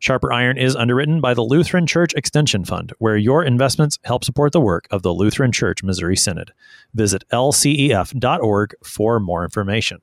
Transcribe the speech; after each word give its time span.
Sharper 0.00 0.32
Iron 0.32 0.56
is 0.56 0.76
underwritten 0.76 1.20
by 1.20 1.34
the 1.34 1.42
Lutheran 1.42 1.86
Church 1.86 2.14
Extension 2.14 2.64
Fund, 2.64 2.92
where 2.98 3.16
your 3.16 3.44
investments 3.44 3.98
help 4.04 4.22
support 4.22 4.52
the 4.52 4.60
work 4.60 4.86
of 4.92 5.02
the 5.02 5.12
Lutheran 5.12 5.50
Church 5.50 5.82
Missouri 5.82 6.16
Synod. 6.16 6.52
Visit 6.94 7.24
lcef.org 7.32 8.74
for 8.84 9.18
more 9.18 9.42
information. 9.42 9.98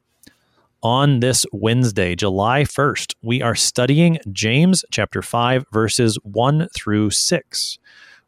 On 0.84 1.22
this 1.22 1.46
Wednesday, 1.54 2.14
July 2.14 2.64
1st, 2.64 3.16
we 3.24 3.42
are 3.42 3.56
studying 3.56 4.20
James 4.32 4.84
chapter 4.92 5.22
5 5.22 5.66
verses 5.72 6.20
1 6.24 6.68
through 6.76 7.10
6. 7.12 7.80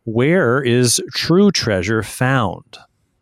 Where 0.05 0.63
is 0.63 1.02
true 1.13 1.52
treasure 1.52 2.02
found? 2.02 2.77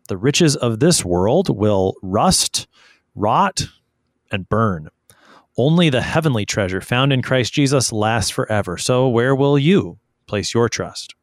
The 0.08 0.16
riches 0.16 0.54
of 0.54 0.78
this 0.78 1.04
world 1.04 1.54
will 1.54 1.94
rust, 2.00 2.68
rot, 3.16 3.66
and 4.30 4.48
burn 4.48 4.88
only 5.56 5.90
the 5.90 6.02
heavenly 6.02 6.44
treasure 6.44 6.80
found 6.80 7.12
in 7.12 7.22
Christ 7.22 7.52
Jesus 7.52 7.92
lasts 7.92 8.30
forever. 8.30 8.76
So, 8.76 9.08
where 9.08 9.34
will 9.34 9.58
you 9.58 9.98
place 10.26 10.52
your 10.52 10.68
trust? 10.68 11.14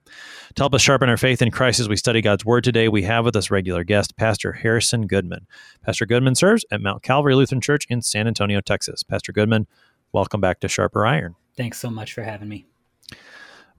To 0.56 0.64
help 0.64 0.76
us 0.76 0.82
sharpen 0.82 1.10
our 1.10 1.18
faith 1.18 1.42
in 1.42 1.50
Christ 1.50 1.80
as 1.80 1.90
we 1.90 1.96
study 1.96 2.22
God's 2.22 2.46
Word 2.46 2.64
today, 2.64 2.88
we 2.88 3.02
have 3.04 3.26
with 3.26 3.36
us 3.36 3.50
regular 3.50 3.84
guest, 3.84 4.16
Pastor 4.18 4.52
Harrison 4.52 5.08
Goodman. 5.08 5.48
Pastor 5.84 6.06
Goodman 6.06 6.36
serves 6.36 6.64
at 6.72 6.82
Mount 6.82 7.02
Calvary 7.02 7.34
Lutheran 7.34 7.62
Church 7.62 7.86
in 7.90 8.02
San 8.02 8.28
Antonio, 8.28 8.62
Texas. 8.62 9.02
Pastor 9.02 9.32
Goodman, 9.32 9.68
welcome 10.12 10.42
back 10.42 10.60
to 10.60 10.68
Sharper 10.68 11.08
Iron. 11.08 11.36
Thanks 11.58 11.80
so 11.80 11.90
much 11.90 12.14
for 12.14 12.22
having 12.22 12.50
me. 12.50 12.68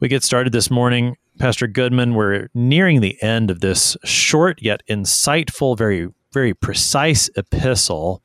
We 0.00 0.08
get 0.08 0.24
started 0.24 0.52
this 0.52 0.70
morning. 0.70 1.16
Pastor 1.38 1.68
Goodman, 1.68 2.14
we're 2.14 2.48
nearing 2.54 3.00
the 3.00 3.20
end 3.22 3.50
of 3.50 3.60
this 3.60 3.96
short 4.04 4.60
yet 4.60 4.82
insightful, 4.90 5.78
very, 5.78 6.08
very 6.32 6.54
precise 6.54 7.30
epistle 7.36 8.22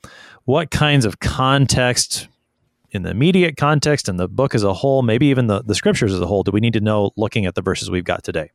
what 0.50 0.72
kinds 0.72 1.06
of 1.06 1.20
context 1.20 2.28
in 2.90 3.04
the 3.04 3.12
immediate 3.12 3.56
context 3.56 4.10
and 4.10 4.20
the 4.20 4.28
book 4.28 4.56
as 4.56 4.64
a 4.64 4.74
whole, 4.74 5.04
maybe 5.04 5.28
even 5.28 5.46
the, 5.46 5.62
the 5.62 5.76
scriptures 5.76 6.12
as 6.12 6.20
a 6.20 6.26
whole, 6.26 6.42
do 6.42 6.50
we 6.50 6.60
need 6.60 6.74
to 6.74 6.82
know 6.82 7.12
looking 7.16 7.46
at 7.46 7.54
the 7.54 7.62
verses 7.62 7.92
we've 7.92 8.04
got 8.04 8.24
today? 8.24 8.50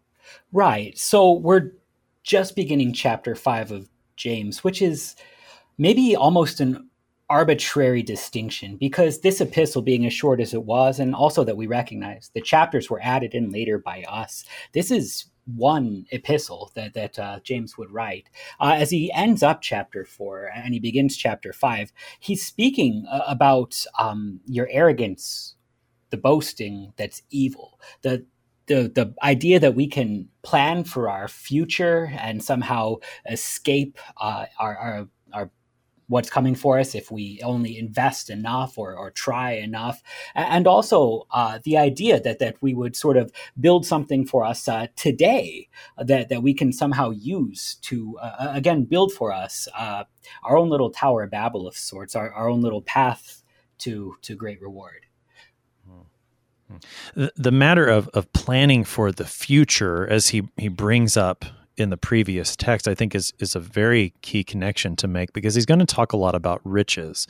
Right. 0.50 0.98
So 0.98 1.30
we're 1.30 1.70
just 2.24 2.56
beginning 2.56 2.94
chapter 2.94 3.36
five 3.36 3.70
of 3.70 3.88
James, 4.16 4.64
which 4.64 4.82
is 4.82 5.14
maybe 5.78 6.16
almost 6.16 6.58
an 6.58 6.90
arbitrary 7.30 8.02
distinction 8.02 8.76
because 8.76 9.20
this 9.20 9.40
epistle 9.40 9.80
being 9.80 10.04
as 10.04 10.12
short 10.12 10.40
as 10.40 10.52
it 10.52 10.64
was, 10.64 10.98
and 10.98 11.14
also 11.14 11.44
that 11.44 11.56
we 11.56 11.68
recognize 11.68 12.28
the 12.34 12.40
chapters 12.40 12.90
were 12.90 13.00
added 13.04 13.34
in 13.34 13.52
later 13.52 13.78
by 13.78 14.02
us, 14.08 14.44
this 14.72 14.90
is 14.90 15.26
one 15.46 16.06
epistle 16.10 16.70
that 16.74 16.94
that 16.94 17.18
uh, 17.18 17.40
James 17.42 17.76
would 17.76 17.90
write. 17.90 18.28
Uh, 18.60 18.74
as 18.76 18.90
he 18.90 19.12
ends 19.12 19.42
up 19.42 19.60
chapter 19.62 20.04
four 20.04 20.50
and 20.54 20.74
he 20.74 20.80
begins 20.80 21.16
chapter 21.16 21.52
five, 21.52 21.92
he's 22.20 22.44
speaking 22.44 23.06
uh, 23.10 23.20
about 23.26 23.84
um, 23.98 24.40
your 24.46 24.68
arrogance, 24.70 25.54
the 26.10 26.16
boasting 26.16 26.92
that's 26.96 27.22
evil, 27.30 27.78
the 28.02 28.24
the 28.66 28.90
the 28.94 29.14
idea 29.22 29.60
that 29.60 29.74
we 29.74 29.86
can 29.86 30.28
plan 30.42 30.84
for 30.84 31.08
our 31.08 31.28
future 31.28 32.12
and 32.18 32.42
somehow 32.42 32.96
escape 33.30 33.98
uh, 34.16 34.46
our, 34.58 34.76
our 34.76 35.08
what's 36.08 36.30
coming 36.30 36.54
for 36.54 36.78
us 36.78 36.94
if 36.94 37.10
we 37.10 37.40
only 37.42 37.78
invest 37.78 38.30
enough 38.30 38.78
or, 38.78 38.94
or 38.94 39.10
try 39.10 39.52
enough. 39.52 40.02
And 40.34 40.66
also 40.66 41.26
uh, 41.30 41.58
the 41.64 41.76
idea 41.76 42.20
that 42.20 42.38
that 42.38 42.56
we 42.60 42.74
would 42.74 42.96
sort 42.96 43.16
of 43.16 43.32
build 43.58 43.86
something 43.86 44.26
for 44.26 44.44
us 44.44 44.68
uh, 44.68 44.86
today 44.96 45.68
that, 45.98 46.28
that 46.28 46.42
we 46.42 46.54
can 46.54 46.72
somehow 46.72 47.10
use 47.10 47.76
to 47.82 48.18
uh, 48.20 48.52
again 48.54 48.84
build 48.84 49.12
for 49.12 49.32
us 49.32 49.68
uh, 49.76 50.04
our 50.42 50.56
own 50.56 50.68
little 50.68 50.90
tower 50.90 51.22
of 51.22 51.30
babel 51.30 51.66
of 51.66 51.76
sorts 51.76 52.14
our, 52.14 52.32
our 52.32 52.48
own 52.48 52.60
little 52.60 52.82
path 52.82 53.42
to 53.78 54.16
to 54.22 54.34
great 54.34 54.60
reward. 54.60 55.06
The 57.14 57.52
matter 57.52 57.86
of, 57.86 58.08
of 58.08 58.32
planning 58.32 58.84
for 58.84 59.12
the 59.12 59.26
future 59.26 60.08
as 60.08 60.28
he, 60.28 60.48
he 60.56 60.68
brings 60.68 61.16
up 61.16 61.44
in 61.76 61.90
the 61.90 61.96
previous 61.96 62.56
text, 62.56 62.86
I 62.86 62.94
think 62.94 63.14
is 63.14 63.32
is 63.38 63.54
a 63.54 63.60
very 63.60 64.12
key 64.22 64.44
connection 64.44 64.96
to 64.96 65.08
make 65.08 65.32
because 65.32 65.54
he's 65.54 65.66
going 65.66 65.80
to 65.80 65.86
talk 65.86 66.12
a 66.12 66.16
lot 66.16 66.34
about 66.34 66.60
riches, 66.64 67.26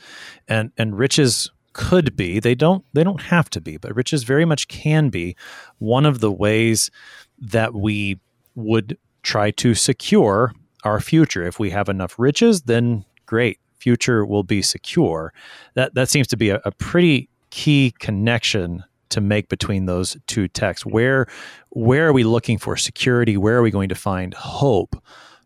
and 0.47 0.71
and 0.77 0.97
riches 0.97 1.51
could 1.73 2.15
be 2.15 2.39
they 2.39 2.55
don't 2.55 2.85
they 2.93 3.03
don't 3.03 3.21
have 3.21 3.49
to 3.51 3.61
be, 3.61 3.77
but 3.77 3.95
riches 3.95 4.23
very 4.23 4.45
much 4.45 4.67
can 4.67 5.09
be 5.09 5.35
one 5.79 6.05
of 6.05 6.19
the 6.19 6.31
ways 6.31 6.89
that 7.37 7.73
we 7.73 8.19
would 8.55 8.97
try 9.23 9.51
to 9.51 9.75
secure 9.75 10.53
our 10.83 11.01
future. 11.01 11.45
If 11.45 11.59
we 11.59 11.71
have 11.71 11.89
enough 11.89 12.17
riches, 12.17 12.61
then 12.63 13.03
great, 13.25 13.59
future 13.75 14.25
will 14.25 14.43
be 14.43 14.61
secure. 14.61 15.33
That 15.73 15.95
that 15.95 16.09
seems 16.09 16.27
to 16.27 16.37
be 16.37 16.49
a, 16.49 16.61
a 16.63 16.71
pretty 16.71 17.29
key 17.49 17.93
connection 17.99 18.83
to 19.09 19.21
make 19.21 19.49
between 19.49 19.85
those 19.85 20.17
two 20.27 20.47
texts. 20.47 20.85
Where 20.85 21.27
where 21.69 22.07
are 22.07 22.13
we 22.13 22.23
looking 22.23 22.57
for 22.57 22.77
security? 22.77 23.37
Where 23.37 23.57
are 23.57 23.61
we 23.61 23.71
going 23.71 23.89
to 23.89 23.95
find 23.95 24.33
hope 24.33 24.95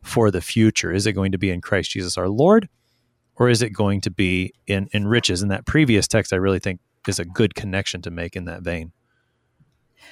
for 0.03 0.31
the 0.31 0.41
future? 0.41 0.91
Is 0.91 1.05
it 1.05 1.13
going 1.13 1.31
to 1.31 1.37
be 1.37 1.49
in 1.49 1.61
Christ 1.61 1.91
Jesus 1.91 2.17
our 2.17 2.29
Lord, 2.29 2.69
or 3.35 3.49
is 3.49 3.61
it 3.61 3.71
going 3.71 4.01
to 4.01 4.11
be 4.11 4.53
in 4.67 4.89
in 4.91 5.07
riches? 5.07 5.41
In 5.41 5.49
that 5.49 5.65
previous 5.65 6.07
text, 6.07 6.33
I 6.33 6.37
really 6.37 6.59
think 6.59 6.79
is 7.07 7.19
a 7.19 7.25
good 7.25 7.55
connection 7.55 8.01
to 8.03 8.11
make 8.11 8.35
in 8.35 8.45
that 8.45 8.61
vein. 8.61 8.91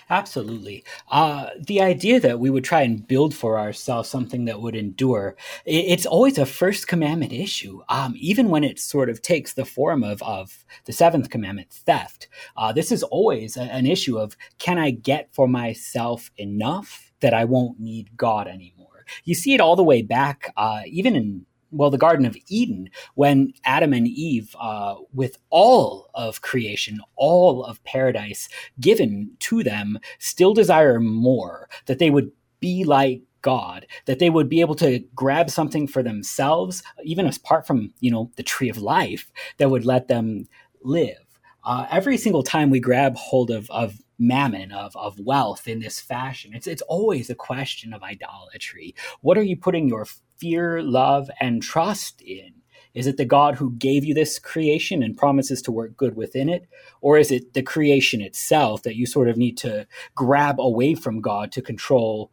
Absolutely. 0.09 0.83
Uh, 1.11 1.49
the 1.59 1.81
idea 1.81 2.19
that 2.19 2.39
we 2.39 2.49
would 2.49 2.63
try 2.63 2.81
and 2.81 3.05
build 3.07 3.33
for 3.33 3.59
ourselves 3.59 4.09
something 4.09 4.45
that 4.45 4.61
would 4.61 4.75
endure, 4.75 5.35
it's 5.65 6.05
always 6.05 6.37
a 6.37 6.45
first 6.45 6.87
commandment 6.87 7.33
issue, 7.33 7.81
um, 7.89 8.13
even 8.17 8.49
when 8.49 8.63
it 8.63 8.79
sort 8.79 9.09
of 9.09 9.21
takes 9.21 9.53
the 9.53 9.65
form 9.65 10.03
of, 10.03 10.21
of 10.23 10.65
the 10.85 10.93
seventh 10.93 11.29
commandment, 11.29 11.71
theft. 11.71 12.27
Uh, 12.55 12.71
this 12.71 12.91
is 12.91 13.03
always 13.03 13.57
a, 13.57 13.63
an 13.63 13.85
issue 13.85 14.17
of 14.17 14.37
can 14.59 14.77
I 14.77 14.91
get 14.91 15.33
for 15.33 15.47
myself 15.47 16.31
enough 16.37 17.11
that 17.19 17.33
I 17.33 17.45
won't 17.45 17.79
need 17.79 18.15
God 18.15 18.47
anymore? 18.47 19.05
You 19.25 19.35
see 19.35 19.53
it 19.53 19.61
all 19.61 19.75
the 19.75 19.83
way 19.83 20.01
back, 20.01 20.53
uh, 20.57 20.81
even 20.85 21.15
in 21.15 21.45
well, 21.71 21.89
the 21.89 21.97
Garden 21.97 22.25
of 22.25 22.37
Eden, 22.47 22.89
when 23.15 23.53
Adam 23.65 23.93
and 23.93 24.07
Eve, 24.07 24.55
uh, 24.59 24.95
with 25.13 25.37
all 25.49 26.09
of 26.13 26.41
creation, 26.41 26.99
all 27.15 27.63
of 27.63 27.83
paradise 27.83 28.49
given 28.79 29.31
to 29.39 29.63
them, 29.63 29.99
still 30.19 30.53
desire 30.53 30.99
more, 30.99 31.69
that 31.85 31.99
they 31.99 32.09
would 32.09 32.31
be 32.59 32.83
like 32.83 33.21
God, 33.41 33.85
that 34.05 34.19
they 34.19 34.29
would 34.29 34.49
be 34.49 34.61
able 34.61 34.75
to 34.75 34.99
grab 35.15 35.49
something 35.49 35.87
for 35.87 36.03
themselves, 36.03 36.83
even 37.03 37.27
apart 37.27 37.67
from, 37.67 37.93
you 37.99 38.11
know, 38.11 38.31
the 38.35 38.43
tree 38.43 38.69
of 38.69 38.77
life, 38.77 39.31
that 39.57 39.69
would 39.69 39.85
let 39.85 40.07
them 40.07 40.47
live. 40.83 41.17
Uh, 41.63 41.85
every 41.91 42.17
single 42.17 42.43
time 42.43 42.69
we 42.69 42.79
grab 42.79 43.15
hold 43.15 43.51
of, 43.51 43.69
of 43.69 44.01
mammon 44.19 44.71
of, 44.71 44.95
of 44.95 45.19
wealth 45.19 45.67
in 45.67 45.79
this 45.79 45.99
fashion 45.99 46.51
it's 46.53 46.65
it's 46.65 46.81
always 46.83 47.29
a 47.29 47.35
question 47.35 47.93
of 47.93 48.01
idolatry 48.01 48.95
what 49.21 49.37
are 49.37 49.43
you 49.43 49.55
putting 49.55 49.87
your 49.87 50.07
fear, 50.39 50.81
love, 50.81 51.29
and 51.39 51.61
trust 51.61 52.21
in? 52.21 52.53
Is 52.93 53.05
it 53.05 53.17
the 53.17 53.25
God 53.25 53.55
who 53.55 53.73
gave 53.73 54.03
you 54.03 54.15
this 54.15 54.39
creation 54.39 55.03
and 55.03 55.15
promises 55.15 55.61
to 55.63 55.71
work 55.71 55.95
good 55.95 56.15
within 56.15 56.49
it? 56.49 56.67
Or 56.99 57.19
is 57.19 57.29
it 57.29 57.53
the 57.53 57.61
creation 57.61 58.21
itself 58.21 58.81
that 58.83 58.95
you 58.95 59.05
sort 59.05 59.29
of 59.29 59.37
need 59.37 59.55
to 59.57 59.85
grab 60.15 60.59
away 60.59 60.95
from 60.95 61.21
God 61.21 61.51
to 61.51 61.61
control 61.61 62.31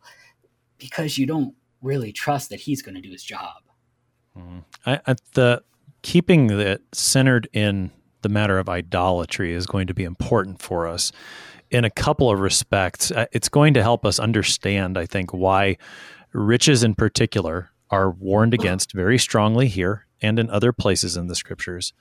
because 0.79 1.19
you 1.19 1.27
don't 1.27 1.55
really 1.83 2.13
trust 2.13 2.49
that 2.49 2.61
He's 2.61 2.81
going 2.81 2.95
to 2.95 3.03
do 3.03 3.11
His 3.11 3.23
job? 3.23 3.63
Mm. 4.37 4.65
I, 4.87 5.01
I, 5.07 5.15
the 5.35 5.63
keeping 6.01 6.51
it 6.51 6.83
centered 6.93 7.49
in 7.53 7.91
the 8.23 8.31
matter 8.31 8.59
of 8.59 8.69
idolatry 8.69 9.53
is 9.53 9.67
going 9.67 9.87
to 9.87 9.95
be 9.95 10.05
important 10.05 10.63
for 10.63 10.87
us 10.87 11.13
in 11.71 11.85
a 11.85 11.91
couple 11.91 12.31
of 12.31 12.41
respects. 12.41 13.11
Uh, 13.11 13.27
it's 13.33 13.51
going 13.51 13.75
to 13.75 13.83
help 13.83 14.07
us 14.07 14.19
understand, 14.19 14.97
I 14.97 15.05
think, 15.05 15.35
why 15.35 15.77
riches 16.33 16.83
in 16.83 16.95
particular 16.95 17.71
are 17.91 18.11
warned 18.11 18.55
against 18.55 18.93
very 18.93 19.19
strongly 19.19 19.69
here 19.69 20.07
and 20.23 20.39
in 20.39 20.51
other 20.51 20.73
places 20.73 21.17
in 21.17 21.27
the 21.27 21.35
scriptures. 21.35 21.93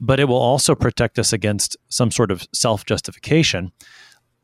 But 0.00 0.18
it 0.18 0.24
will 0.24 0.36
also 0.36 0.74
protect 0.74 1.18
us 1.18 1.32
against 1.32 1.76
some 1.88 2.10
sort 2.10 2.30
of 2.30 2.46
self 2.52 2.86
justification 2.86 3.72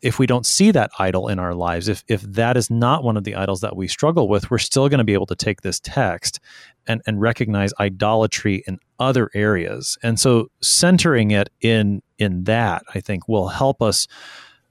if 0.02 0.18
we 0.18 0.26
don't 0.26 0.46
see 0.46 0.70
that 0.70 0.90
idol 0.98 1.28
in 1.28 1.38
our 1.38 1.54
lives, 1.54 1.88
if 1.88 2.04
if 2.06 2.22
that 2.22 2.56
is 2.56 2.70
not 2.70 3.02
one 3.02 3.16
of 3.16 3.24
the 3.24 3.34
idols 3.34 3.60
that 3.62 3.76
we 3.76 3.88
struggle 3.88 4.28
with, 4.28 4.50
we're 4.50 4.58
still 4.58 4.88
going 4.88 4.98
to 4.98 5.04
be 5.04 5.14
able 5.14 5.26
to 5.26 5.34
take 5.34 5.62
this 5.62 5.80
text 5.80 6.38
and, 6.86 7.00
and 7.06 7.20
recognize 7.20 7.72
idolatry 7.80 8.62
in 8.66 8.78
other 8.98 9.30
areas. 9.34 9.96
And 10.02 10.20
so 10.20 10.48
centering 10.60 11.30
it 11.30 11.48
in 11.60 12.02
in 12.18 12.44
that, 12.44 12.82
I 12.94 13.00
think, 13.00 13.26
will 13.28 13.48
help 13.48 13.82
us 13.82 14.06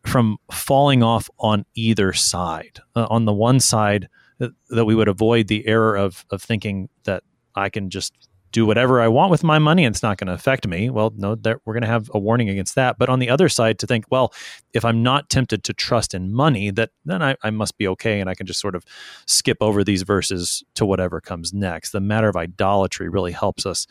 from 0.06 0.38
falling 0.52 1.02
off 1.02 1.30
on 1.40 1.66
either 1.74 2.14
side. 2.14 2.80
Uh, 2.96 3.08
on 3.10 3.26
the 3.26 3.34
one 3.34 3.60
side, 3.60 4.08
that, 4.40 4.86
we 4.86 4.96
would 4.96 5.08
avoid 5.08 5.48
the 5.48 5.66
error 5.68 5.96
of 5.96 6.26
of 6.30 6.42
thinking 6.42 6.90
that 7.04 7.24
I 7.56 7.70
can 7.70 7.90
just 7.90 8.14
do 8.56 8.66
whatever 8.66 9.02
I 9.02 9.10
want 9.10 9.32
with 9.32 9.44
my 9.44 9.60
money 9.60 9.84
and 9.84 9.94
it's 9.94 10.02
not 10.02 10.18
going 10.18 10.28
to 10.28 10.34
affect 10.34 10.66
me. 10.66 10.90
Well, 10.90 11.14
no, 11.18 11.36
we're 11.44 11.74
going 11.74 11.82
to 11.82 11.88
have 11.88 12.10
a 12.14 12.20
warning 12.20 12.48
against 12.48 12.76
that. 12.76 12.98
But 12.98 13.10
on 13.10 13.20
the 13.20 13.30
other 13.30 13.50
side, 13.50 13.80
to 13.80 13.88
think, 13.88 14.06
well, 14.10 14.34
if 14.72 14.86
I'm 14.86 15.04
not 15.04 15.30
tempted 15.30 15.66
to 15.66 15.74
trust 15.74 16.14
in 16.14 16.34
money, 16.34 16.72
that 16.72 16.92
then 17.04 17.22
I, 17.22 17.36
I 17.44 17.50
must 17.50 17.78
be 17.78 17.86
okay 17.90 18.22
and 18.22 18.30
I 18.30 18.34
can 18.34 18.46
just 18.46 18.62
sort 18.62 18.74
of 18.74 18.86
skip 19.28 19.58
over 19.60 19.84
these 19.84 20.04
verses 20.04 20.64
to 20.76 20.86
whatever 20.86 21.20
comes 21.20 21.54
next. 21.54 21.92
The 21.92 22.00
matter 22.00 22.30
of 22.30 22.38
idolatry 22.38 23.10
really 23.10 23.34
helps 23.34 23.66
us 23.66 23.88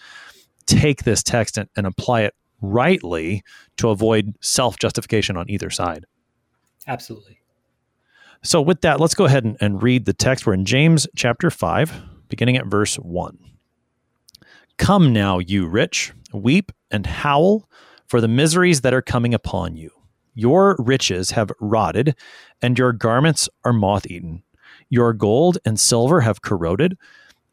take 0.64 1.04
this 1.04 1.22
text 1.22 1.58
and, 1.58 1.68
and 1.76 1.86
apply 1.86 2.22
it 2.22 2.34
rightly 2.62 3.42
to 3.76 3.90
avoid 3.90 4.34
self 4.40 4.78
justification 4.78 5.36
on 5.36 5.50
either 5.50 5.68
side. 5.68 6.06
Absolutely. 6.86 7.38
So, 8.44 8.60
with 8.60 8.82
that, 8.82 9.00
let's 9.00 9.14
go 9.14 9.24
ahead 9.24 9.44
and, 9.44 9.56
and 9.58 9.82
read 9.82 10.04
the 10.04 10.12
text. 10.12 10.46
We're 10.46 10.52
in 10.52 10.66
James 10.66 11.06
chapter 11.16 11.50
5, 11.50 12.28
beginning 12.28 12.58
at 12.58 12.66
verse 12.66 12.96
1. 12.96 13.38
Come 14.76 15.14
now, 15.14 15.38
you 15.38 15.66
rich, 15.66 16.12
weep 16.30 16.70
and 16.90 17.06
howl 17.06 17.66
for 18.06 18.20
the 18.20 18.28
miseries 18.28 18.82
that 18.82 18.92
are 18.92 19.00
coming 19.00 19.32
upon 19.32 19.76
you. 19.76 19.90
Your 20.34 20.76
riches 20.78 21.30
have 21.30 21.52
rotted, 21.58 22.16
and 22.60 22.78
your 22.78 22.92
garments 22.92 23.48
are 23.64 23.72
moth 23.72 24.06
eaten. 24.10 24.42
Your 24.90 25.14
gold 25.14 25.56
and 25.64 25.80
silver 25.80 26.20
have 26.20 26.42
corroded, 26.42 26.98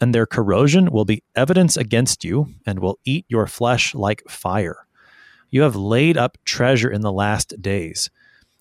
and 0.01 0.13
their 0.13 0.25
corrosion 0.25 0.91
will 0.91 1.05
be 1.05 1.23
evidence 1.37 1.77
against 1.77 2.25
you, 2.25 2.47
and 2.65 2.79
will 2.79 2.99
eat 3.05 3.25
your 3.29 3.47
flesh 3.47 3.95
like 3.95 4.23
fire. 4.27 4.87
You 5.51 5.61
have 5.61 5.77
laid 5.77 6.17
up 6.17 6.37
treasure 6.43 6.91
in 6.91 6.99
the 6.99 7.13
last 7.13 7.61
days. 7.61 8.09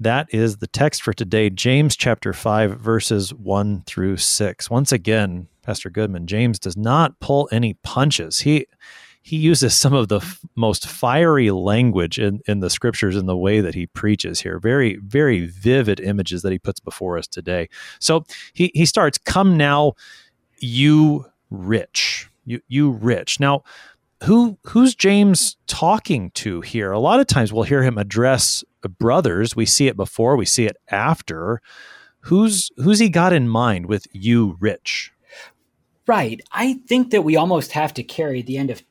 That 0.00 0.32
is 0.32 0.58
the 0.58 0.68
text 0.68 1.02
for 1.02 1.12
today, 1.12 1.50
James 1.50 1.96
chapter 1.96 2.32
5, 2.32 2.78
verses 2.78 3.34
1 3.34 3.82
through 3.84 4.18
6. 4.18 4.70
Once 4.70 4.92
again, 4.92 5.48
Pastor 5.62 5.90
Goodman, 5.90 6.28
James 6.28 6.60
does 6.60 6.76
not 6.76 7.18
pull 7.18 7.48
any 7.50 7.74
punches. 7.74 8.40
He 8.40 8.66
he 9.20 9.36
uses 9.36 9.78
some 9.78 9.92
of 9.92 10.08
the 10.08 10.20
f- 10.20 10.40
most 10.54 10.88
fiery 10.88 11.50
language 11.50 12.18
in, 12.18 12.40
in 12.46 12.60
the 12.60 12.70
scriptures 12.70 13.14
in 13.14 13.26
the 13.26 13.36
way 13.36 13.60
that 13.60 13.74
he 13.74 13.86
preaches 13.86 14.40
here. 14.40 14.58
Very, 14.58 14.96
very 14.96 15.44
vivid 15.44 16.00
images 16.00 16.40
that 16.40 16.52
he 16.52 16.58
puts 16.58 16.80
before 16.80 17.18
us 17.18 17.26
today. 17.26 17.68
So 17.98 18.24
he, 18.54 18.70
he 18.74 18.86
starts, 18.86 19.18
Come 19.18 19.58
now, 19.58 19.92
you 20.60 21.26
rich. 21.50 22.30
You, 22.46 22.62
you 22.68 22.90
rich. 22.92 23.38
Now, 23.38 23.64
who 24.24 24.58
who's 24.64 24.94
James 24.94 25.56
talking 25.66 26.30
to 26.32 26.60
here? 26.60 26.90
A 26.90 26.98
lot 26.98 27.20
of 27.20 27.26
times 27.26 27.52
we'll 27.52 27.64
hear 27.64 27.82
him 27.82 27.98
address 27.98 28.64
brothers. 28.82 29.56
We 29.56 29.66
see 29.66 29.88
it 29.88 29.96
before, 29.96 30.36
we 30.36 30.44
see 30.44 30.66
it 30.66 30.76
after. 30.90 31.60
Who's 32.22 32.70
who's 32.76 32.98
he 32.98 33.08
got 33.08 33.32
in 33.32 33.48
mind 33.48 33.86
with 33.86 34.06
you 34.12 34.56
rich? 34.60 35.12
Right. 36.06 36.40
I 36.52 36.74
think 36.86 37.10
that 37.10 37.22
we 37.22 37.36
almost 37.36 37.72
have 37.72 37.92
to 37.94 38.02
carry 38.02 38.42
the 38.42 38.56
end 38.56 38.70
of 38.70 38.82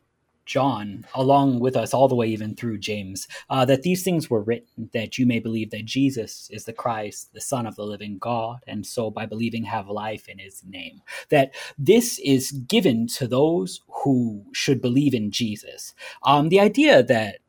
John 0.47 1.05
along 1.13 1.59
with 1.59 1.75
us 1.75 1.93
all 1.93 2.07
the 2.07 2.15
way 2.15 2.27
even 2.27 2.55
through 2.55 2.79
James, 2.79 3.27
uh, 3.49 3.65
that 3.65 3.83
these 3.83 4.03
things 4.03 4.29
were 4.29 4.41
written 4.41 4.89
that 4.93 5.17
you 5.17 5.27
may 5.27 5.39
believe 5.39 5.69
that 5.71 5.85
Jesus 5.85 6.49
is 6.51 6.65
the 6.65 6.73
Christ, 6.73 7.33
the 7.33 7.41
Son 7.41 7.67
of 7.67 7.75
the 7.75 7.83
living 7.83 8.17
God, 8.17 8.59
and 8.65 8.85
so 8.85 9.11
by 9.11 9.25
believing 9.25 9.65
have 9.65 9.89
life 9.89 10.27
in 10.27 10.39
his 10.39 10.63
name. 10.65 11.01
That 11.29 11.53
this 11.77 12.17
is 12.19 12.51
given 12.51 13.07
to 13.07 13.27
those 13.27 13.81
who 14.03 14.45
should 14.53 14.81
believe 14.81 15.13
in 15.13 15.29
Jesus. 15.29 15.93
Um, 16.23 16.49
the 16.49 16.61
idea 16.61 17.03
that 17.03 17.39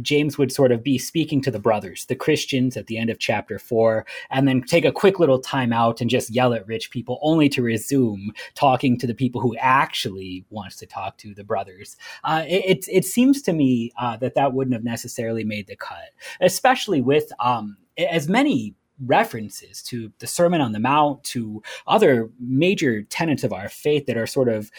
James 0.00 0.38
would 0.38 0.52
sort 0.52 0.72
of 0.72 0.82
be 0.82 0.98
speaking 0.98 1.40
to 1.42 1.50
the 1.50 1.58
brothers, 1.58 2.06
the 2.06 2.16
Christians 2.16 2.76
at 2.76 2.86
the 2.86 2.98
end 2.98 3.10
of 3.10 3.18
chapter 3.18 3.58
four, 3.58 4.06
and 4.30 4.46
then 4.46 4.62
take 4.62 4.84
a 4.84 4.92
quick 4.92 5.18
little 5.18 5.38
time 5.38 5.72
out 5.72 6.00
and 6.00 6.10
just 6.10 6.30
yell 6.30 6.52
at 6.54 6.66
rich 6.66 6.90
people, 6.90 7.18
only 7.22 7.48
to 7.48 7.62
resume 7.62 8.32
talking 8.54 8.98
to 8.98 9.06
the 9.06 9.14
people 9.14 9.40
who 9.40 9.56
actually 9.58 10.44
wants 10.50 10.76
to 10.76 10.86
talk 10.86 11.16
to 11.18 11.34
the 11.34 11.44
brothers. 11.44 11.96
Uh, 12.24 12.44
it, 12.46 12.78
it, 12.78 12.84
it, 12.90 13.04
seems 13.04 13.42
to 13.42 13.52
me 13.52 13.92
uh, 13.98 14.16
that 14.16 14.34
that 14.34 14.52
wouldn't 14.52 14.74
have 14.74 14.84
necessarily 14.84 15.44
made 15.44 15.66
the 15.66 15.76
cut, 15.76 16.10
especially 16.40 17.00
with 17.00 17.32
um, 17.40 17.76
as 17.98 18.28
many 18.28 18.74
references 19.06 19.82
to 19.82 20.12
the 20.18 20.26
Sermon 20.26 20.60
on 20.60 20.72
the 20.72 20.78
Mount, 20.78 21.24
to 21.24 21.62
other 21.86 22.30
major 22.38 23.02
tenets 23.02 23.44
of 23.44 23.52
our 23.52 23.68
faith 23.68 24.06
that 24.06 24.16
are 24.16 24.26
sort 24.26 24.48
of 24.48 24.70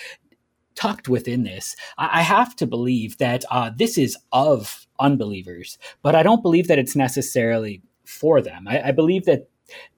tucked 0.75 1.09
within 1.09 1.44
this, 1.44 1.75
I, 1.97 2.21
have 2.21 2.56
to 2.57 2.68
believe 2.68 3.18
that 3.18 3.44
uh, 3.51 3.71
this 3.75 3.97
is 3.97 4.18
of 4.31 4.88
unbelievers, 5.00 5.77
but 6.01 6.15
I 6.15 6.23
don't 6.23 6.41
believe 6.41 6.68
that 6.68 6.79
it's 6.79 6.95
necessarily 6.95 7.81
for 8.06 8.41
them. 8.41 8.68
I, 8.68 8.89
I 8.89 8.91
believe 8.91 9.25
that 9.25 9.47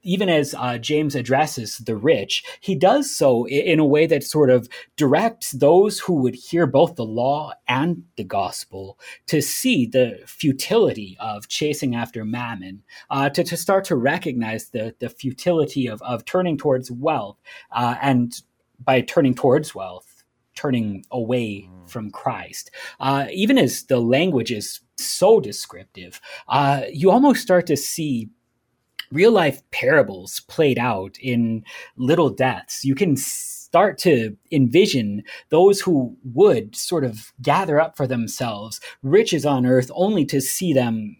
even 0.02 0.28
as 0.28 0.54
uh, 0.54 0.78
James 0.78 1.14
addresses 1.14 1.78
the 1.78 1.96
rich, 1.96 2.44
he 2.60 2.74
does 2.74 3.14
so 3.14 3.46
in 3.46 3.78
a 3.78 3.84
way 3.84 4.06
that 4.06 4.22
sort 4.22 4.50
of 4.50 4.68
directs 4.96 5.52
those 5.52 6.00
who 6.00 6.14
would 6.14 6.34
hear 6.34 6.66
both 6.66 6.94
the 6.94 7.04
law 7.04 7.52
and 7.66 8.04
the 8.16 8.24
gospel 8.24 8.98
to 9.26 9.40
see 9.40 9.86
the 9.86 10.20
futility 10.26 11.16
of 11.20 11.48
chasing 11.48 11.94
after 11.94 12.24
mammon, 12.24 12.82
uh, 13.10 13.28
to, 13.30 13.42
to 13.44 13.56
start 13.56 13.84
to 13.86 13.96
recognize 13.96 14.68
the, 14.68 14.94
the 15.00 15.08
futility 15.08 15.86
of, 15.86 16.00
of 16.02 16.24
turning 16.24 16.56
towards 16.56 16.90
wealth, 16.90 17.38
uh, 17.72 17.96
and 18.00 18.42
by 18.78 19.00
turning 19.00 19.34
towards 19.34 19.74
wealth, 19.74 20.13
turning 20.54 21.04
away 21.10 21.68
mm. 21.68 21.90
from 21.90 22.10
Christ. 22.10 22.70
Uh, 23.00 23.26
even 23.32 23.58
as 23.58 23.84
the 23.84 24.00
language 24.00 24.50
is 24.50 24.80
so 24.96 25.40
descriptive, 25.40 26.20
uh, 26.48 26.82
you 26.92 27.10
almost 27.10 27.42
start 27.42 27.66
to 27.66 27.76
see 27.76 28.30
real 29.12 29.32
life 29.32 29.62
parables 29.70 30.40
played 30.48 30.78
out 30.78 31.16
in 31.20 31.64
little 31.96 32.30
deaths. 32.30 32.84
You 32.84 32.94
can 32.94 33.16
start 33.16 33.98
to 33.98 34.36
envision 34.52 35.22
those 35.48 35.80
who 35.80 36.16
would 36.24 36.76
sort 36.76 37.04
of 37.04 37.32
gather 37.42 37.80
up 37.80 37.96
for 37.96 38.06
themselves 38.06 38.80
riches 39.02 39.44
on 39.44 39.66
earth 39.66 39.90
only 39.94 40.24
to 40.26 40.40
see 40.40 40.72
them 40.72 41.16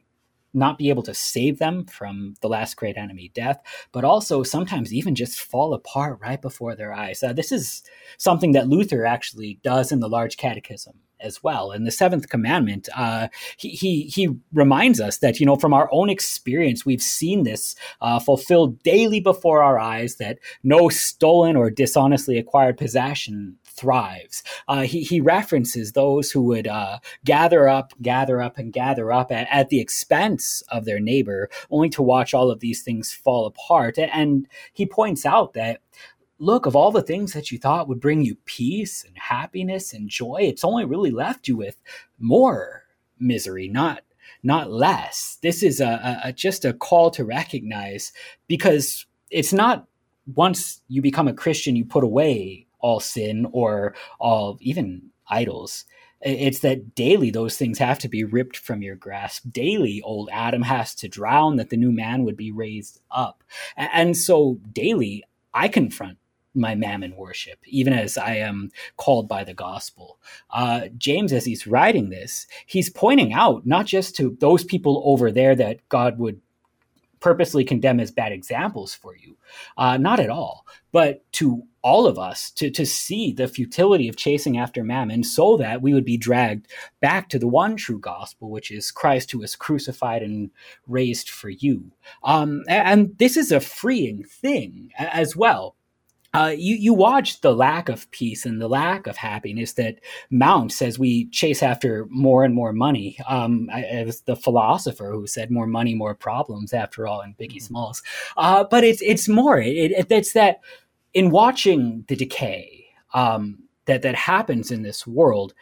not 0.55 0.79
be 0.79 0.89
able 0.89 1.03
to 1.03 1.15
save 1.15 1.59
them 1.59 1.85
from 1.87 2.35
the 2.41 2.49
last 2.49 2.77
great 2.77 2.97
enemy, 2.97 3.31
death, 3.35 3.61
but 3.93 4.05
also 4.05 4.43
sometimes 4.43 4.93
even 4.93 5.15
just 5.15 5.41
fall 5.41 5.75
apart 5.75 6.19
right 6.21 6.41
before 6.41 6.75
their 6.75 6.93
eyes. 6.93 7.23
Uh, 7.23 7.33
this 7.33 7.53
is 7.53 7.83
something 8.19 8.53
that 8.53 8.69
Luther 8.69 9.05
actually 9.05 9.59
does 9.63 9.93
in 9.93 10.01
the 10.01 10.09
Large 10.09 10.37
Catechism 10.37 10.95
as 11.21 11.43
well. 11.43 11.73
In 11.73 11.85
the 11.85 11.91
seventh 11.91 12.29
commandment, 12.29 12.89
uh, 12.95 13.29
he, 13.57 13.71
he, 13.71 14.03
he 14.03 14.29
reminds 14.53 15.01
us 15.01 15.19
that 15.19 15.41
you 15.41 15.47
know 15.47 15.57
from 15.57 15.73
our 15.73 15.89
own 15.91 16.11
experience 16.11 16.85
we've 16.85 17.03
seen 17.03 17.43
this 17.43 17.75
uh, 18.01 18.21
fulfilled 18.21 18.83
daily 18.83 19.21
before 19.21 19.63
our 19.63 19.79
eyes 19.79 20.17
that 20.17 20.39
no 20.63 20.89
stolen 20.89 21.57
or 21.57 21.71
dishonestly 21.71 22.39
acquired 22.39 22.77
possession 22.77 23.57
thrives. 23.75 24.43
Uh, 24.69 24.83
he, 24.83 25.03
he 25.03 25.21
references 25.21 25.93
those 25.93 26.31
who 26.31 26.43
would 26.43 26.67
uh, 26.67 26.99
gather 27.25 27.69
up, 27.69 27.93
gather 28.01 28.41
up, 28.41 28.59
and 28.59 28.73
gather 28.73 29.13
up 29.13 29.33
at, 29.33 29.47
at, 29.51 29.69
the 29.69 29.81
expense 29.81 30.63
of 30.69 30.85
their 30.85 31.01
neighbor, 31.01 31.49
only 31.71 31.89
to 31.89 32.03
watch 32.03 32.35
all 32.35 32.51
of 32.51 32.61
these 32.61 32.83
things 32.83 33.13
fall 33.13 33.47
apart. 33.47 33.99
And 33.99 34.47
he 34.73 34.87
points 34.87 35.27
out 35.27 35.55
that 35.55 35.81
look, 36.39 36.67
of 36.67 36.77
all 36.77 36.91
the 36.91 37.03
things 37.03 37.33
that 37.33 37.51
you 37.51 37.59
thought 37.59 37.89
would 37.89 38.01
bring 38.01 38.23
you 38.23 38.37
peace 38.45 39.05
and 39.05 39.17
happiness 39.17 39.93
and 39.93 40.09
joy, 40.09 40.39
it's 40.41 40.65
only 40.65 40.85
really 40.85 41.11
left 41.11 41.49
you 41.49 41.57
with 41.57 41.77
more 42.19 42.85
misery, 43.19 43.69
not 43.69 44.03
not 44.43 44.71
less. 44.71 45.39
This 45.43 45.63
is 45.63 45.81
a, 45.81 46.21
a, 46.23 46.33
just 46.33 46.67
a 46.67 46.75
call 46.75 47.11
to 47.13 47.25
recognize 47.25 48.13
because 48.47 49.07
it's 49.31 49.55
not 49.55 49.87
once 50.35 50.83
you 50.89 51.01
become 51.03 51.29
a 51.29 51.35
Christian, 51.35 51.77
you 51.77 51.85
put 51.85 52.05
away 52.05 52.64
all 52.85 53.01
sin 53.01 53.47
or 53.51 53.95
all 54.21 54.59
even 54.61 55.11
idols. 55.29 55.87
It's 56.21 56.59
that 56.61 56.95
daily 56.95 57.31
those 57.31 57.57
things 57.57 57.79
have 57.79 57.99
to 58.01 58.09
be 58.09 58.25
ripped 58.25 58.59
from 58.59 58.83
your 58.83 58.95
grasp. 58.95 59.45
Daily, 59.51 60.03
old 60.03 60.29
Adam 60.31 60.63
has 60.63 60.95
to 60.97 61.09
drown 61.09 61.57
that 61.57 61.71
the 61.71 61.79
new 61.79 61.91
man 61.91 62.25
would 62.25 62.37
be 62.37 62.53
raised 62.53 63.01
up. 63.11 63.43
And 63.77 64.15
so 64.15 64.61
daily, 64.71 65.25
I 65.55 65.69
confront 65.69 66.19
my 66.55 66.75
mammon 66.75 67.17
worship, 67.17 67.59
even 67.67 67.93
as 67.93 68.17
I 68.19 68.37
am 68.37 68.71
called 68.97 69.29
by 69.29 69.45
the 69.45 69.55
gospel. 69.55 70.19
Uh, 70.51 70.89
James, 70.97 71.33
as 71.33 71.47
he's 71.47 71.67
writing 71.67 72.11
this, 72.11 72.47
he's 72.67 72.91
pointing 72.91 73.33
out 73.33 73.67
not 73.67 73.87
just 73.87 74.15
to 74.17 74.37
those 74.41 74.63
people 74.63 75.03
over 75.07 75.33
there 75.33 75.57
that 75.57 75.89
God 75.89 76.19
would 76.19 76.41
purposely 77.25 77.65
condemn 77.65 78.01
as 78.01 78.11
bad 78.11 78.33
examples 78.33 78.93
for 78.95 79.17
you. 79.17 79.35
Uh, 79.79 79.97
not 79.97 80.21
at 80.21 80.29
all. 80.29 80.67
But 80.93 81.25
to 81.33 81.63
all 81.81 82.07
of 82.07 82.19
us 82.19 82.51
to, 82.51 82.71
to 82.73 82.85
see 82.85 83.33
the 83.33 83.49
futility 83.49 84.09
of 84.09 84.17
chasing 84.17 84.59
after 84.59 84.85
mammon 84.85 85.25
so 85.25 85.57
that 85.57 85.81
we 85.81 85.95
would 85.95 86.05
be 86.05 86.19
dragged 86.19 86.71
back 87.01 87.31
to 87.31 87.39
the 87.39 87.49
one 87.49 87.77
true 87.77 87.99
gospel, 87.99 88.51
which 88.51 88.71
is 88.71 88.91
Christ 88.91 89.31
who 89.31 89.39
was 89.39 89.57
crucified 89.57 90.23
and 90.23 90.51
raised 90.87 91.31
for 91.31 91.49
you. 91.49 91.93
Um, 92.25 92.63
and 92.69 93.17
this 93.17 93.39
is 93.39 93.51
a 93.51 93.59
freeing 93.59 94.23
thing 94.25 94.91
as 94.99 95.35
well. 95.35 95.77
Uh, 96.35 96.53
you, 96.57 96.75
you 96.75 96.93
watch 96.93 97.41
the 97.41 97.55
lack 97.55 97.89
of 97.89 98.11
peace 98.11 98.45
and 98.45 98.61
the 98.61 98.69
lack 98.69 99.07
of 99.07 99.17
happiness 99.17 99.75
that 99.75 100.01
mounts 100.31 100.83
as 100.83 100.99
we 100.99 101.27
chase 101.31 101.63
after 101.63 102.07
more 102.11 102.45
and 102.45 102.55
more 102.55 102.73
money. 102.73 103.17
Um, 103.29 103.71
it 103.73 104.05
was 104.05 104.23
the 104.23 104.37
philosopher 104.37 105.13
who 105.13 105.27
said 105.27 105.51
more 105.51 105.67
money, 105.67 105.95
more 105.95 106.15
problems, 106.15 106.73
after 106.73 107.07
all, 107.07 107.21
in 107.21 107.35
Biggie 107.35 107.57
mm-hmm. 107.57 107.67
Smalls. 107.67 108.03
Uh, 108.37 108.65
but 108.65 108.85
it's, 108.85 109.01
it's 109.01 109.29
more, 109.29 109.61
it, 109.61 109.93
it, 109.93 110.07
it's 110.11 110.33
that 110.33 110.61
in 111.15 111.31
watching 111.31 112.05
the 112.09 112.17
decay 112.17 112.87
um, 113.15 113.61
that 113.87 114.03
that 114.03 114.17
happens 114.17 114.71
in 114.71 114.83
this 114.83 115.07
world, 115.07 115.55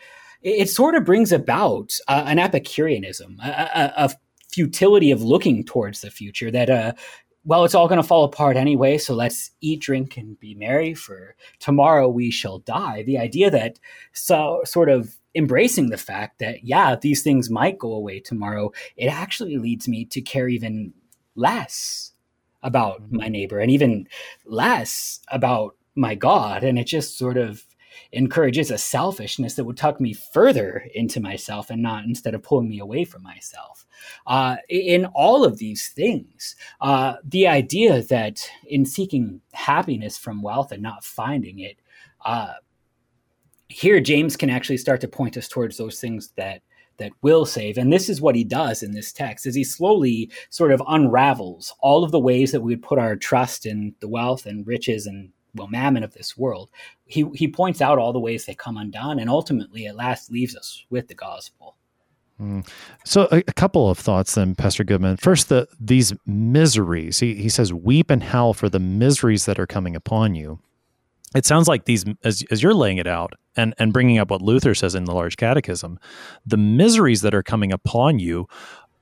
it, 0.43 0.63
it 0.63 0.71
sort 0.71 0.95
of 0.95 1.05
brings 1.05 1.33
about 1.33 1.97
uh, 2.09 2.25
an 2.27 2.39
Epicureanism, 2.39 3.39
a, 3.45 3.49
a, 3.49 3.93
a, 4.05 4.11
futility 4.53 5.11
of 5.11 5.23
looking 5.23 5.65
towards 5.65 6.03
the 6.03 6.11
future. 6.11 6.51
That 6.51 6.69
uh, 6.69 6.93
well, 7.45 7.65
it's 7.65 7.75
all 7.75 7.89
going 7.89 8.01
to 8.01 8.07
fall 8.07 8.25
apart 8.25 8.57
anyway, 8.57 8.99
so 8.99 9.15
let's 9.15 9.51
eat, 9.61 9.81
drink, 9.81 10.17
and 10.17 10.39
be 10.39 10.55
merry. 10.55 10.95
For 10.95 11.35
tomorrow 11.59 12.09
we 12.09 12.31
shall 12.31 12.59
die. 12.59 13.03
The 13.03 13.19
idea 13.19 13.51
that 13.51 13.79
so 14.13 14.61
sort 14.65 14.89
of 14.89 15.17
embracing 15.35 15.91
the 15.91 15.97
fact 15.97 16.39
that 16.39 16.65
yeah, 16.65 16.95
these 16.95 17.23
things 17.23 17.51
might 17.51 17.79
go 17.79 17.93
away 17.93 18.21
tomorrow. 18.21 18.73
It 18.97 19.07
actually 19.07 19.57
leads 19.57 19.89
me 19.89 20.05
to 20.07 20.21
care 20.21 20.49
even 20.49 20.93
less 21.35 22.13
about 22.63 23.03
mm-hmm. 23.03 23.17
my 23.17 23.29
neighbor 23.29 23.59
and 23.59 23.71
even 23.71 24.07
less 24.45 25.21
about 25.29 25.77
my 25.95 26.15
God. 26.15 26.65
And 26.65 26.79
it 26.79 26.87
just 26.87 27.19
sort 27.19 27.37
of 27.37 27.65
encourages 28.13 28.71
a 28.71 28.79
selfishness 28.79 29.55
that 29.55 29.65
would 29.65 29.77
tuck 29.77 30.01
me 30.01 30.13
further 30.13 30.85
into 30.95 31.21
myself 31.21 31.71
and 31.71 31.83
not 31.83 32.05
instead 32.05 32.35
of 32.35 32.43
pulling 32.43 32.69
me 32.69 32.79
away 32.79 33.05
from 33.05 33.23
myself. 33.23 33.87
Uh, 34.27 34.57
in 34.69 35.07
all 35.07 35.45
of 35.45 35.59
these 35.59 35.89
things, 35.89 36.57
uh, 36.81 37.15
the 37.25 37.47
idea 37.47 38.03
that 38.03 38.49
in 38.67 38.85
seeking 38.85 39.41
happiness 39.53 40.19
from 40.19 40.43
wealth 40.43 40.73
and 40.73 40.83
not 40.83 41.05
finding 41.05 41.61
it, 41.61 41.79
uh, 42.25 42.55
here 43.69 44.01
James 44.01 44.37
can 44.37 44.51
actually 44.51 44.77
start 44.77 45.01
to 45.01 45.09
point 45.09 45.37
us 45.37 45.49
towards 45.49 45.79
those 45.79 45.99
things 45.99 46.33
that 46.37 46.63
that 46.99 47.13
will 47.23 47.47
save. 47.47 47.79
And 47.79 47.91
this 47.91 48.11
is 48.11 48.21
what 48.21 48.37
he 48.37 48.45
does 48.45 48.83
in 48.83 48.93
this 48.93 49.13
text 49.13 49.47
is 49.47 49.55
he 49.55 49.65
slowly 49.65 50.31
sort 50.51 50.73
of 50.73 50.83
unravels 50.87 51.75
all 51.81 52.05
of 52.05 52.13
the 52.13 52.21
ways 52.21 52.53
that 52.53 52.61
we 52.61 52.73
would 52.73 52.83
put 52.83 52.99
our 52.99 53.17
trust 53.17 53.65
in 53.65 53.95
the 54.01 54.09
wealth 54.09 54.45
and 54.45 54.67
riches 54.67 55.07
and 55.07 55.31
well 55.55 55.69
mammon 55.69 56.03
of 56.03 56.15
this 56.15 56.37
world. 56.37 56.71
He 57.05 57.27
he 57.35 57.49
points 57.49 57.81
out 57.81 57.99
all 57.99 58.13
the 58.13 58.21
ways 58.21 58.47
they 58.47 58.55
come 58.55 58.77
undone 58.77 59.19
and 59.19 59.29
ultimately 59.29 59.87
at 59.87 59.97
last 59.97 60.31
leaves 60.31 60.57
us 60.57 60.85
with 60.91 61.09
the 61.09 61.15
gospel. 61.15 61.77
Mm. 62.41 62.67
So 63.05 63.29
a, 63.31 63.39
a, 63.47 63.53
couple 63.53 63.89
of 63.89 63.99
thoughts 63.99 64.35
then, 64.35 64.55
Pastor 64.55 64.85
Goodman. 64.85 65.19
First, 65.19 65.49
the 65.49 65.69
these 65.79 66.13
miseries. 66.27 67.21
He 67.21 67.35
he 67.35 67.49
says, 67.49 67.73
"Weep 67.73 68.11
and 68.11 68.23
howl 68.23 68.55
for 68.55 68.69
the 68.69 68.81
miseries 68.81 69.45
that 69.47 69.59
are 69.59 69.67
coming 69.67 69.95
upon 69.95 70.35
you." 70.35 70.59
it 71.35 71.47
sounds 71.47 71.69
like 71.69 71.85
these 71.85 72.05
as, 72.25 72.45
as 72.51 72.63
you're 72.63 72.75
laying 72.75 72.99
it 72.99 73.07
out 73.07 73.33
and 73.57 73.75
and 73.79 73.93
bringing 73.93 74.19
up 74.19 74.31
what 74.31 74.43
luther 74.43 74.75
says 74.75 74.95
in 74.95 75.05
the 75.05 75.15
large 75.15 75.37
catechism 75.37 75.99
the 76.47 76.57
miseries 76.57 77.23
that 77.23 77.35
are 77.35 77.43
coming 77.43 77.73
upon 77.73 78.19
you 78.19 78.47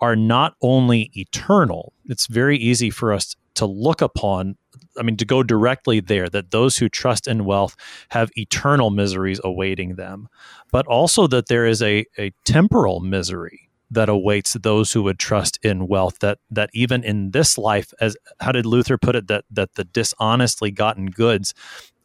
are 0.01 0.17
not 0.17 0.55
only 0.63 1.11
eternal 1.15 1.93
it's 2.07 2.27
very 2.27 2.57
easy 2.57 2.91
for 2.91 3.13
us 3.13 3.37
to 3.55 3.67
look 3.67 4.01
upon 4.01 4.57
i 5.01 5.03
mean 5.03 5.17
to 5.17 5.25
go 5.25 5.43
directly 5.43 6.01
there 6.01 6.29
that 6.29 6.51
those 6.51 6.77
who 6.77 6.89
trust 6.89 7.27
in 7.27 7.45
wealth 7.45 7.77
have 8.11 8.31
eternal 8.37 8.91
miseries 8.91 9.41
awaiting 9.43 9.97
them 9.97 10.29
but 10.71 10.87
also 10.87 11.27
that 11.27 11.49
there 11.49 11.67
is 11.67 11.83
a, 11.83 12.05
a 12.19 12.31
temporal 12.45 13.01
misery 13.01 13.69
that 13.93 14.09
awaits 14.09 14.53
those 14.53 14.93
who 14.93 15.03
would 15.03 15.19
trust 15.19 15.59
in 15.63 15.89
wealth 15.89 16.21
that 16.21 16.39
that 16.51 16.71
even 16.73 17.03
in 17.03 17.33
this 17.33 17.59
life 17.59 17.93
as 18.01 18.17
how 18.41 18.53
did 18.53 18.65
luther 18.65 18.97
put 18.97 19.17
it 19.17 19.27
that 19.27 19.45
that 19.51 19.75
the 19.75 19.85
dishonestly 19.85 20.71
gotten 20.71 21.07
goods 21.07 21.55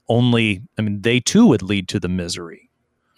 only, 0.08 0.62
I 0.78 0.82
mean, 0.82 1.02
they 1.02 1.20
too 1.20 1.48
would 1.48 1.62
lead 1.62 1.88
to 1.90 2.00
the 2.00 2.10
misery. 2.10 2.70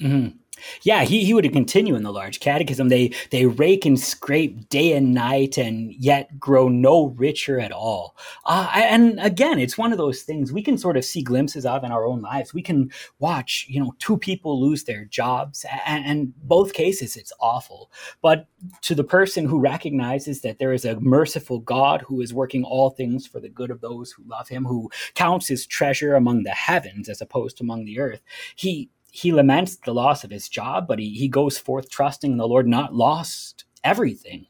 Mm-hmm. 0.02 0.38
Yeah, 0.82 1.04
he, 1.04 1.24
he 1.26 1.34
would 1.34 1.52
continue 1.54 1.96
in 1.96 2.04
the 2.04 2.12
large 2.12 2.40
catechism. 2.40 2.90
They 2.90 3.14
they 3.32 3.46
rake 3.46 3.86
and 3.86 4.00
scrape 4.00 4.70
day 4.70 4.94
and 4.94 5.14
night, 5.14 5.58
and 5.58 5.94
yet 5.94 6.40
grow 6.40 6.68
no 6.68 7.08
richer 7.18 7.60
at 7.60 7.72
all. 7.72 8.16
Uh, 8.46 8.70
and 8.74 9.20
again, 9.20 9.60
it's 9.60 9.78
one 9.78 9.92
of 9.92 9.98
those 9.98 10.22
things 10.24 10.52
we 10.52 10.64
can 10.64 10.78
sort 10.78 10.98
of 10.98 11.06
see 11.06 11.22
glimpses 11.22 11.66
of 11.66 11.84
in 11.84 11.92
our 11.92 12.06
own 12.06 12.22
lives. 12.22 12.54
We 12.54 12.62
can 12.62 12.92
watch, 13.20 13.66
you 13.70 13.80
know, 13.80 13.94
two 14.00 14.18
people 14.18 14.60
lose 14.60 14.84
their 14.84 15.06
jobs, 15.06 15.66
and, 15.86 16.06
and 16.06 16.34
both 16.44 16.74
cases 16.74 17.16
it's 17.16 17.34
awful. 17.40 17.92
But 18.22 18.48
to 18.82 18.96
the 18.96 19.04
person 19.04 19.46
who 19.46 19.60
recognizes 19.60 20.42
that 20.42 20.60
there 20.60 20.74
is 20.74 20.86
a 20.86 21.00
merciful 21.00 21.60
God 21.60 22.02
who 22.02 22.22
is 22.22 22.34
working 22.34 22.64
all 22.64 22.90
things 22.90 23.28
for 23.28 23.40
the 23.40 23.50
good 23.50 23.72
of 23.72 23.82
those 23.82 24.12
who 24.12 24.24
love 24.26 24.48
Him, 24.48 24.66
who 24.66 24.90
counts 25.14 25.48
His 25.48 25.66
treasure 25.66 26.16
among 26.16 26.44
the 26.44 26.52
heavens 26.52 27.10
as 27.10 27.22
opposed 27.22 27.58
to 27.58 27.64
among 27.64 27.86
the 27.86 28.00
earth, 28.00 28.22
he 28.56 28.90
he 29.18 29.32
laments 29.32 29.78
the 29.78 29.96
loss 29.96 30.24
of 30.24 30.30
his 30.30 30.48
job, 30.48 30.88
but 30.88 31.00
he, 31.00 31.10
he 31.10 31.28
goes 31.28 31.58
forth 31.58 31.90
trusting 31.90 32.38
the 32.38 32.48
Lord, 32.48 32.68
not 32.68 32.94
lost 32.94 33.66
everything. 33.84 34.46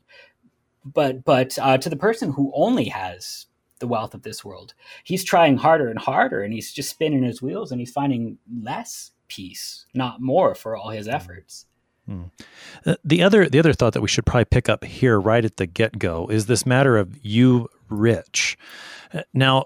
But 0.84 1.24
but 1.24 1.58
uh, 1.58 1.78
to 1.78 1.90
the 1.90 1.96
person 1.96 2.34
who 2.34 2.52
only 2.54 2.86
has 2.90 3.46
the 3.80 3.88
wealth 3.88 4.14
of 4.14 4.24
this 4.24 4.44
world, 4.44 4.74
he's 5.06 5.24
trying 5.24 5.56
harder 5.56 5.88
and 5.88 5.98
harder, 5.98 6.42
and 6.42 6.54
he's 6.54 6.74
just 6.74 6.90
spinning 6.90 7.24
his 7.24 7.42
wheels, 7.42 7.72
and 7.72 7.80
he's 7.80 7.94
finding 7.94 8.40
less 8.62 9.12
peace, 9.30 9.86
not 9.94 10.20
more, 10.20 10.54
for 10.54 10.76
all 10.76 10.90
his 10.90 11.08
efforts. 11.08 11.66
Hmm. 12.06 12.24
Uh, 12.86 12.96
the 13.06 13.24
other 13.24 13.48
the 13.48 13.60
other 13.60 13.72
thought 13.72 13.94
that 13.94 14.02
we 14.02 14.10
should 14.10 14.26
probably 14.26 14.46
pick 14.46 14.68
up 14.68 14.84
here 14.84 15.18
right 15.18 15.46
at 15.46 15.56
the 15.56 15.66
get 15.66 15.98
go 15.98 16.28
is 16.28 16.48
this 16.48 16.66
matter 16.66 16.98
of 16.98 17.18
you 17.22 17.70
rich. 17.90 18.58
Uh, 19.14 19.22
now, 19.34 19.66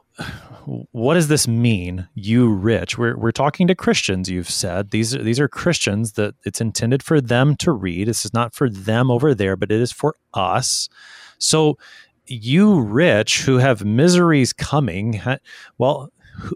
what 0.92 1.16
does 1.16 1.28
this 1.28 1.48
mean, 1.48 2.08
you 2.14 2.52
rich? 2.52 2.98
We're, 2.98 3.18
we're 3.18 3.32
talking 3.32 3.68
to 3.68 3.76
Christians, 3.76 4.30
you've 4.30 4.50
said. 4.50 4.92
These 4.92 5.12
these 5.12 5.40
are 5.40 5.48
Christians 5.48 6.14
that 6.14 6.36
it's 6.46 6.62
intended 6.62 7.02
for 7.04 7.20
them 7.20 7.56
to 7.58 7.72
read. 7.72 8.08
This 8.08 8.26
is 8.26 8.34
not 8.34 8.54
for 8.54 8.70
them 8.70 9.10
over 9.10 9.34
there, 9.34 9.56
but 9.56 9.72
it 9.72 9.82
is 9.82 9.92
for 9.92 10.16
us. 10.34 10.90
So, 11.40 11.78
you 12.28 12.80
rich 12.80 13.42
who 13.42 13.58
have 13.58 13.84
miseries 13.84 14.54
coming, 14.54 15.22
well, 15.78 16.12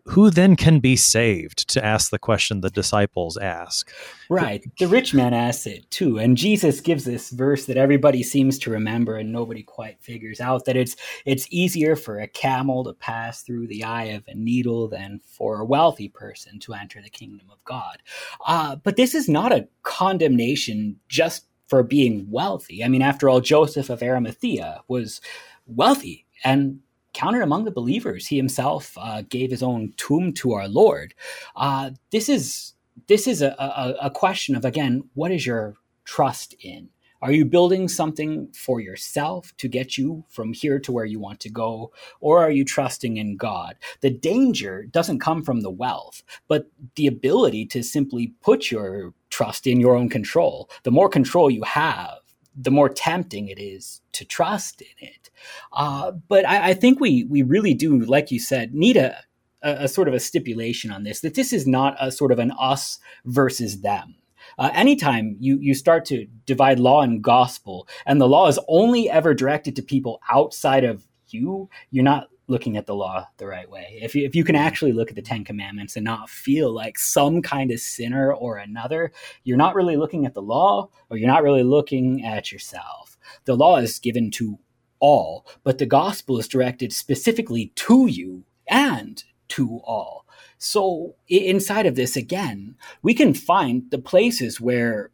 who 0.05 0.29
then 0.29 0.55
can 0.55 0.79
be 0.79 0.95
saved 0.95 1.67
to 1.69 1.83
ask 1.83 2.09
the 2.09 2.19
question 2.19 2.61
the 2.61 2.69
disciples 2.69 3.37
ask? 3.37 3.91
Right. 4.29 4.63
The 4.79 4.87
rich 4.87 5.13
man 5.13 5.33
asks 5.33 5.67
it 5.67 5.89
too. 5.91 6.17
And 6.17 6.37
jesus 6.37 6.81
gives 6.81 7.03
this 7.03 7.29
verse 7.29 7.65
that 7.65 7.77
everybody 7.77 8.23
seems 8.23 8.57
to 8.59 8.71
remember 8.71 9.17
and 9.17 9.31
nobody 9.31 9.63
quite 9.63 10.01
figures 10.01 10.39
out 10.39 10.65
that 10.65 10.75
it's 10.75 10.95
it's 11.25 11.47
easier 11.49 11.95
for 11.95 12.19
a 12.19 12.27
camel 12.27 12.83
to 12.85 12.93
pass 12.93 13.41
through 13.41 13.67
the 13.67 13.83
eye 13.83 14.05
of 14.05 14.23
a 14.27 14.35
needle 14.35 14.87
than 14.87 15.19
for 15.25 15.59
a 15.59 15.65
wealthy 15.65 16.09
person 16.09 16.59
to 16.59 16.73
enter 16.73 17.01
the 17.01 17.09
kingdom 17.09 17.47
of 17.51 17.63
god. 17.65 18.01
Uh, 18.45 18.75
but 18.77 18.95
this 18.95 19.13
is 19.13 19.29
not 19.29 19.51
a 19.51 19.67
condemnation 19.83 20.99
just 21.07 21.45
for 21.67 21.83
being 21.83 22.27
wealthy. 22.29 22.83
I 22.83 22.87
mean 22.87 23.01
after 23.01 23.29
all 23.29 23.41
joseph 23.41 23.89
of 23.89 24.01
arimathea 24.01 24.81
was 24.87 25.21
wealthy 25.67 26.25
and 26.43 26.79
counted 27.15 27.41
among 27.41 27.63
the 27.63 27.71
believers. 27.71 28.27
He 28.27 28.37
himself 28.37 28.93
uh, 28.97 29.23
gave 29.27 29.49
his 29.49 29.63
own 29.63 29.93
tomb 29.97 30.33
to 30.33 30.53
our 30.53 30.67
Lord. 30.67 31.15
Uh, 31.55 31.91
this 32.11 32.29
is 32.29 32.73
this 33.07 33.27
is 33.27 33.41
a, 33.41 33.55
a, 33.57 34.07
a 34.07 34.11
question 34.11 34.55
of 34.55 34.65
again, 34.65 35.09
what 35.15 35.31
is 35.31 35.45
your 35.45 35.75
trust 36.03 36.53
in? 36.59 36.89
Are 37.21 37.31
you 37.31 37.45
building 37.45 37.87
something 37.87 38.49
for 38.53 38.79
yourself 38.79 39.53
to 39.57 39.67
get 39.67 39.97
you 39.97 40.25
from 40.29 40.53
here 40.53 40.77
to 40.79 40.91
where 40.91 41.05
you 41.05 41.19
want 41.19 41.39
to 41.39 41.49
go? 41.49 41.91
Or 42.19 42.43
are 42.43 42.51
you 42.51 42.63
trusting 42.63 43.17
in 43.17 43.37
God? 43.37 43.77
The 44.01 44.11
danger 44.11 44.83
doesn't 44.83 45.21
come 45.21 45.41
from 45.41 45.61
the 45.61 45.71
wealth, 45.71 46.21
but 46.47 46.67
the 46.95 47.07
ability 47.07 47.65
to 47.67 47.81
simply 47.81 48.33
put 48.41 48.69
your 48.69 49.13
trust 49.29 49.65
in 49.65 49.79
your 49.79 49.95
own 49.95 50.09
control. 50.09 50.69
The 50.83 50.91
more 50.91 51.09
control 51.09 51.49
you 51.49 51.63
have, 51.63 52.19
the 52.55 52.71
more 52.71 52.89
tempting 52.89 53.47
it 53.47 53.59
is 53.59 54.01
to 54.13 54.25
trust 54.25 54.81
in 54.81 55.07
it. 55.07 55.29
Uh, 55.73 56.11
but 56.11 56.47
I, 56.47 56.69
I, 56.69 56.73
think 56.73 56.99
we 56.99 57.23
we 57.25 57.41
really 57.41 57.73
do, 57.73 57.99
like 57.99 58.31
you 58.31 58.39
said, 58.39 58.73
need 58.73 58.97
a, 58.97 59.17
a, 59.61 59.83
a, 59.83 59.87
sort 59.87 60.07
of 60.07 60.13
a 60.13 60.19
stipulation 60.19 60.91
on 60.91 61.03
this 61.03 61.19
that 61.19 61.35
this 61.35 61.51
is 61.51 61.67
not 61.67 61.97
a 61.99 62.11
sort 62.11 62.31
of 62.31 62.39
an 62.39 62.51
us 62.59 62.99
versus 63.25 63.81
them. 63.81 64.15
Uh, 64.57 64.69
anytime 64.73 65.35
you 65.39 65.57
you 65.59 65.73
start 65.73 66.05
to 66.05 66.27
divide 66.45 66.79
law 66.79 67.01
and 67.01 67.23
gospel, 67.23 67.87
and 68.05 68.21
the 68.21 68.27
law 68.27 68.47
is 68.47 68.59
only 68.67 69.09
ever 69.09 69.33
directed 69.33 69.75
to 69.75 69.81
people 69.81 70.21
outside 70.31 70.83
of 70.83 71.05
you, 71.27 71.69
you're 71.91 72.03
not 72.03 72.29
looking 72.47 72.77
at 72.77 72.85
the 72.85 72.95
law 72.95 73.27
the 73.37 73.47
right 73.47 73.69
way. 73.69 73.99
If 74.01 74.15
you, 74.15 74.25
if 74.25 74.35
you 74.35 74.43
can 74.43 74.55
actually 74.55 74.91
look 74.91 75.09
at 75.09 75.15
the 75.15 75.21
Ten 75.21 75.43
Commandments 75.43 75.95
and 75.95 76.03
not 76.03 76.29
feel 76.29 76.71
like 76.71 76.99
some 76.99 77.41
kind 77.41 77.71
of 77.71 77.79
sinner 77.79 78.33
or 78.33 78.57
another, 78.57 79.11
you're 79.43 79.57
not 79.57 79.75
really 79.75 79.97
looking 79.97 80.25
at 80.25 80.33
the 80.33 80.41
law 80.41 80.89
or 81.09 81.17
you're 81.17 81.29
not 81.29 81.43
really 81.43 81.63
looking 81.63 82.23
at 82.23 82.51
yourself. 82.51 83.17
The 83.45 83.55
law 83.55 83.77
is 83.77 83.99
given 83.99 84.31
to 84.31 84.59
all, 84.99 85.45
but 85.63 85.77
the 85.77 85.85
gospel 85.85 86.37
is 86.39 86.47
directed 86.47 86.93
specifically 86.93 87.71
to 87.75 88.07
you 88.07 88.45
and 88.67 89.23
to 89.49 89.79
all. 89.83 90.25
So, 90.57 91.15
inside 91.27 91.85
of 91.85 91.95
this, 91.95 92.15
again, 92.15 92.75
we 93.01 93.13
can 93.13 93.33
find 93.33 93.89
the 93.91 93.99
places 93.99 94.61
where 94.61 95.11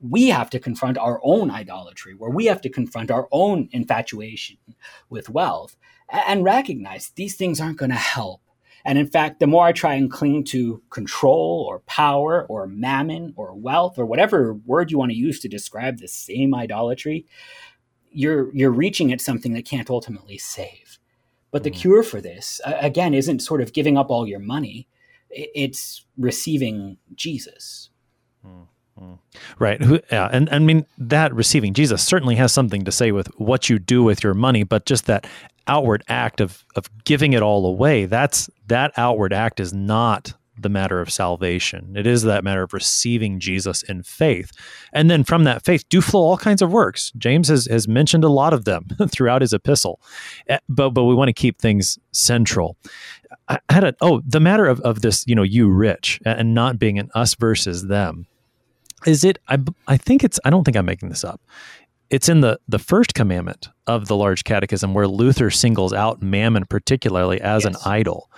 we 0.00 0.28
have 0.28 0.50
to 0.50 0.58
confront 0.58 0.98
our 0.98 1.20
own 1.22 1.50
idolatry, 1.50 2.14
where 2.14 2.30
we 2.30 2.46
have 2.46 2.60
to 2.62 2.68
confront 2.68 3.10
our 3.10 3.28
own 3.30 3.68
infatuation 3.72 4.56
with 5.08 5.28
wealth 5.28 5.76
and 6.12 6.44
recognize 6.44 7.10
these 7.10 7.36
things 7.36 7.60
aren't 7.60 7.78
going 7.78 7.90
to 7.90 7.96
help. 7.96 8.40
And 8.84 8.98
in 8.98 9.06
fact, 9.06 9.40
the 9.40 9.46
more 9.46 9.66
I 9.66 9.72
try 9.72 9.94
and 9.94 10.10
cling 10.10 10.44
to 10.44 10.82
control 10.90 11.66
or 11.68 11.80
power 11.80 12.46
or 12.48 12.66
mammon 12.66 13.34
or 13.36 13.54
wealth 13.54 13.98
or 13.98 14.06
whatever 14.06 14.54
word 14.54 14.90
you 14.90 14.98
want 14.98 15.10
to 15.12 15.16
use 15.16 15.38
to 15.40 15.48
describe 15.48 15.98
the 15.98 16.08
same 16.08 16.54
idolatry, 16.54 17.26
you're 18.10 18.54
you're 18.54 18.70
reaching 18.70 19.12
at 19.12 19.20
something 19.20 19.52
that 19.52 19.66
can't 19.66 19.90
ultimately 19.90 20.38
save. 20.38 20.98
But 21.50 21.62
the 21.64 21.70
mm. 21.70 21.76
cure 21.76 22.02
for 22.02 22.20
this, 22.20 22.60
again, 22.64 23.12
isn't 23.12 23.40
sort 23.40 23.60
of 23.60 23.72
giving 23.72 23.98
up 23.98 24.10
all 24.10 24.26
your 24.26 24.38
money. 24.38 24.88
It's 25.30 26.06
receiving 26.16 26.96
Jesus. 27.14 27.90
Mm. 28.44 28.66
Mm. 29.00 29.18
Right. 29.58 29.80
Yeah. 30.10 30.28
And, 30.32 30.48
and 30.48 30.54
I 30.54 30.58
mean, 30.58 30.86
that 30.98 31.34
receiving 31.34 31.74
Jesus 31.74 32.02
certainly 32.02 32.36
has 32.36 32.52
something 32.52 32.84
to 32.84 32.92
say 32.92 33.12
with 33.12 33.28
what 33.38 33.68
you 33.68 33.78
do 33.78 34.02
with 34.02 34.24
your 34.24 34.34
money, 34.34 34.64
but 34.64 34.86
just 34.86 35.06
that 35.06 35.26
outward 35.70 36.02
act 36.08 36.40
of, 36.40 36.64
of 36.76 36.90
giving 37.04 37.32
it 37.32 37.42
all 37.42 37.64
away, 37.64 38.04
that's 38.06 38.50
that 38.66 38.92
outward 38.96 39.32
act 39.32 39.60
is 39.60 39.72
not 39.72 40.34
the 40.58 40.68
matter 40.68 41.00
of 41.00 41.10
salvation. 41.10 41.94
It 41.96 42.06
is 42.06 42.22
that 42.24 42.44
matter 42.44 42.62
of 42.62 42.74
receiving 42.74 43.40
Jesus 43.40 43.82
in 43.84 44.02
faith. 44.02 44.50
And 44.92 45.10
then 45.10 45.24
from 45.24 45.44
that 45.44 45.64
faith 45.64 45.88
do 45.88 46.00
flow 46.00 46.20
all 46.20 46.36
kinds 46.36 46.60
of 46.60 46.70
works. 46.70 47.12
James 47.16 47.48
has, 47.48 47.66
has 47.66 47.88
mentioned 47.88 48.24
a 48.24 48.28
lot 48.28 48.52
of 48.52 48.64
them 48.64 48.86
throughout 49.08 49.40
his 49.40 49.52
epistle. 49.52 50.00
Eh, 50.48 50.58
but 50.68 50.90
but 50.90 51.04
we 51.04 51.14
want 51.14 51.28
to 51.28 51.32
keep 51.32 51.58
things 51.58 51.98
central. 52.12 52.76
I 53.48 53.58
had 53.70 53.84
a 53.84 53.94
oh, 54.00 54.20
the 54.26 54.40
matter 54.40 54.66
of, 54.66 54.80
of 54.80 55.02
this, 55.02 55.24
you 55.26 55.34
know, 55.34 55.42
you 55.42 55.68
rich 55.68 56.20
and 56.26 56.52
not 56.52 56.78
being 56.78 56.98
an 56.98 57.10
us 57.14 57.34
versus 57.34 57.86
them 57.86 58.26
is 59.06 59.24
it 59.24 59.38
I, 59.48 59.58
I 59.86 59.96
think 59.96 60.22
it's 60.22 60.38
i 60.44 60.50
don't 60.50 60.64
think 60.64 60.76
i'm 60.76 60.84
making 60.84 61.08
this 61.08 61.24
up 61.24 61.40
it's 62.10 62.28
in 62.28 62.40
the 62.40 62.58
the 62.68 62.78
first 62.78 63.14
commandment 63.14 63.68
of 63.86 64.08
the 64.08 64.16
large 64.16 64.44
catechism 64.44 64.94
where 64.94 65.08
luther 65.08 65.50
singles 65.50 65.92
out 65.92 66.22
mammon 66.22 66.64
particularly 66.66 67.40
as 67.40 67.64
yes. 67.64 67.74
an 67.74 67.90
idol 67.90 68.30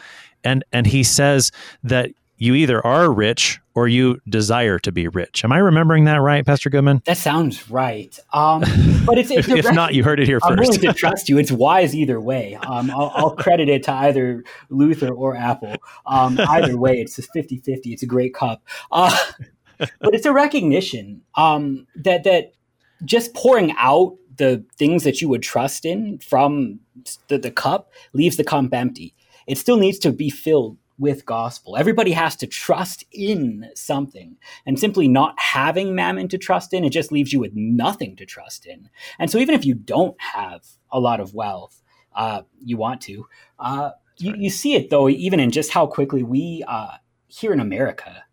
and 0.44 0.64
and 0.72 0.86
he 0.86 1.02
says 1.02 1.50
that 1.82 2.10
you 2.42 2.54
either 2.54 2.84
are 2.84 3.12
rich 3.12 3.60
or 3.74 3.86
you 3.86 4.20
desire 4.28 4.76
to 4.80 4.90
be 4.90 5.06
rich. 5.06 5.44
Am 5.44 5.52
I 5.52 5.58
remembering 5.58 6.06
that 6.06 6.16
right, 6.16 6.44
Pastor 6.44 6.70
Goodman? 6.70 7.00
That 7.04 7.16
sounds 7.16 7.70
right. 7.70 8.18
Um, 8.32 8.60
but 9.06 9.16
it's, 9.16 9.30
it's 9.30 9.48
if, 9.48 9.72
not, 9.72 9.94
you 9.94 10.02
heard 10.02 10.18
it 10.18 10.26
here 10.26 10.40
I'm 10.42 10.56
first. 10.56 10.72
I'm 10.72 10.80
willing 10.80 10.92
to 10.92 10.92
trust 10.92 11.28
you. 11.28 11.38
It's 11.38 11.52
wise 11.52 11.94
either 11.94 12.20
way. 12.20 12.56
Um, 12.66 12.90
I'll, 12.90 13.12
I'll, 13.14 13.36
credit 13.36 13.68
it 13.68 13.84
to 13.84 13.92
either 13.92 14.42
Luther 14.70 15.14
or 15.14 15.36
Appel. 15.36 15.76
Um, 16.04 16.36
either 16.40 16.76
way, 16.76 17.00
it's 17.00 17.16
a 17.16 17.22
50-50. 17.22 17.62
It's 17.84 18.02
a 18.02 18.06
great 18.06 18.34
cup. 18.34 18.66
Uh, 18.90 19.16
but 19.78 20.12
it's 20.12 20.26
a 20.26 20.32
recognition 20.32 21.22
um, 21.36 21.86
that 21.94 22.24
that 22.24 22.54
just 23.04 23.34
pouring 23.34 23.74
out 23.78 24.16
the 24.36 24.64
things 24.76 25.04
that 25.04 25.20
you 25.20 25.28
would 25.28 25.42
trust 25.42 25.84
in 25.84 26.18
from 26.18 26.80
the, 27.28 27.38
the 27.38 27.50
cup 27.50 27.90
leaves 28.12 28.36
the 28.36 28.44
cup 28.44 28.72
empty. 28.72 29.14
It 29.46 29.58
still 29.58 29.76
needs 29.76 29.98
to 30.00 30.12
be 30.12 30.30
filled 30.30 30.78
with 30.98 31.26
gospel. 31.26 31.76
Everybody 31.76 32.12
has 32.12 32.36
to 32.36 32.46
trust 32.46 33.04
in 33.12 33.68
something. 33.74 34.36
And 34.66 34.78
simply 34.78 35.08
not 35.08 35.38
having 35.38 35.94
mammon 35.94 36.28
to 36.28 36.38
trust 36.38 36.72
in, 36.72 36.84
it 36.84 36.90
just 36.90 37.12
leaves 37.12 37.32
you 37.32 37.40
with 37.40 37.52
nothing 37.54 38.14
to 38.16 38.26
trust 38.26 38.66
in. 38.66 38.88
And 39.18 39.30
so 39.30 39.38
even 39.38 39.54
if 39.54 39.64
you 39.64 39.74
don't 39.74 40.16
have 40.20 40.64
a 40.90 41.00
lot 41.00 41.20
of 41.20 41.34
wealth, 41.34 41.82
uh, 42.14 42.42
you 42.60 42.76
want 42.76 43.00
to, 43.02 43.26
uh, 43.58 43.90
you, 44.18 44.34
you, 44.36 44.50
see 44.50 44.74
it 44.74 44.90
though, 44.90 45.08
even 45.08 45.40
in 45.40 45.50
just 45.50 45.72
how 45.72 45.86
quickly 45.86 46.22
we 46.22 46.62
uh, 46.68 46.98
here 47.26 47.52
in 47.52 47.60
America 47.60 48.24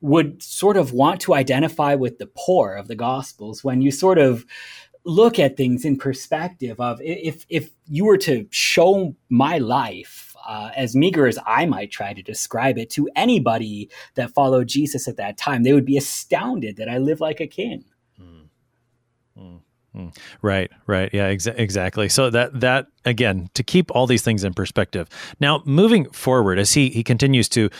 would 0.00 0.42
sort 0.42 0.76
of 0.76 0.92
want 0.92 1.20
to 1.20 1.34
identify 1.34 1.94
with 1.94 2.18
the 2.18 2.30
poor 2.36 2.74
of 2.74 2.88
the 2.88 2.94
gospels 2.94 3.62
when 3.62 3.82
you 3.82 3.90
sort 3.90 4.18
of 4.18 4.46
look 5.04 5.38
at 5.38 5.56
things 5.56 5.84
in 5.84 5.96
perspective 5.96 6.78
of 6.80 7.00
if 7.02 7.46
if 7.48 7.70
you 7.86 8.04
were 8.04 8.18
to 8.18 8.46
show 8.50 9.14
my 9.28 9.58
life 9.58 10.34
uh, 10.46 10.70
as 10.74 10.96
meager 10.96 11.26
as 11.26 11.38
I 11.46 11.66
might 11.66 11.90
try 11.90 12.12
to 12.12 12.22
describe 12.22 12.78
it 12.78 12.90
to 12.90 13.08
anybody 13.14 13.90
that 14.14 14.32
followed 14.32 14.68
Jesus 14.68 15.06
at 15.06 15.16
that 15.16 15.36
time, 15.36 15.62
they 15.62 15.72
would 15.72 15.84
be 15.84 15.96
astounded 15.96 16.76
that 16.76 16.88
I 16.88 16.98
live 16.98 17.20
like 17.20 17.40
a 17.40 17.46
king. 17.46 17.84
Mm. 19.38 19.60
Mm. 19.96 20.16
Right, 20.40 20.70
right, 20.86 21.10
yeah, 21.12 21.32
exa- 21.32 21.58
exactly. 21.58 22.08
So 22.08 22.30
that 22.30 22.60
that 22.60 22.86
again 23.04 23.48
to 23.54 23.62
keep 23.62 23.90
all 23.90 24.06
these 24.06 24.22
things 24.22 24.44
in 24.44 24.54
perspective. 24.54 25.08
Now, 25.40 25.62
moving 25.64 26.10
forward, 26.10 26.58
as 26.58 26.72
he 26.72 26.90
he 26.90 27.02
continues 27.02 27.48
to 27.50 27.70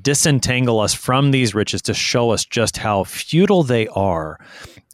disentangle 0.00 0.80
us 0.80 0.94
from 0.94 1.30
these 1.30 1.54
riches 1.54 1.82
to 1.82 1.94
show 1.94 2.30
us 2.30 2.44
just 2.44 2.78
how 2.78 3.04
futile 3.04 3.62
they 3.62 3.86
are. 3.88 4.38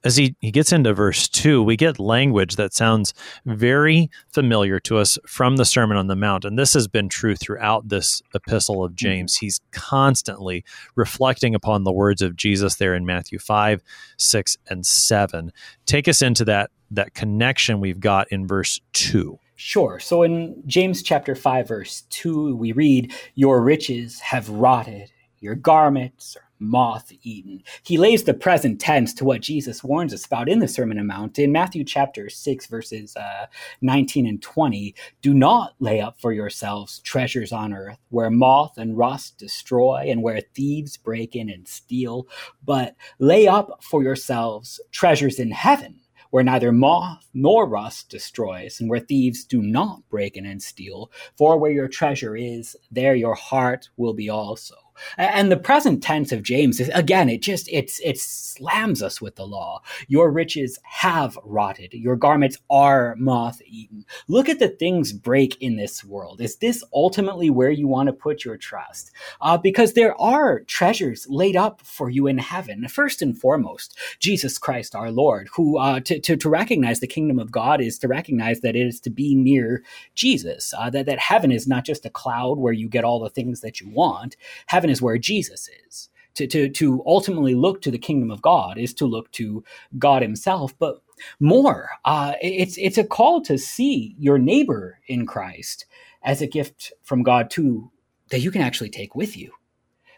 As 0.02 0.16
he, 0.16 0.34
he 0.40 0.50
gets 0.50 0.72
into 0.72 0.94
verse 0.94 1.28
2, 1.28 1.62
we 1.62 1.76
get 1.76 1.98
language 1.98 2.56
that 2.56 2.72
sounds 2.72 3.12
very 3.44 4.10
familiar 4.28 4.80
to 4.80 4.96
us 4.96 5.18
from 5.26 5.56
the 5.56 5.66
Sermon 5.66 5.98
on 5.98 6.06
the 6.06 6.16
Mount. 6.16 6.46
And 6.46 6.58
this 6.58 6.72
has 6.72 6.88
been 6.88 7.10
true 7.10 7.36
throughout 7.36 7.88
this 7.88 8.22
epistle 8.34 8.82
of 8.82 8.92
mm-hmm. 8.92 8.96
James. 8.96 9.36
He's 9.36 9.60
constantly 9.72 10.64
reflecting 10.96 11.54
upon 11.54 11.84
the 11.84 11.92
words 11.92 12.22
of 12.22 12.34
Jesus 12.34 12.76
there 12.76 12.94
in 12.94 13.04
Matthew 13.04 13.38
5, 13.38 13.82
6, 14.16 14.56
and 14.68 14.86
7. 14.86 15.52
Take 15.84 16.08
us 16.08 16.22
into 16.22 16.46
that, 16.46 16.70
that 16.90 17.12
connection 17.12 17.78
we've 17.78 18.00
got 18.00 18.32
in 18.32 18.46
verse 18.46 18.80
2. 18.94 19.38
Sure. 19.62 20.00
So 20.00 20.22
in 20.22 20.62
James 20.66 21.02
chapter 21.02 21.34
5, 21.34 21.68
verse 21.68 22.04
2, 22.08 22.56
we 22.56 22.72
read, 22.72 23.12
Your 23.34 23.62
riches 23.62 24.18
have 24.20 24.48
rotted, 24.48 25.12
your 25.40 25.54
garments 25.54 26.34
are 26.34 26.48
moth 26.58 27.12
eaten. 27.24 27.62
He 27.82 27.98
lays 27.98 28.24
the 28.24 28.32
present 28.32 28.80
tense 28.80 29.12
to 29.14 29.24
what 29.26 29.42
Jesus 29.42 29.84
warns 29.84 30.14
us 30.14 30.24
about 30.24 30.48
in 30.48 30.60
the 30.60 30.66
Sermon 30.66 30.98
on 30.98 31.06
the 31.06 31.12
Mount. 31.12 31.38
In 31.38 31.52
Matthew 31.52 31.84
chapter 31.84 32.30
6, 32.30 32.66
verses 32.68 33.14
uh, 33.16 33.48
19 33.82 34.26
and 34.26 34.40
20, 34.40 34.94
do 35.20 35.34
not 35.34 35.74
lay 35.78 36.00
up 36.00 36.18
for 36.18 36.32
yourselves 36.32 37.00
treasures 37.00 37.52
on 37.52 37.74
earth, 37.74 37.98
where 38.08 38.30
moth 38.30 38.78
and 38.78 38.96
rust 38.96 39.36
destroy, 39.36 40.06
and 40.08 40.22
where 40.22 40.40
thieves 40.54 40.96
break 40.96 41.36
in 41.36 41.50
and 41.50 41.68
steal, 41.68 42.26
but 42.64 42.96
lay 43.18 43.46
up 43.46 43.84
for 43.84 44.02
yourselves 44.02 44.80
treasures 44.90 45.38
in 45.38 45.50
heaven 45.50 45.99
where 46.30 46.44
neither 46.44 46.72
moth 46.72 47.28
nor 47.34 47.68
rust 47.68 48.08
destroys, 48.08 48.80
and 48.80 48.88
where 48.88 49.00
thieves 49.00 49.44
do 49.44 49.62
not 49.62 50.08
break 50.08 50.36
in 50.36 50.46
and 50.46 50.62
steal. 50.62 51.10
For 51.36 51.58
where 51.58 51.72
your 51.72 51.88
treasure 51.88 52.36
is, 52.36 52.76
there 52.90 53.14
your 53.14 53.34
heart 53.34 53.90
will 53.96 54.14
be 54.14 54.30
also. 54.30 54.74
And 55.16 55.50
the 55.50 55.56
present 55.56 56.02
tense 56.02 56.32
of 56.32 56.42
James 56.42 56.80
is 56.80 56.90
again, 56.94 57.28
it 57.28 57.42
just 57.42 57.68
it's 57.70 58.00
it 58.00 58.18
slams 58.18 59.02
us 59.02 59.20
with 59.20 59.36
the 59.36 59.46
law. 59.46 59.82
Your 60.08 60.30
riches 60.30 60.78
have 60.82 61.38
rotted, 61.44 61.92
your 61.92 62.16
garments 62.16 62.58
are 62.70 63.14
moth 63.18 63.60
eaten. 63.66 64.04
Look 64.28 64.48
at 64.48 64.58
the 64.58 64.68
things 64.68 65.12
break 65.12 65.60
in 65.60 65.76
this 65.76 66.04
world. 66.04 66.40
Is 66.40 66.56
this 66.56 66.84
ultimately 66.92 67.50
where 67.50 67.70
you 67.70 67.86
want 67.86 68.08
to 68.08 68.12
put 68.12 68.44
your 68.44 68.56
trust? 68.56 69.12
Uh, 69.40 69.56
because 69.56 69.94
there 69.94 70.20
are 70.20 70.60
treasures 70.60 71.26
laid 71.28 71.56
up 71.56 71.80
for 71.82 72.10
you 72.10 72.26
in 72.26 72.38
heaven. 72.38 72.86
First 72.88 73.22
and 73.22 73.38
foremost, 73.38 73.96
Jesus 74.18 74.58
Christ 74.58 74.94
our 74.94 75.10
Lord, 75.10 75.48
who 75.54 75.78
uh, 75.78 76.00
to, 76.00 76.20
to, 76.20 76.36
to 76.36 76.48
recognize 76.48 77.00
the 77.00 77.06
kingdom 77.06 77.38
of 77.38 77.50
God 77.50 77.80
is 77.80 77.98
to 78.00 78.08
recognize 78.08 78.60
that 78.60 78.76
it 78.76 78.86
is 78.86 79.00
to 79.00 79.10
be 79.10 79.34
near 79.34 79.82
Jesus. 80.14 80.74
Uh, 80.76 80.90
that 80.90 81.06
that 81.06 81.18
heaven 81.18 81.50
is 81.52 81.66
not 81.66 81.84
just 81.84 82.06
a 82.06 82.10
cloud 82.10 82.58
where 82.58 82.72
you 82.72 82.88
get 82.88 83.04
all 83.04 83.20
the 83.20 83.30
things 83.30 83.60
that 83.60 83.80
you 83.80 83.88
want. 83.90 84.36
Heaven 84.66 84.89
heaven 84.90 84.92
is 84.92 85.02
where 85.02 85.18
Jesus 85.18 85.68
is. 85.86 86.08
To, 86.34 86.46
to, 86.46 86.68
to 86.68 87.02
ultimately 87.06 87.54
look 87.54 87.82
to 87.82 87.90
the 87.90 87.98
kingdom 87.98 88.30
of 88.30 88.40
God 88.40 88.78
is 88.78 88.94
to 88.94 89.06
look 89.06 89.30
to 89.32 89.64
God 89.98 90.22
Himself, 90.22 90.72
but 90.78 91.02
more, 91.38 91.90
uh, 92.04 92.34
it's 92.40 92.78
it's 92.78 92.98
a 92.98 93.04
call 93.04 93.42
to 93.42 93.58
see 93.58 94.14
your 94.18 94.38
neighbor 94.38 95.00
in 95.06 95.26
Christ 95.26 95.86
as 96.22 96.40
a 96.40 96.46
gift 96.46 96.92
from 97.02 97.22
God 97.24 97.50
too 97.50 97.90
that 98.30 98.40
you 98.40 98.50
can 98.50 98.62
actually 98.62 98.90
take 98.90 99.14
with 99.16 99.36
you. 99.36 99.52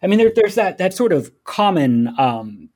I 0.03 0.07
mean, 0.07 0.19
there, 0.19 0.33
there's 0.35 0.55
that 0.55 0.79
that 0.79 0.95
sort 0.95 1.13
of 1.13 1.33
common 1.45 2.15
um, 2.19 2.69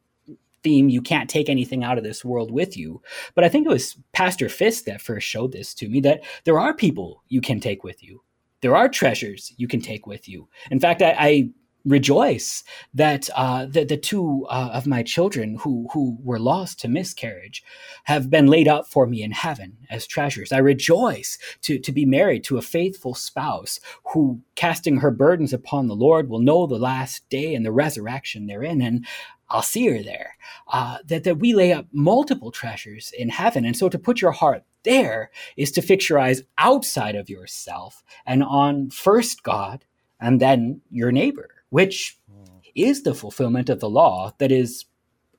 theme: 0.65 0.89
you 0.89 1.03
can't 1.03 1.31
take 1.31 1.49
anything 1.51 1.85
out 1.85 1.99
of 1.99 2.05
this 2.05 2.25
world 2.25 2.51
with 2.51 2.77
you. 2.77 3.03
But 3.35 3.45
I 3.45 3.49
think 3.51 3.67
it 3.67 3.73
was 3.73 3.97
Pastor 4.13 4.49
Fisk 4.49 4.85
that 4.87 5.03
first 5.03 5.29
showed 5.29 5.53
this 5.53 5.75
to 5.75 5.89
me 5.89 6.01
that 6.01 6.25
there 6.45 6.59
are 6.59 6.75
people 6.75 7.23
you 7.29 7.41
can 7.41 7.61
take 7.61 7.85
with 7.85 8.03
you. 8.03 8.23
There 8.63 8.75
are 8.75 8.89
treasures 8.89 9.53
you 9.59 9.69
can 9.69 9.81
take 9.81 10.07
with 10.07 10.27
you. 10.27 10.49
In 10.71 10.81
fact, 10.81 11.03
I, 11.03 11.15
I 11.19 11.51
rejoice 11.87 12.65
that 12.93 13.31
uh, 13.37 13.65
the, 13.67 13.85
the 13.85 13.97
two 13.97 14.45
uh, 14.51 14.71
of 14.73 14.87
my 14.87 15.03
children 15.03 15.57
who, 15.63 15.89
who 15.93 16.19
were 16.23 16.39
lost 16.39 16.81
to 16.81 16.89
miscarriage 16.89 17.63
have 18.05 18.29
been 18.29 18.49
laid 18.49 18.69
up 18.69 18.87
for 18.89 19.07
me 19.07 19.23
in 19.23 19.31
heaven 19.31 19.79
as 19.89 20.07
treasures. 20.07 20.53
I 20.53 20.59
rejoice 20.59 21.39
to, 21.63 21.79
to 21.79 21.93
be 21.93 22.05
married 22.05 22.45
to 22.45 22.59
a 22.59 22.63
faithful 22.63 23.15
spouse 23.15 23.79
who, 24.13 24.41
casting 24.57 24.99
her 24.99 25.11
burdens 25.11 25.53
upon 25.53 25.87
the 25.87 25.97
Lord, 25.97 26.29
will 26.29 26.41
know 26.41 26.67
the 26.67 26.79
last 26.79 27.29
day 27.31 27.55
and 27.55 27.65
the 27.65 27.73
resurrection 27.73 28.47
therein. 28.47 28.83
And 28.83 29.07
I'll 29.49 29.63
see 29.63 29.87
her 29.87 30.03
there. 30.03 30.37
Uh, 30.67 30.99
that, 31.07 31.23
that 31.25 31.39
we 31.39 31.55
lay 31.55 31.73
up 31.73 31.87
multiple 31.93 32.51
treasures 32.51 33.13
in 33.17 33.29
heaven. 33.29 33.65
And 33.65 33.77
so 33.77 33.89
to 33.89 33.99
put 33.99 34.21
your 34.21 34.33
heart 34.33 34.65
there 34.83 35.31
is 35.57 35.73
to 35.73 35.83
fix 35.83 36.09
your 36.09 36.19
eyes 36.19 36.43
outside 36.59 37.17
of 37.17 37.29
yourself 37.29 38.03
and 38.25 38.43
on 38.43 38.91
first 38.91 39.43
God 39.43 39.85
and 40.21 40.41
then 40.41 40.81
your 40.91 41.13
neighbor, 41.13 41.51
which 41.71 42.19
is 42.75 43.03
the 43.03 43.15
fulfillment 43.15 43.69
of 43.69 43.81
the 43.81 43.89
law 43.91 44.35
that 44.39 44.53
is 44.53 44.85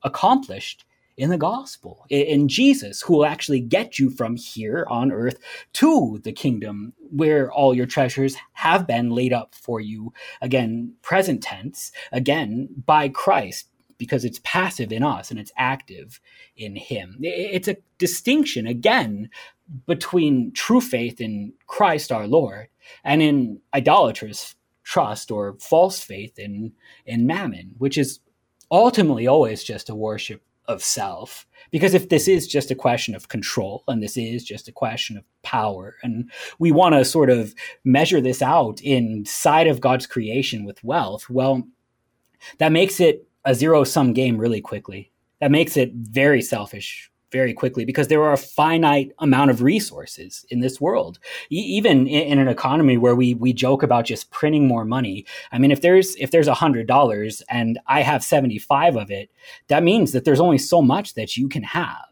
accomplished 0.02 0.84
in 1.16 1.30
the 1.30 1.38
gospel, 1.38 2.06
in 2.08 2.46
Jesus, 2.46 3.02
who 3.02 3.14
will 3.14 3.26
actually 3.26 3.60
get 3.60 3.98
you 3.98 4.08
from 4.08 4.36
here 4.36 4.86
on 4.88 5.10
earth 5.10 5.38
to 5.72 6.20
the 6.22 6.32
kingdom 6.32 6.92
where 7.10 7.50
all 7.50 7.74
your 7.74 7.86
treasures 7.86 8.36
have 8.52 8.86
been 8.86 9.10
laid 9.10 9.32
up 9.32 9.52
for 9.54 9.80
you. 9.80 10.12
Again, 10.40 10.94
present 11.02 11.42
tense, 11.42 11.90
again, 12.12 12.68
by 12.86 13.08
Christ, 13.08 13.66
because 13.98 14.24
it's 14.24 14.40
passive 14.44 14.92
in 14.92 15.02
us 15.02 15.32
and 15.32 15.40
it's 15.40 15.50
active 15.56 16.20
in 16.56 16.76
Him. 16.76 17.16
It's 17.20 17.66
a 17.66 17.78
distinction, 17.98 18.68
again, 18.68 19.28
between 19.86 20.52
true 20.52 20.80
faith 20.80 21.20
in 21.20 21.52
Christ 21.66 22.12
our 22.12 22.28
Lord 22.28 22.68
and 23.02 23.20
in 23.20 23.60
idolaters' 23.74 24.54
trust 24.88 25.30
or 25.30 25.54
false 25.60 26.00
faith 26.00 26.38
in, 26.38 26.72
in 27.04 27.26
mammon, 27.26 27.74
which 27.76 27.98
is 27.98 28.20
ultimately 28.70 29.26
always 29.26 29.62
just 29.62 29.90
a 29.90 29.94
worship 29.94 30.42
of 30.66 30.82
self. 30.82 31.46
Because 31.70 31.92
if 31.92 32.08
this 32.08 32.26
is 32.26 32.46
just 32.46 32.70
a 32.70 32.74
question 32.74 33.14
of 33.14 33.28
control 33.28 33.84
and 33.86 34.02
this 34.02 34.16
is 34.16 34.42
just 34.42 34.66
a 34.66 34.72
question 34.72 35.18
of 35.18 35.24
power, 35.42 35.96
and 36.02 36.30
we 36.58 36.72
want 36.72 36.94
to 36.94 37.04
sort 37.04 37.28
of 37.28 37.54
measure 37.84 38.22
this 38.22 38.40
out 38.40 38.80
inside 38.80 39.66
of 39.66 39.82
God's 39.82 40.06
creation 40.06 40.64
with 40.64 40.82
wealth, 40.82 41.28
well, 41.28 41.68
that 42.56 42.72
makes 42.72 42.98
it 42.98 43.28
a 43.44 43.54
zero 43.54 43.84
sum 43.84 44.14
game 44.14 44.38
really 44.38 44.62
quickly. 44.62 45.12
That 45.42 45.50
makes 45.50 45.76
it 45.76 45.92
very 45.92 46.40
selfish 46.40 47.10
very 47.30 47.52
quickly 47.52 47.84
because 47.84 48.08
there 48.08 48.22
are 48.22 48.32
a 48.32 48.38
finite 48.38 49.12
amount 49.18 49.50
of 49.50 49.62
resources 49.62 50.44
in 50.48 50.60
this 50.60 50.80
world. 50.80 51.18
E- 51.50 51.56
even 51.56 52.06
in, 52.06 52.22
in, 52.32 52.38
an 52.38 52.48
economy 52.48 52.96
where 52.96 53.14
we 53.14 53.34
we 53.34 53.52
joke 53.52 53.82
about 53.82 54.06
just 54.06 54.30
printing 54.30 54.66
more 54.66 54.84
money. 54.84 55.26
I 55.52 55.58
mean, 55.58 55.70
if 55.70 55.80
there's 55.80 56.16
if 56.16 56.30
there's 56.30 56.48
a 56.48 56.54
hundred 56.54 56.86
dollars 56.86 57.42
and 57.48 57.78
I 57.86 58.02
have 58.02 58.24
seventy 58.24 58.58
five 58.58 58.96
of 58.96 59.10
it, 59.10 59.30
that 59.68 59.82
means 59.82 60.12
that 60.12 60.24
there's 60.24 60.40
only 60.40 60.58
so 60.58 60.82
much 60.82 61.14
that 61.14 61.36
you 61.36 61.48
can 61.48 61.62
have. 61.62 62.06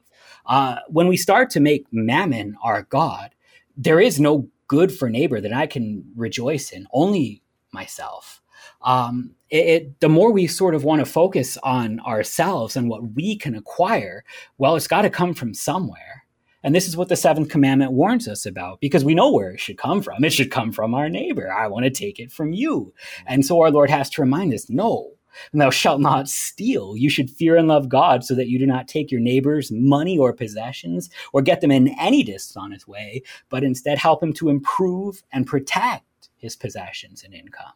Uh, 0.45 0.77
when 0.89 1.09
we 1.09 1.17
start 1.17 1.51
to 1.51 1.61
make 1.61 1.87
mammon 1.93 2.57
our 2.63 2.83
god, 2.83 3.35
there 3.77 4.01
is 4.01 4.21
no 4.21 4.49
good 4.69 4.93
for 4.93 5.09
neighbor 5.09 5.41
that 5.41 5.53
I 5.53 5.67
can 5.67 6.05
rejoice 6.15 6.71
in. 6.71 6.87
Only 6.93 7.43
myself 7.73 8.43
um, 8.87 9.35
it, 9.51 9.67
it, 9.67 10.01
the 10.01 10.09
more 10.09 10.33
we 10.33 10.47
sort 10.47 10.75
of 10.75 10.85
want 10.85 11.01
to 11.01 11.07
focus 11.07 11.59
on 11.63 12.01
ourselves 12.01 12.77
and 12.77 12.89
what 12.89 13.15
we 13.15 13.37
can 13.37 13.55
acquire, 13.55 14.25
well, 14.59 14.77
it's 14.77 14.89
got 14.89 15.03
to 15.03 15.11
come 15.11 15.35
from 15.35 15.53
somewhere. 15.53 16.25
And 16.63 16.75
this 16.75 16.89
is 16.89 16.97
what 16.97 17.09
the 17.09 17.17
seventh 17.17 17.49
commandment 17.49 17.93
warns 17.93 18.27
us 18.27 18.47
about 18.47 18.81
because 18.81 19.05
we 19.05 19.15
know 19.15 19.31
where 19.31 19.51
it 19.51 19.61
should 19.61 19.79
come 19.79 20.03
from. 20.03 20.25
It 20.25 20.33
should 20.33 20.51
come 20.51 20.73
from 20.73 20.95
our 20.95 21.09
neighbor. 21.09 21.53
I 21.53 21.67
want 21.69 21.85
to 21.85 21.91
take 21.91 22.19
it 22.19 22.33
from 22.33 22.53
you. 22.53 22.93
And 23.27 23.45
so 23.45 23.61
our 23.61 23.71
Lord 23.71 23.91
has 23.91 24.09
to 24.11 24.23
remind 24.23 24.53
us 24.55 24.71
no, 24.71 25.13
thou 25.53 25.71
shalt 25.71 26.01
not 26.01 26.29
steal. 26.29 26.97
You 26.97 27.11
should 27.11 27.31
fear 27.31 27.57
and 27.57 27.69
love 27.69 27.89
God 27.89 28.25
so 28.25 28.35
that 28.35 28.49
you 28.49 28.59
do 28.59 28.67
not 28.67 28.89
take 28.89 29.13
your 29.13 29.21
neighbor's 29.21 29.71
money 29.71 30.19
or 30.19 30.33
possessions 30.33 31.11
or 31.33 31.43
get 31.43 31.61
them 31.61 31.71
in 31.71 31.89
any 32.01 32.25
dishonest 32.25 32.89
way, 32.89 33.23
but 33.49 33.63
instead 33.63 33.99
help 33.99 34.23
him 34.23 34.33
to 34.35 34.49
improve 34.49 35.23
and 35.33 35.47
protect 35.47 36.31
his 36.37 36.57
possessions 36.57 37.23
and 37.23 37.33
income 37.33 37.73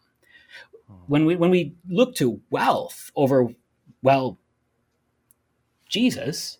when 1.07 1.25
we 1.25 1.37
when 1.37 1.51
we 1.51 1.75
look 1.89 2.15
to 2.17 2.41
wealth 2.51 3.11
over 3.15 3.49
well 4.03 4.39
Jesus, 5.89 6.59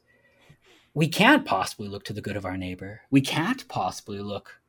we 0.93 1.09
can't 1.09 1.45
possibly 1.45 1.89
look 1.89 2.05
to 2.05 2.13
the 2.13 2.21
good 2.21 2.37
of 2.37 2.45
our 2.45 2.57
neighbor. 2.57 3.03
We 3.11 3.21
can't 3.21 3.67
possibly 3.69 4.19
look 4.19 4.61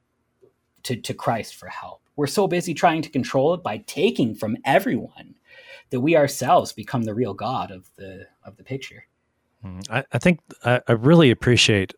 to, 0.84 0.96
to 0.96 1.14
Christ 1.14 1.56
for 1.56 1.68
help. 1.68 2.02
We're 2.16 2.28
so 2.28 2.48
busy 2.48 2.74
trying 2.74 3.02
to 3.02 3.10
control 3.10 3.54
it 3.54 3.64
by 3.64 3.78
taking 3.80 4.36
from 4.36 4.58
everyone 4.64 5.36
that 5.90 6.02
we 6.02 6.16
ourselves 6.16 6.74
become 6.74 7.04
the 7.04 7.14
real 7.14 7.34
God 7.34 7.72
of 7.72 7.90
the 7.98 8.28
of 8.44 8.58
the 8.58 8.64
picture. 8.64 9.06
Hmm. 9.62 9.80
I, 9.90 10.04
I 10.12 10.18
think 10.20 10.40
I, 10.64 10.82
I 10.88 10.94
really 10.94 11.32
appreciate 11.32 11.94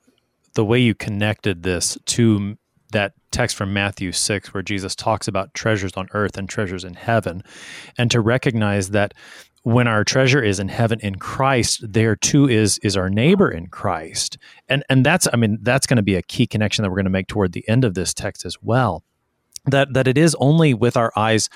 the 0.54 0.66
way 0.66 0.80
you 0.80 0.96
connected 0.96 1.64
this 1.64 1.98
to 2.06 2.58
that 2.94 3.14
text 3.32 3.56
from 3.56 3.74
Matthew 3.74 4.12
6 4.12 4.54
where 4.54 4.64
Jesus 4.64 4.96
talks 4.96 5.28
about 5.28 5.54
treasures 5.54 5.92
on 5.96 6.08
earth 6.14 6.38
and 6.38 6.48
treasures 6.48 6.84
in 6.84 6.94
heaven 6.94 7.44
and 7.98 8.10
to 8.10 8.22
recognize 8.22 8.90
that 8.92 9.14
when 9.64 9.88
our 9.88 10.04
treasure 10.04 10.42
is 10.42 10.60
in 10.60 10.68
heaven 10.68 11.00
in 11.02 11.16
Christ 11.16 11.82
there 11.88 12.16
too 12.16 12.48
is 12.48 12.78
is 12.80 12.98
our 12.98 13.10
neighbor 13.10 13.50
in 13.50 13.68
Christ. 13.68 14.38
And 14.70 14.84
and 14.90 15.06
that's 15.06 15.28
I 15.32 15.38
mean 15.38 15.60
that's 15.62 15.88
going 15.88 15.98
to 15.98 16.04
be 16.04 16.16
a 16.16 16.22
key 16.22 16.48
connection 16.48 16.84
that 16.84 16.90
we're 16.90 16.98
going 16.98 17.06
to 17.06 17.12
make 17.12 17.28
toward 17.28 17.54
the 17.54 17.68
end 17.68 17.84
of 17.84 17.94
this 17.94 18.14
text 18.14 18.46
as 18.46 18.58
well 18.62 19.04
that 19.66 19.94
that 19.94 20.08
it 20.08 20.18
is 20.18 20.36
only 20.40 20.74
with 20.74 20.98
our 20.98 21.12
eyes 21.16 21.50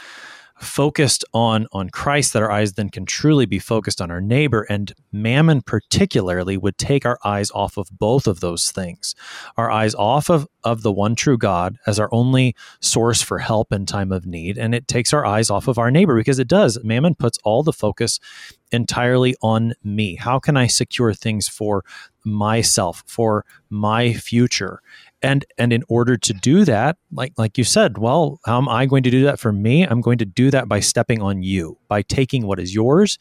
focused 0.59 1.23
on 1.33 1.67
on 1.71 1.89
Christ 1.89 2.33
that 2.33 2.41
our 2.41 2.51
eyes 2.51 2.73
then 2.73 2.89
can 2.89 3.05
truly 3.05 3.45
be 3.45 3.59
focused 3.59 4.01
on 4.01 4.11
our 4.11 4.21
neighbor. 4.21 4.65
And 4.69 4.93
mammon 5.11 5.61
particularly 5.61 6.57
would 6.57 6.77
take 6.77 7.05
our 7.05 7.19
eyes 7.23 7.51
off 7.51 7.77
of 7.77 7.89
both 7.91 8.27
of 8.27 8.39
those 8.39 8.71
things. 8.71 9.15
Our 9.55 9.69
eyes 9.69 9.95
off 9.95 10.29
of 10.29 10.47
of 10.63 10.81
the 10.81 10.91
one 10.91 11.15
true 11.15 11.37
God 11.37 11.77
as 11.85 11.99
our 11.99 12.09
only 12.11 12.55
source 12.81 13.21
for 13.21 13.39
help 13.39 13.71
in 13.71 13.85
time 13.85 14.11
of 14.11 14.25
need. 14.25 14.57
And 14.57 14.75
it 14.75 14.87
takes 14.87 15.13
our 15.13 15.25
eyes 15.25 15.49
off 15.49 15.67
of 15.67 15.77
our 15.77 15.91
neighbor 15.91 16.15
because 16.15 16.39
it 16.39 16.47
does. 16.47 16.77
Mammon 16.83 17.15
puts 17.15 17.39
all 17.43 17.63
the 17.63 17.73
focus 17.73 18.19
entirely 18.71 19.35
on 19.41 19.73
me. 19.83 20.15
How 20.15 20.39
can 20.39 20.57
i 20.57 20.67
secure 20.67 21.13
things 21.13 21.47
for 21.47 21.85
myself 22.25 23.03
for 23.07 23.45
my 23.69 24.13
future 24.13 24.81
and 25.21 25.45
and 25.57 25.73
in 25.73 25.83
order 25.87 26.17
to 26.17 26.33
do 26.33 26.65
that 26.65 26.97
like 27.11 27.33
like 27.37 27.57
you 27.57 27.63
said 27.63 27.97
well 27.97 28.39
how 28.45 28.57
am 28.57 28.69
i 28.69 28.85
going 28.85 29.03
to 29.03 29.11
do 29.11 29.23
that 29.23 29.39
for 29.39 29.51
me? 29.51 29.83
I'm 29.83 30.01
going 30.01 30.17
to 30.19 30.25
do 30.25 30.51
that 30.51 30.67
by 30.67 30.79
stepping 30.79 31.21
on 31.21 31.43
you 31.43 31.77
by 31.87 32.01
taking 32.01 32.45
what 32.45 32.59
is 32.59 32.73
yours 32.73 33.17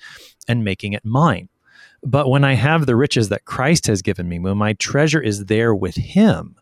and 0.49 0.65
making 0.65 0.93
it 0.93 1.05
mine. 1.05 1.49
But 2.03 2.29
when 2.29 2.45
i 2.45 2.55
have 2.55 2.87
the 2.87 2.97
riches 2.97 3.29
that 3.31 3.45
christ 3.45 3.87
has 3.87 4.03
given 4.03 4.29
me 4.29 4.39
when 4.39 4.57
my 4.59 4.75
treasure 4.75 5.21
is 5.21 5.47
there 5.47 5.75
with 5.75 5.97
him 5.97 6.57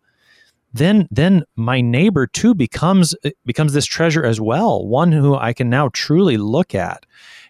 then 0.72 1.08
then 1.10 1.44
my 1.56 1.80
neighbor 1.80 2.26
too 2.26 2.54
becomes 2.54 3.14
becomes 3.44 3.72
this 3.72 3.86
treasure 3.86 4.24
as 4.24 4.40
well 4.40 4.86
one 4.86 5.12
who 5.12 5.34
i 5.34 5.52
can 5.52 5.70
now 5.70 5.88
truly 5.92 6.36
look 6.36 6.74
at. 6.74 7.06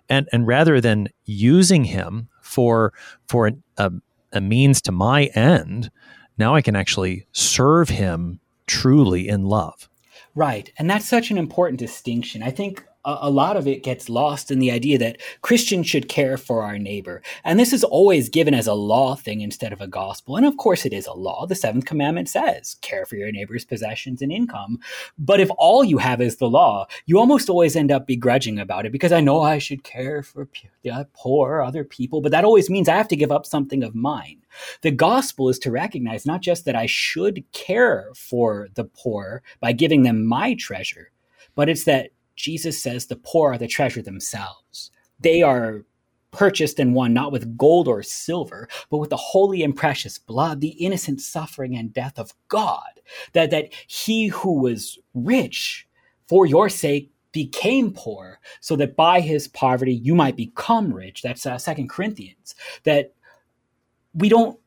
And 0.09 0.29
and 0.33 0.47
rather 0.47 0.81
than 0.81 1.09
using 1.25 1.85
him 1.85 2.29
for 2.43 2.93
for 3.27 3.53
a, 3.79 3.91
a 4.33 4.41
means 4.41 4.83
to 4.83 4.93
my 4.93 5.25
end 5.35 5.91
now 6.39 6.55
I 6.55 6.63
can 6.63 6.77
actually 6.77 7.27
serve 7.33 7.89
him 7.89 8.41
truly 8.67 9.29
in 9.29 9.45
love. 9.45 9.89
Right. 10.35 10.73
And 10.79 10.91
that's 10.91 11.09
such 11.09 11.31
an 11.31 11.39
important 11.39 11.79
distinction. 11.79 12.43
I 12.43 12.51
think 12.51 12.85
a, 13.05 13.19
a 13.23 13.31
lot 13.31 13.57
of 13.57 13.67
it 13.67 13.83
gets 13.83 14.09
lost 14.09 14.51
in 14.51 14.59
the 14.59 14.71
idea 14.71 14.99
that 14.99 15.21
Christians 15.43 15.87
should 15.87 16.09
care 16.09 16.37
for 16.37 16.63
our 16.63 16.79
neighbor. 16.79 17.23
And 17.45 17.59
this 17.59 17.73
is 17.73 17.85
always 17.85 18.29
given 18.29 18.55
as 18.55 18.67
a 18.67 18.75
law 18.75 19.15
thing 19.15 19.41
instead 19.41 19.73
of 19.73 19.81
a 19.81 19.87
gospel. 19.87 20.37
And 20.37 20.47
of 20.47 20.57
course, 20.57 20.85
it 20.85 20.93
is 20.93 21.07
a 21.07 21.13
law. 21.13 21.47
The 21.47 21.55
seventh 21.55 21.85
commandment 21.85 22.29
says, 22.29 22.77
care 22.81 23.07
for 23.07 23.17
your 23.17 23.33
neighbor's 23.33 23.65
possessions 23.65 24.23
and 24.23 24.33
income. 24.33 24.79
But 25.19 25.41
if 25.41 25.51
all 25.59 25.85
you 25.85 25.99
have 25.99 26.21
is 26.21 26.37
the 26.37 26.49
law, 26.49 26.87
you 27.07 27.19
almost 27.19 27.49
always 27.49 27.77
end 27.77 27.93
up 27.93 28.07
begrudging 28.07 28.59
about 28.59 28.87
it 28.87 28.93
because 28.93 29.13
I 29.13 29.21
know 29.21 29.43
I 29.43 29.59
should 29.59 29.85
care 29.85 30.23
for 30.23 30.49
the 30.83 31.09
poor, 31.15 31.61
other 31.61 31.85
people, 31.85 32.21
but 32.21 32.33
that 32.33 32.45
always 32.45 32.71
means 32.71 32.89
I 32.89 32.97
have 32.97 33.09
to 33.09 33.17
give 33.17 33.33
up 33.33 33.47
something 33.47 33.83
of 33.83 33.95
mine. 33.95 34.39
The 34.83 34.91
gospel 34.91 35.49
is 35.49 35.59
to 35.61 35.71
recognize 35.71 36.27
not 36.27 36.41
just 36.41 36.65
that 36.65 36.77
I 36.77 36.87
should 36.87 37.45
care 37.53 38.11
for 38.15 38.69
the 38.75 38.85
poor 38.85 39.43
by 39.61 39.73
giving 39.73 40.03
them 40.03 40.25
my 40.25 40.55
treasure, 40.55 41.11
but 41.55 41.69
it's 41.69 41.85
that 41.85 42.11
Jesus 42.37 42.83
says 42.83 43.07
the 43.07 43.17
poor 43.17 43.53
are 43.53 43.59
the 43.59 43.69
treasure 43.69 44.03
themselves. 44.03 44.91
They 45.21 45.43
are 45.43 45.85
purchased 46.31 46.81
and 46.81 46.95
won 46.95 47.15
not 47.15 47.33
with 47.33 47.57
gold 47.57 47.87
or 47.87 48.03
silver, 48.03 48.69
but 48.91 48.99
with 48.99 49.11
the 49.11 49.17
holy 49.17 49.63
and 49.63 49.77
precious 49.77 50.19
blood, 50.19 50.61
the 50.61 50.71
innocent 50.71 51.21
suffering 51.21 51.77
and 51.77 51.93
death 51.93 52.19
of 52.19 52.35
God. 52.49 52.83
That, 53.33 53.51
that 53.51 53.73
he 53.87 54.29
who 54.29 54.61
was 54.61 54.99
rich 55.15 55.87
for 56.29 56.47
your 56.47 56.69
sake 56.69 57.13
became 57.33 57.93
poor 57.93 58.41
so 58.61 58.77
that 58.77 58.97
by 58.97 59.21
his 59.21 59.49
poverty 59.49 59.95
you 59.95 60.15
might 60.15 60.37
become 60.37 60.93
rich. 60.93 61.23
That's 61.23 61.47
uh, 61.47 61.59
Second 61.59 61.89
Corinthians. 61.89 62.55
That 62.85 63.15
we 64.15 64.29
don't 64.29 64.59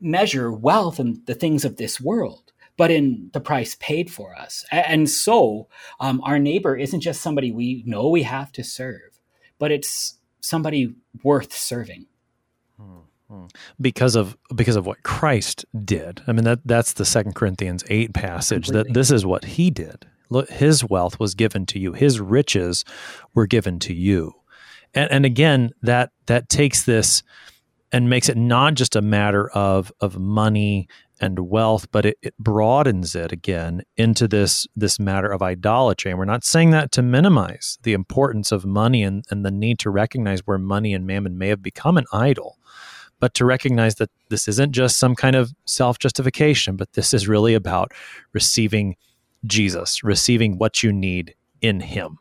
measure 0.00 0.52
wealth 0.52 1.00
in 1.00 1.22
the 1.26 1.34
things 1.34 1.64
of 1.64 1.76
this 1.76 2.00
world 2.00 2.49
but 2.80 2.90
in 2.90 3.28
the 3.34 3.40
price 3.40 3.76
paid 3.78 4.10
for 4.10 4.34
us. 4.34 4.64
And 4.72 5.06
so 5.10 5.68
um, 6.00 6.22
our 6.24 6.38
neighbor 6.38 6.74
isn't 6.74 7.02
just 7.02 7.20
somebody 7.20 7.52
we 7.52 7.82
know 7.84 8.08
we 8.08 8.22
have 8.22 8.50
to 8.52 8.64
serve, 8.64 9.20
but 9.58 9.70
it's 9.70 10.18
somebody 10.40 10.94
worth 11.22 11.52
serving. 11.52 12.06
Because 13.78 14.16
of 14.16 14.34
because 14.54 14.76
of 14.76 14.86
what 14.86 15.02
Christ 15.02 15.66
did. 15.84 16.22
I 16.26 16.32
mean 16.32 16.44
that 16.44 16.60
that's 16.64 16.94
the 16.94 17.04
Second 17.04 17.34
Corinthians 17.34 17.84
eight 17.90 18.14
passage 18.14 18.68
Completely. 18.68 18.88
that 18.88 18.94
this 18.94 19.10
is 19.10 19.26
what 19.26 19.44
he 19.44 19.68
did. 19.70 20.06
His 20.48 20.82
wealth 20.82 21.20
was 21.20 21.34
given 21.34 21.66
to 21.66 21.78
you. 21.78 21.92
His 21.92 22.18
riches 22.18 22.86
were 23.34 23.46
given 23.46 23.78
to 23.80 23.92
you. 23.92 24.32
And, 24.94 25.12
and 25.12 25.26
again, 25.26 25.72
that 25.82 26.12
that 26.28 26.48
takes 26.48 26.84
this 26.84 27.22
and 27.92 28.08
makes 28.08 28.30
it 28.30 28.38
not 28.38 28.72
just 28.72 28.96
a 28.96 29.02
matter 29.02 29.50
of 29.50 29.92
of 30.00 30.18
money 30.18 30.88
and 31.20 31.38
wealth, 31.38 31.90
but 31.92 32.06
it, 32.06 32.18
it, 32.22 32.34
broadens 32.38 33.14
it 33.14 33.30
again 33.30 33.82
into 33.96 34.26
this 34.26 34.66
this 34.74 34.98
matter 34.98 35.30
of 35.30 35.42
idolatry. 35.42 36.10
And 36.10 36.18
we're 36.18 36.24
not 36.24 36.44
saying 36.44 36.70
that 36.70 36.90
to 36.92 37.02
minimize 37.02 37.78
the 37.82 37.92
importance 37.92 38.50
of 38.50 38.64
money 38.64 39.02
and, 39.02 39.24
and 39.30 39.44
the 39.44 39.50
need 39.50 39.78
to 39.80 39.90
recognize 39.90 40.40
where 40.46 40.58
money 40.58 40.94
and 40.94 41.06
mammon 41.06 41.36
may 41.36 41.48
have 41.48 41.62
become 41.62 41.98
an 41.98 42.06
idol, 42.12 42.58
but 43.18 43.34
to 43.34 43.44
recognize 43.44 43.96
that 43.96 44.10
this 44.30 44.48
isn't 44.48 44.72
just 44.72 44.98
some 44.98 45.14
kind 45.14 45.36
of 45.36 45.52
self 45.66 45.98
justification, 45.98 46.76
but 46.76 46.92
this 46.94 47.12
is 47.12 47.28
really 47.28 47.54
about 47.54 47.92
receiving 48.32 48.96
Jesus, 49.44 50.02
receiving 50.02 50.58
what 50.58 50.82
you 50.82 50.92
need 50.92 51.34
in 51.60 51.80
Him. 51.80 52.18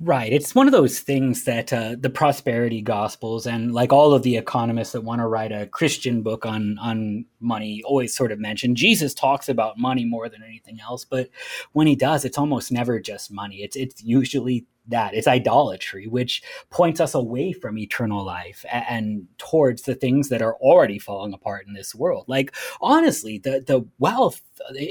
Right. 0.00 0.32
It's 0.32 0.54
one 0.54 0.66
of 0.66 0.72
those 0.72 1.00
things 1.00 1.44
that 1.44 1.72
uh, 1.72 1.96
the 1.98 2.10
prosperity 2.10 2.82
gospels 2.82 3.46
and 3.46 3.72
like 3.72 3.92
all 3.92 4.12
of 4.12 4.22
the 4.22 4.36
economists 4.36 4.92
that 4.92 5.02
want 5.02 5.20
to 5.20 5.26
write 5.26 5.52
a 5.52 5.66
Christian 5.66 6.22
book 6.22 6.44
on 6.44 6.78
on 6.78 7.24
money 7.40 7.82
always 7.84 8.14
sort 8.14 8.32
of 8.32 8.38
mention. 8.38 8.74
Jesus 8.74 9.14
talks 9.14 9.48
about 9.48 9.78
money 9.78 10.04
more 10.04 10.28
than 10.28 10.42
anything 10.42 10.80
else, 10.80 11.04
but 11.04 11.28
when 11.72 11.86
he 11.86 11.96
does, 11.96 12.24
it's 12.24 12.38
almost 12.38 12.72
never 12.72 13.00
just 13.00 13.30
money. 13.30 13.62
It's 13.62 13.76
it's 13.76 14.02
usually 14.02 14.66
that 14.88 15.14
it's 15.14 15.26
idolatry 15.26 16.06
which 16.06 16.42
points 16.70 17.00
us 17.00 17.14
away 17.14 17.52
from 17.52 17.78
eternal 17.78 18.24
life 18.24 18.64
and, 18.70 18.84
and, 18.88 19.26
towards 19.38 19.82
the 19.82 19.94
things 19.94 20.28
that 20.28 20.42
are 20.42 20.54
already 20.56 20.98
falling 20.98 21.32
apart 21.32 21.66
in 21.66 21.72
this 21.72 21.94
world 21.94 22.24
like 22.28 22.54
honestly 22.80 23.38
the 23.38 23.62
the 23.66 23.84
wealth 23.98 24.42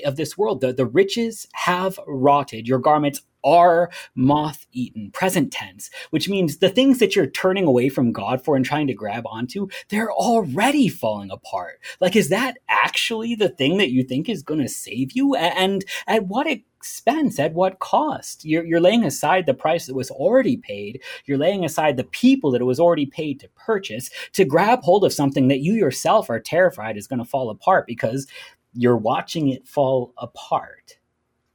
of 0.06 0.16
this 0.16 0.38
world 0.38 0.62
the, 0.62 0.72
the 0.72 0.86
riches 0.86 1.48
have 1.54 2.00
rotted 2.08 2.68
your 2.68 2.80
garments 2.80 3.22
are 3.46 3.90
moth 4.16 4.66
eaten, 4.74 5.12
present 5.12 5.54
tense, 5.54 5.90
which 6.10 6.28
means 6.28 6.58
the 6.58 6.70
things 6.70 7.00
that 7.00 7.16
you're 7.16 7.28
turning 7.28 7.66
away 7.66 7.88
from 7.88 8.12
God 8.12 8.44
for 8.44 8.56
and 8.56 8.66
trying 8.66 8.88
to 8.88 8.94
grab 8.94 9.26
onto, 9.28 9.68
they're 9.90 10.12
already 10.12 10.90
falling 10.90 11.32
apart. 11.32 11.80
Like, 12.02 12.16
is 12.16 12.30
that 12.30 12.58
actually 12.68 13.36
the 13.36 13.50
thing 13.50 13.78
that 13.78 13.92
you 13.92 14.04
think 14.04 14.28
is 14.28 14.44
going 14.44 14.62
to 14.62 14.68
save 14.68 15.14
you? 15.14 15.36
And 15.36 15.86
at 16.08 16.26
what 16.26 16.48
expense? 16.48 17.40
At 17.40 17.54
what 17.54 17.80
cost? 17.80 18.46
You're, 18.46 18.66
you're 18.66 18.80
laying 18.80 19.04
aside 19.04 19.46
the 19.46 19.54
price 19.54 19.86
that 19.86 19.96
was 19.96 20.12
already 20.12 20.58
paid. 20.58 21.02
You're 21.26 21.38
laying 21.38 21.64
aside 21.64 21.98
the 21.98 22.04
people 22.04 22.52
that 22.52 22.62
it 22.62 22.66
was 22.66 22.80
already 22.80 23.06
paid 23.06 23.40
to 23.40 23.50
purchase 23.56 24.10
to 24.34 24.46
grab 24.46 24.82
hold 24.82 25.04
of 25.04 25.14
something 25.14 25.48
that 25.48 25.62
you 25.62 25.74
yourself 25.74 26.30
are 26.30 26.40
terrified 26.40 26.98
is 26.98 27.08
going 27.08 27.20
to 27.20 27.26
fall 27.26 27.50
apart 27.50 27.88
because 27.88 28.28
you're 28.74 28.98
watching 28.98 29.50
it 29.50 29.68
fall 29.68 30.14
apart 30.18 30.98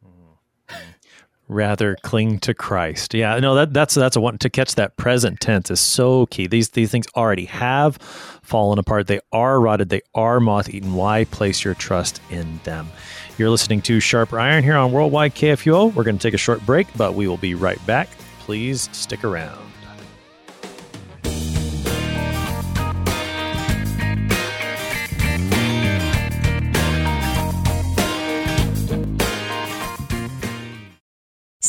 mm-hmm. 0.05 0.75
rather 1.51 1.97
cling 2.03 2.39
to 2.41 2.55
Christ. 2.55 3.13
Yeah, 3.13 3.39
no, 3.39 3.55
that 3.55 3.73
that's 3.73 3.95
that's 3.95 4.17
a 4.17 4.21
one 4.21 4.39
to 4.39 4.49
catch 4.49 4.77
that 4.77 4.97
present 4.97 5.41
tense 5.41 5.71
is 5.71 5.81
so 5.81 6.27
key. 6.27 6.47
These 6.47 6.71
these 6.71 6.91
things 6.91 7.07
already 7.17 7.47
have 7.47 7.97
fallen 8.43 8.79
apart. 8.79 9.07
They 9.07 9.21
are 9.33 9.61
rotted. 9.61 9.89
They 9.89 10.03
are 10.15 10.41
moth 10.41 10.69
eaten. 10.69 10.95
Why 10.95 11.25
place 11.25 11.65
your 11.65 11.75
trust 11.75 12.21
in 12.31 12.61
them? 12.65 12.89
You're 13.37 13.51
listening 13.51 13.83
to 13.83 14.01
Sharper 14.01 14.39
Iron 14.39 14.65
here 14.65 14.77
on 14.77 14.93
Worldwide 14.93 15.35
KFUO. 15.35 15.95
We're 15.95 16.05
going 16.05 16.19
to 16.19 16.23
take 16.23 16.35
a 16.35 16.39
short 16.39 16.65
break, 16.67 16.87
but 16.97 17.15
we 17.15 17.27
will 17.27 17.37
be 17.37 17.55
right 17.55 17.85
back. 17.87 18.09
Please 18.41 18.89
stick 18.93 19.25
around. 19.25 19.70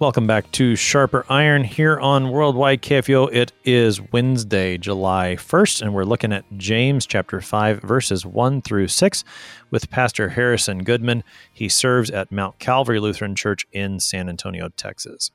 Welcome 0.00 0.26
back 0.26 0.50
to 0.52 0.74
Sharper 0.74 1.24
Iron 1.28 1.62
here 1.62 2.00
on 2.00 2.30
Worldwide 2.30 2.82
KFUO. 2.82 3.32
It 3.32 3.52
is 3.64 4.00
Wednesday, 4.00 4.76
July 4.76 5.36
1st, 5.38 5.82
and 5.82 5.94
we're 5.94 6.02
looking 6.02 6.32
at 6.32 6.44
James 6.56 7.06
chapter 7.06 7.40
5, 7.40 7.80
verses 7.80 8.26
1 8.26 8.62
through 8.62 8.88
6 8.88 9.24
with 9.70 9.90
Pastor 9.90 10.30
Harrison 10.30 10.82
Goodman. 10.82 11.22
He 11.52 11.68
serves 11.68 12.10
at 12.10 12.32
Mount 12.32 12.58
Calvary 12.58 12.98
Lutheran 12.98 13.36
Church 13.36 13.66
in 13.70 14.00
San 14.00 14.28
Antonio, 14.28 14.68
Texas. 14.70 15.30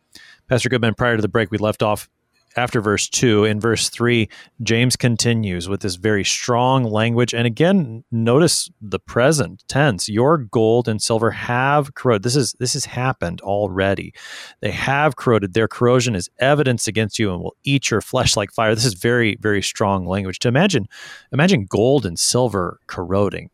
Pastor 0.49 0.67
Goodman, 0.67 0.95
prior 0.95 1.15
to 1.15 1.21
the 1.21 1.29
break, 1.29 1.51
we 1.51 1.57
left 1.57 1.81
off 1.81 2.09
after 2.55 2.81
verse 2.81 3.07
2 3.09 3.45
in 3.45 3.59
verse 3.59 3.89
3 3.89 4.27
james 4.61 4.95
continues 4.95 5.69
with 5.69 5.81
this 5.81 5.95
very 5.95 6.23
strong 6.23 6.83
language. 6.83 7.33
And 7.33 7.45
again 7.45 8.03
notice 8.11 8.69
the 8.81 8.99
present 8.99 9.63
tense. 9.67 10.09
Your 10.09 10.37
gold 10.37 10.87
and 10.87 11.01
silver 11.01 11.31
have 11.31 11.93
corroded. 11.93 12.23
This 12.23 12.35
is 12.35 12.53
this 12.59 12.73
has 12.73 12.85
happened 12.85 13.41
already. 13.41 14.13
They 14.61 14.71
have 14.71 15.15
corroded. 15.15 15.53
Their 15.53 15.67
corrosion 15.67 16.15
is 16.15 16.29
evidence 16.39 16.87
against 16.87 17.19
you 17.19 17.31
and 17.31 17.41
will 17.41 17.55
eat 17.63 17.91
your 17.91 18.01
flesh 18.01 18.35
like 18.35 18.51
fire. 18.51 18.75
This 18.75 18.85
is 18.85 18.93
very 18.93 19.37
very 19.39 19.61
strong 19.61 20.05
language. 20.05 20.39
To 20.39 20.47
imagine 20.47 20.87
imagine 21.31 21.65
gold 21.65 22.05
and 22.05 22.17
silver 22.17 22.79
corroding. 22.87 23.49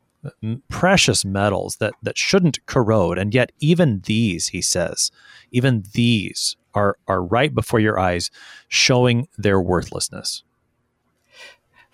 Precious 0.69 1.23
metals 1.23 1.77
that 1.77 1.93
that 2.01 2.17
shouldn't 2.17 2.65
corrode. 2.65 3.17
And 3.17 3.34
yet 3.34 3.51
even 3.60 4.01
these 4.05 4.47
he 4.47 4.62
says 4.62 5.12
even 5.51 5.84
these 5.93 6.58
are 6.76 6.98
are 7.08 7.24
right 7.24 7.54
before 7.54 7.80
your 7.80 8.00
eyes, 8.00 8.30
showing 8.68 9.28
their 9.38 9.60
worthlessness. 9.60 10.44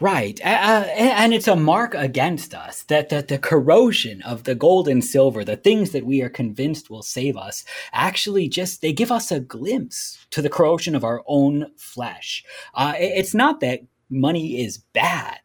Right, 0.01 0.41
uh, 0.43 0.87
and 0.97 1.31
it's 1.31 1.47
a 1.47 1.55
mark 1.55 1.93
against 1.93 2.55
us 2.55 2.81
that, 2.85 3.09
that 3.09 3.27
the 3.27 3.37
corrosion 3.37 4.23
of 4.23 4.45
the 4.45 4.55
gold 4.55 4.87
and 4.87 5.05
silver, 5.05 5.45
the 5.45 5.55
things 5.55 5.91
that 5.91 6.07
we 6.07 6.23
are 6.23 6.29
convinced 6.29 6.89
will 6.89 7.03
save 7.03 7.37
us, 7.37 7.63
actually 7.93 8.49
just 8.49 8.81
they 8.81 8.93
give 8.93 9.11
us 9.11 9.31
a 9.31 9.39
glimpse 9.39 10.25
to 10.31 10.41
the 10.41 10.49
corrosion 10.49 10.95
of 10.95 11.03
our 11.03 11.21
own 11.27 11.67
flesh. 11.77 12.43
Uh, 12.73 12.93
it's 12.97 13.35
not 13.35 13.59
that 13.59 13.81
money 14.09 14.63
is 14.63 14.79
bad, 14.79 15.37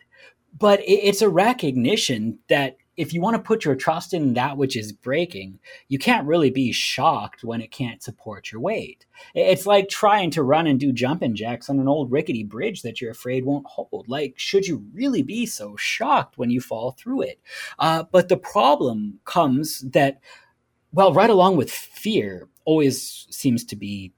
but 0.59 0.81
it's 0.87 1.20
a 1.20 1.29
recognition 1.29 2.38
that 2.49 2.79
if 2.96 3.12
you 3.12 3.20
want 3.20 3.37
to 3.37 3.42
put 3.42 3.64
your 3.64 3.74
trust 3.74 4.14
in 4.14 4.35
that 4.35 4.56
which 4.56 4.76
is 4.76 4.92
breaking, 4.92 5.59
you 5.88 5.98
can't 5.98 6.26
really 6.26 6.50
be 6.50 6.72
shocked 6.72 7.44
when 7.44 7.61
it 7.61 7.70
can't 7.70 8.02
support 8.02 8.50
your 8.50 8.61
weight. 8.61 9.04
It's 9.35 9.66
like 9.66 9.88
trying 9.88 10.30
to 10.32 10.42
run 10.42 10.66
and 10.66 10.80
do 10.80 10.92
jumping 10.92 11.35
jacks 11.35 11.68
on 11.68 11.78
an 11.78 11.88
old 11.88 12.11
rickety 12.11 12.42
bridge 12.42 12.82
that 12.82 13.00
you're 13.00 13.11
afraid 13.11 13.44
won't 13.44 13.66
hold. 13.66 14.06
Like, 14.09 14.35
should 14.38 14.66
you 14.66 14.85
really 14.92 15.22
be 15.22 15.46
so 15.46 15.76
shocked 15.76 16.38
when 16.38 16.50
you 16.50 16.61
fall 16.61 16.92
through 16.92 17.22
it? 17.22 17.40
Uh, 17.78 18.04
but 18.11 18.28
the 18.28 18.37
problem 18.37 19.20
comes 19.24 19.80
that, 19.80 20.20
well, 20.92 21.12
right 21.12 21.30
along 21.30 21.56
with 21.56 21.70
fear 21.70 22.48
always 22.64 23.26
seems 23.30 23.64
to 23.64 23.76
be 23.76 24.12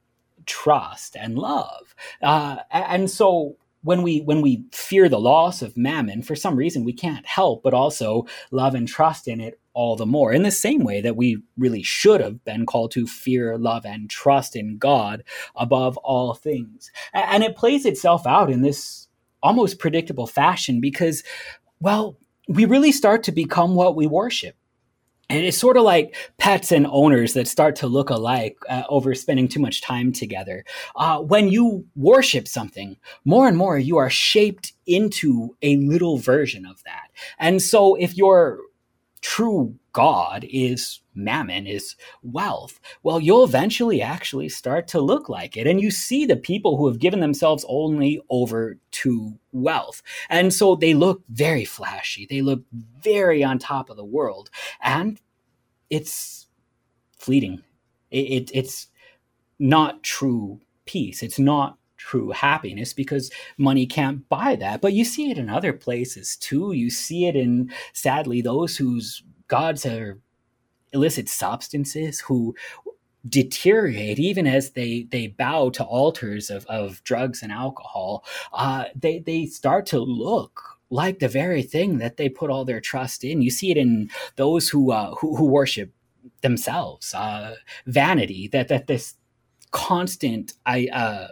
trust 0.46 1.16
and 1.16 1.38
love. 1.38 1.94
Uh, 2.22 2.58
and 2.70 3.10
so 3.10 3.56
when 3.82 4.02
we 4.02 4.20
when 4.20 4.40
we 4.40 4.64
fear 4.72 5.08
the 5.08 5.20
loss 5.20 5.62
of 5.62 5.76
mammon 5.76 6.22
for 6.22 6.34
some 6.34 6.56
reason 6.56 6.84
we 6.84 6.92
can't 6.92 7.26
help 7.26 7.62
but 7.62 7.74
also 7.74 8.26
love 8.50 8.74
and 8.74 8.88
trust 8.88 9.28
in 9.28 9.40
it 9.40 9.60
all 9.78 9.94
the 9.94 10.06
more. 10.06 10.32
In 10.32 10.42
the 10.42 10.50
same 10.50 10.82
way 10.82 11.00
that 11.00 11.14
we 11.14 11.40
really 11.56 11.84
should 11.84 12.20
have 12.20 12.44
been 12.44 12.66
called 12.66 12.90
to 12.92 13.06
fear 13.06 13.56
love 13.56 13.86
and 13.86 14.10
trust 14.10 14.56
in 14.56 14.76
god 14.76 15.22
above 15.54 15.96
all 15.98 16.34
things. 16.34 16.90
And 17.14 17.44
it 17.44 17.54
plays 17.54 17.86
itself 17.86 18.26
out 18.26 18.50
in 18.50 18.62
this 18.62 19.06
almost 19.40 19.78
predictable 19.78 20.26
fashion 20.26 20.80
because 20.80 21.22
well 21.78 22.18
we 22.48 22.64
really 22.64 22.90
start 22.90 23.22
to 23.22 23.32
become 23.32 23.76
what 23.76 23.94
we 23.94 24.06
worship 24.08 24.56
and 25.30 25.44
it's 25.44 25.58
sort 25.58 25.76
of 25.76 25.82
like 25.82 26.16
pets 26.38 26.72
and 26.72 26.86
owners 26.90 27.34
that 27.34 27.46
start 27.46 27.76
to 27.76 27.86
look 27.86 28.10
alike 28.10 28.56
uh, 28.68 28.84
over 28.88 29.14
spending 29.14 29.48
too 29.48 29.60
much 29.60 29.82
time 29.82 30.12
together. 30.12 30.64
Uh, 30.96 31.18
when 31.20 31.48
you 31.48 31.84
worship 31.96 32.48
something, 32.48 32.96
more 33.24 33.46
and 33.46 33.56
more 33.56 33.78
you 33.78 33.98
are 33.98 34.10
shaped 34.10 34.72
into 34.86 35.54
a 35.62 35.76
little 35.76 36.16
version 36.16 36.64
of 36.64 36.82
that. 36.84 37.10
And 37.38 37.60
so 37.60 37.94
if 37.94 38.16
your 38.16 38.60
true 39.20 39.74
God 39.92 40.46
is 40.48 41.00
mammon, 41.14 41.66
is 41.66 41.96
wealth, 42.22 42.80
well, 43.02 43.20
you'll 43.20 43.44
eventually 43.44 44.00
actually 44.00 44.48
start 44.48 44.88
to 44.88 45.00
look 45.00 45.28
like 45.28 45.56
it. 45.56 45.66
And 45.66 45.80
you 45.80 45.90
see 45.90 46.24
the 46.24 46.36
people 46.36 46.76
who 46.76 46.86
have 46.86 47.00
given 47.00 47.20
themselves 47.20 47.64
only 47.68 48.20
over 48.30 48.78
to 48.92 49.38
wealth. 49.52 50.02
And 50.30 50.52
so 50.52 50.76
they 50.76 50.94
look 50.94 51.22
very 51.28 51.64
flashy. 51.64 52.26
They 52.28 52.42
look 52.42 52.62
very 52.72 53.42
on 53.42 53.58
top 53.58 53.90
of 53.90 53.96
the 53.96 54.04
world. 54.04 54.50
And 54.80 55.20
it's 55.90 56.46
fleeting. 57.18 57.62
It, 58.10 58.18
it, 58.18 58.50
it's 58.54 58.88
not 59.58 60.02
true 60.02 60.60
peace. 60.84 61.22
It's 61.22 61.38
not 61.38 61.76
true 61.98 62.30
happiness 62.30 62.94
because 62.94 63.30
money 63.58 63.86
can't 63.86 64.26
buy 64.28 64.56
that. 64.56 64.80
But 64.80 64.94
you 64.94 65.04
see 65.04 65.30
it 65.30 65.38
in 65.38 65.50
other 65.50 65.72
places 65.72 66.36
too. 66.36 66.72
You 66.72 66.90
see 66.90 67.26
it 67.26 67.36
in, 67.36 67.70
sadly, 67.92 68.40
those 68.40 68.76
whose 68.76 69.22
gods 69.48 69.84
are 69.84 70.18
illicit 70.92 71.28
substances, 71.28 72.20
who 72.20 72.54
deteriorate 73.28 74.18
even 74.18 74.46
as 74.46 74.70
they 74.70 75.06
they 75.10 75.26
bow 75.26 75.70
to 75.70 75.84
altars 75.84 76.50
of, 76.50 76.64
of 76.66 77.02
drugs 77.04 77.42
and 77.42 77.52
alcohol 77.52 78.24
uh, 78.52 78.84
they 78.94 79.18
they 79.18 79.44
start 79.44 79.84
to 79.86 79.98
look 79.98 80.62
like 80.90 81.18
the 81.18 81.28
very 81.28 81.62
thing 81.62 81.98
that 81.98 82.16
they 82.16 82.28
put 82.28 82.48
all 82.48 82.64
their 82.64 82.80
trust 82.80 83.24
in 83.24 83.42
you 83.42 83.50
see 83.50 83.70
it 83.70 83.76
in 83.76 84.08
those 84.36 84.68
who 84.68 84.92
uh, 84.92 85.14
who, 85.16 85.36
who 85.36 85.46
worship 85.46 85.92
themselves 86.42 87.12
uh, 87.12 87.54
vanity 87.86 88.48
that 88.48 88.68
that 88.68 88.86
this 88.86 89.14
constant 89.72 90.54
i 90.64 90.88
uh, 90.92 91.28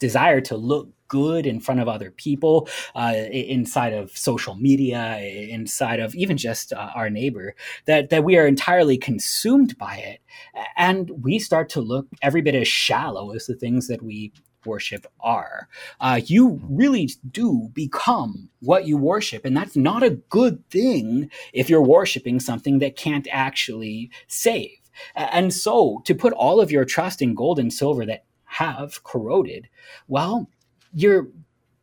desire 0.00 0.40
to 0.40 0.56
look 0.56 0.88
good 1.06 1.44
in 1.44 1.60
front 1.60 1.80
of 1.80 1.88
other 1.88 2.10
people, 2.10 2.68
uh, 2.94 3.12
inside 3.30 3.92
of 3.92 4.16
social 4.16 4.54
media, 4.54 5.18
inside 5.18 6.00
of 6.00 6.14
even 6.14 6.36
just 6.36 6.72
uh, 6.72 6.90
our 6.94 7.10
neighbor, 7.10 7.54
that, 7.86 8.10
that 8.10 8.24
we 8.24 8.38
are 8.38 8.46
entirely 8.46 8.96
consumed 8.96 9.76
by 9.76 9.96
it. 9.96 10.20
And 10.76 11.10
we 11.22 11.38
start 11.38 11.68
to 11.70 11.80
look 11.80 12.06
every 12.22 12.40
bit 12.40 12.54
as 12.54 12.68
shallow 12.68 13.32
as 13.32 13.46
the 13.46 13.54
things 13.54 13.88
that 13.88 14.02
we 14.02 14.32
worship 14.64 15.06
are. 15.20 15.68
Uh, 16.00 16.20
you 16.24 16.60
really 16.68 17.10
do 17.30 17.70
become 17.72 18.50
what 18.60 18.86
you 18.86 18.96
worship. 18.96 19.44
And 19.44 19.56
that's 19.56 19.76
not 19.76 20.02
a 20.02 20.10
good 20.10 20.68
thing 20.70 21.30
if 21.52 21.68
you're 21.68 21.82
worshiping 21.82 22.40
something 22.40 22.78
that 22.78 22.96
can't 22.96 23.26
actually 23.32 24.10
save. 24.28 24.70
And 25.14 25.52
so 25.52 26.02
to 26.04 26.14
put 26.14 26.32
all 26.34 26.60
of 26.60 26.70
your 26.70 26.84
trust 26.84 27.22
in 27.22 27.34
gold 27.34 27.58
and 27.58 27.72
silver 27.72 28.04
that 28.06 28.24
have 28.50 29.02
corroded, 29.04 29.68
well, 30.08 30.48
you're 30.92 31.28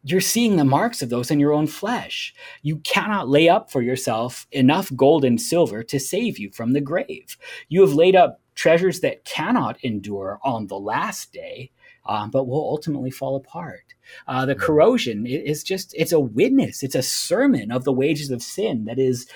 you're 0.03 0.21
seeing 0.21 0.55
the 0.55 0.63
marks 0.63 1.01
of 1.01 1.09
those 1.09 1.31
in 1.31 1.39
your 1.39 1.51
own 1.51 1.67
flesh. 1.67 2.33
You 2.61 2.77
cannot 2.77 3.27
lay 3.27 3.49
up 3.49 3.69
for 3.69 3.81
yourself 3.81 4.47
enough 4.51 4.89
gold 4.95 5.25
and 5.25 5.41
silver 5.41 5.83
to 5.83 5.99
save 5.99 6.37
you 6.39 6.49
from 6.51 6.71
the 6.71 6.81
grave. 6.81 7.37
You 7.67 7.81
have 7.81 7.93
laid 7.93 8.15
up 8.15 8.39
treasures 8.55 9.01
that 9.01 9.25
cannot 9.25 9.83
endure 9.83 10.39
on 10.43 10.67
the 10.67 10.79
last 10.79 11.33
day, 11.33 11.71
um, 12.05 12.31
but 12.31 12.47
will 12.47 12.63
ultimately 12.63 13.11
fall 13.11 13.35
apart. 13.35 13.95
Uh, 14.27 14.45
the 14.45 14.55
corrosion 14.55 15.25
is 15.25 15.61
just, 15.61 15.93
it's 15.93 16.13
a 16.13 16.19
witness, 16.19 16.83
it's 16.83 16.95
a 16.95 17.03
sermon 17.03 17.71
of 17.71 17.83
the 17.83 17.91
wages 17.91 18.31
of 18.31 18.41
sin 18.41 18.85
that 18.85 18.99
is 18.99 19.27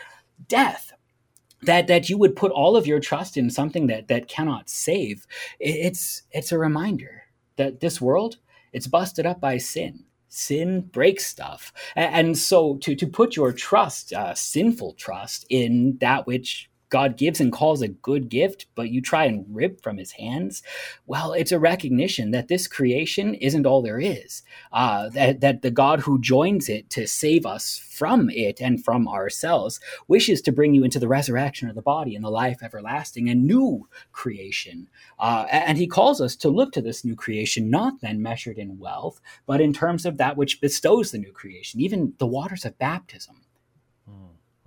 death. 0.47 0.93
That, 1.63 1.85
that 1.87 2.09
you 2.09 2.17
would 2.17 2.35
put 2.35 2.51
all 2.51 2.75
of 2.75 2.87
your 2.87 2.99
trust 2.99 3.37
in 3.37 3.51
something 3.51 3.85
that, 3.85 4.07
that 4.07 4.27
cannot 4.27 4.67
save. 4.67 5.27
It's, 5.59 6.23
it's 6.31 6.51
a 6.51 6.57
reminder 6.57 7.20
that 7.57 7.79
this 7.79 7.99
world 8.01 8.37
it's 8.73 8.87
busted 8.87 9.25
up 9.25 9.41
by 9.41 9.57
sin. 9.57 10.05
Sin 10.29 10.81
breaks 10.81 11.27
stuff. 11.27 11.73
And 11.95 12.37
so 12.37 12.77
to, 12.77 12.95
to 12.95 13.05
put 13.07 13.35
your 13.35 13.51
trust, 13.51 14.13
uh, 14.13 14.33
sinful 14.33 14.93
trust, 14.93 15.45
in 15.49 15.97
that 15.99 16.25
which 16.25 16.69
God 16.91 17.17
gives 17.17 17.39
and 17.39 17.51
calls 17.51 17.82
a 17.82 17.88
good 17.88 18.30
gift, 18.30 18.67
but 18.75 18.89
you 18.89 19.01
try 19.01 19.25
and 19.25 19.45
rip 19.49 19.82
from 19.82 19.97
his 19.97 20.12
hands, 20.12 20.62
well, 21.08 21.34
it's 21.34 21.54
a 21.54 21.60
recognition 21.60 22.32
that 22.32 22.49
this 22.49 22.67
creation 22.67 23.34
isn't 23.36 23.65
all 23.65 23.82
there 23.82 23.99
is. 23.99 24.43
Uh, 24.71 25.10
that, 25.10 25.39
that 25.39 25.62
the 25.63 25.71
God 25.71 26.01
who 26.01 26.19
joins 26.19 26.69
it 26.69 26.89
to 26.91 27.08
save 27.08 27.45
us 27.45 27.80
from 27.80 28.30
it 28.30 28.60
and 28.60 28.84
from 28.84 29.08
ourselves 29.08 29.80
wishes 30.08 30.41
to 30.41 30.51
bring 30.51 30.73
you 30.73 30.84
into 30.84 30.99
the 30.99 31.08
resurrection 31.08 31.69
of 31.69 31.75
the 31.75 31.82
body 31.82 32.13
and 32.13 32.25
the 32.25 32.30
life 32.30 32.62
everlasting, 32.62 33.30
a 33.30 33.36
new 33.36 33.88
creation. 34.12 34.89
Uh, 35.17 35.45
and 35.49 35.77
he 35.77 35.88
calls 35.88 36.19
us 36.19 36.36
to 36.36 36.49
look 36.49 36.73
to 36.73 36.82
this 36.82 37.06
new 37.06 37.15
creation, 37.15 37.69
not 37.69 38.01
then 38.01 38.21
measured 38.21 38.58
in 38.58 38.77
wealth, 38.77 39.21
but 39.45 39.62
in 39.62 39.71
terms 39.71 40.06
of 40.06 40.17
that 40.17 40.36
which 40.36 40.60
bestows 40.60 41.12
the 41.12 41.17
new 41.17 41.32
creation, 41.32 41.80
even 41.80 42.13
the 42.17 42.27
waters 42.27 42.65
of 42.65 42.77
baptism. 42.77 43.38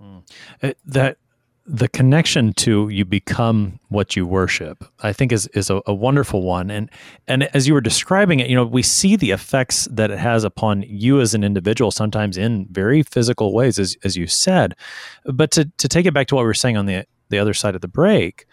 Mm-hmm. 0.01 0.19
Uh, 0.63 0.73
that 0.85 1.17
the 1.67 1.87
connection 1.87 2.53
to 2.53 2.89
you 2.89 3.05
become 3.05 3.79
what 3.89 4.15
you 4.15 4.27
worship, 4.27 4.85
I 5.01 5.13
think 5.13 5.31
is 5.31 5.47
is 5.47 5.71
a, 5.71 5.81
a, 5.87 5.93
wonderful 5.93 6.43
one. 6.43 6.69
And 6.69 6.91
and 7.27 7.43
as 7.55 7.67
you 7.67 7.73
were 7.73 7.81
describing 7.81 8.39
it, 8.39 8.49
you 8.49 8.55
know, 8.55 8.65
we 8.65 8.83
see 8.83 9.15
the 9.15 9.31
effects 9.31 9.87
that 9.91 10.11
it 10.11 10.19
has 10.19 10.43
upon 10.43 10.83
you 10.83 11.19
as 11.19 11.33
an 11.33 11.43
individual, 11.43 11.89
sometimes 11.89 12.37
in 12.37 12.67
very 12.69 13.01
physical 13.01 13.53
ways, 13.53 13.79
as 13.79 13.97
as 14.03 14.15
you 14.15 14.27
said. 14.27 14.75
But 15.25 15.49
to 15.51 15.65
to 15.65 15.87
take 15.87 16.05
it 16.05 16.13
back 16.13 16.27
to 16.27 16.35
what 16.35 16.41
we 16.41 16.47
were 16.47 16.53
saying 16.53 16.77
on 16.77 16.85
the 16.85 17.05
the 17.29 17.39
other 17.39 17.53
side 17.53 17.73
of 17.73 17.81
the 17.81 17.87
break, 17.87 18.45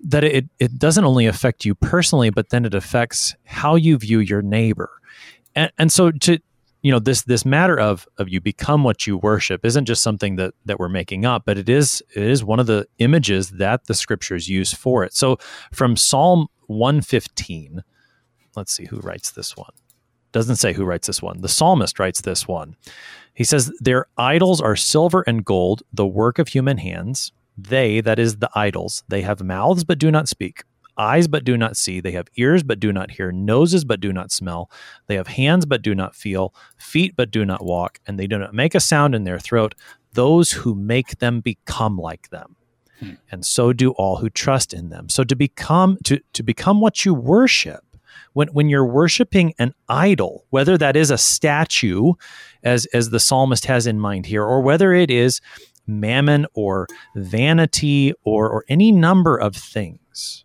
that 0.00 0.22
it 0.22 0.44
it 0.58 0.78
doesn't 0.78 1.04
only 1.04 1.24
affect 1.24 1.64
you 1.64 1.74
personally, 1.74 2.28
but 2.28 2.50
then 2.50 2.66
it 2.66 2.74
affects 2.74 3.34
how 3.44 3.76
you 3.76 3.96
view 3.96 4.18
your 4.18 4.42
neighbor. 4.42 4.90
And 5.54 5.72
and 5.78 5.90
so 5.90 6.10
to 6.10 6.38
you 6.82 6.90
know 6.90 6.98
this 6.98 7.22
this 7.22 7.44
matter 7.44 7.78
of 7.78 8.06
of 8.18 8.28
you 8.28 8.40
become 8.40 8.84
what 8.84 9.06
you 9.06 9.16
worship 9.16 9.64
isn't 9.64 9.86
just 9.86 10.02
something 10.02 10.36
that 10.36 10.54
that 10.66 10.78
we're 10.78 10.88
making 10.88 11.24
up 11.24 11.44
but 11.46 11.56
it 11.56 11.68
is 11.68 12.02
it 12.14 12.22
is 12.22 12.44
one 12.44 12.60
of 12.60 12.66
the 12.66 12.86
images 12.98 13.50
that 13.50 13.86
the 13.86 13.94
scriptures 13.94 14.48
use 14.48 14.72
for 14.74 15.04
it. 15.04 15.14
So 15.14 15.38
from 15.72 15.96
psalm 15.96 16.48
115 16.66 17.82
let's 18.56 18.72
see 18.72 18.86
who 18.86 18.98
writes 18.98 19.30
this 19.30 19.56
one. 19.56 19.72
Doesn't 20.32 20.56
say 20.56 20.72
who 20.72 20.84
writes 20.84 21.06
this 21.06 21.22
one. 21.22 21.40
The 21.40 21.48
psalmist 21.48 21.98
writes 21.98 22.22
this 22.22 22.48
one. 22.48 22.76
He 23.34 23.44
says 23.44 23.72
their 23.80 24.06
idols 24.18 24.60
are 24.60 24.76
silver 24.76 25.22
and 25.26 25.44
gold 25.44 25.82
the 25.92 26.06
work 26.06 26.38
of 26.38 26.48
human 26.48 26.78
hands. 26.78 27.32
They 27.56 28.00
that 28.00 28.18
is 28.18 28.38
the 28.38 28.50
idols 28.54 29.04
they 29.08 29.22
have 29.22 29.42
mouths 29.42 29.84
but 29.84 29.98
do 29.98 30.10
not 30.10 30.28
speak 30.28 30.64
eyes 30.96 31.28
but 31.28 31.44
do 31.44 31.56
not 31.56 31.76
see, 31.76 32.00
they 32.00 32.12
have 32.12 32.28
ears 32.36 32.62
but 32.62 32.80
do 32.80 32.92
not 32.92 33.10
hear, 33.12 33.32
noses 33.32 33.84
but 33.84 34.00
do 34.00 34.12
not 34.12 34.32
smell, 34.32 34.70
they 35.06 35.16
have 35.16 35.28
hands 35.28 35.66
but 35.66 35.82
do 35.82 35.94
not 35.94 36.14
feel, 36.14 36.54
feet 36.76 37.14
but 37.16 37.30
do 37.30 37.44
not 37.44 37.64
walk, 37.64 37.98
and 38.06 38.18
they 38.18 38.26
do 38.26 38.38
not 38.38 38.54
make 38.54 38.74
a 38.74 38.80
sound 38.80 39.14
in 39.14 39.24
their 39.24 39.38
throat, 39.38 39.74
those 40.12 40.52
who 40.52 40.74
make 40.74 41.18
them 41.18 41.40
become 41.40 41.96
like 41.96 42.30
them. 42.30 42.56
Hmm. 43.00 43.12
And 43.30 43.46
so 43.46 43.72
do 43.72 43.92
all 43.92 44.16
who 44.16 44.30
trust 44.30 44.74
in 44.74 44.90
them. 44.90 45.08
So 45.08 45.24
to 45.24 45.34
become 45.34 45.98
to, 46.04 46.20
to 46.34 46.42
become 46.42 46.80
what 46.80 47.04
you 47.04 47.14
worship, 47.14 47.84
when, 48.32 48.48
when 48.48 48.68
you're 48.68 48.86
worshiping 48.86 49.54
an 49.58 49.74
idol, 49.88 50.46
whether 50.50 50.78
that 50.78 50.96
is 50.96 51.10
a 51.10 51.18
statue, 51.18 52.12
as, 52.62 52.86
as 52.86 53.10
the 53.10 53.20
psalmist 53.20 53.66
has 53.66 53.86
in 53.86 53.98
mind 53.98 54.26
here, 54.26 54.44
or 54.44 54.60
whether 54.60 54.92
it 54.92 55.10
is 55.10 55.40
mammon 55.86 56.46
or 56.54 56.86
vanity 57.16 58.12
or, 58.24 58.48
or 58.48 58.64
any 58.68 58.92
number 58.92 59.36
of 59.36 59.56
things, 59.56 60.44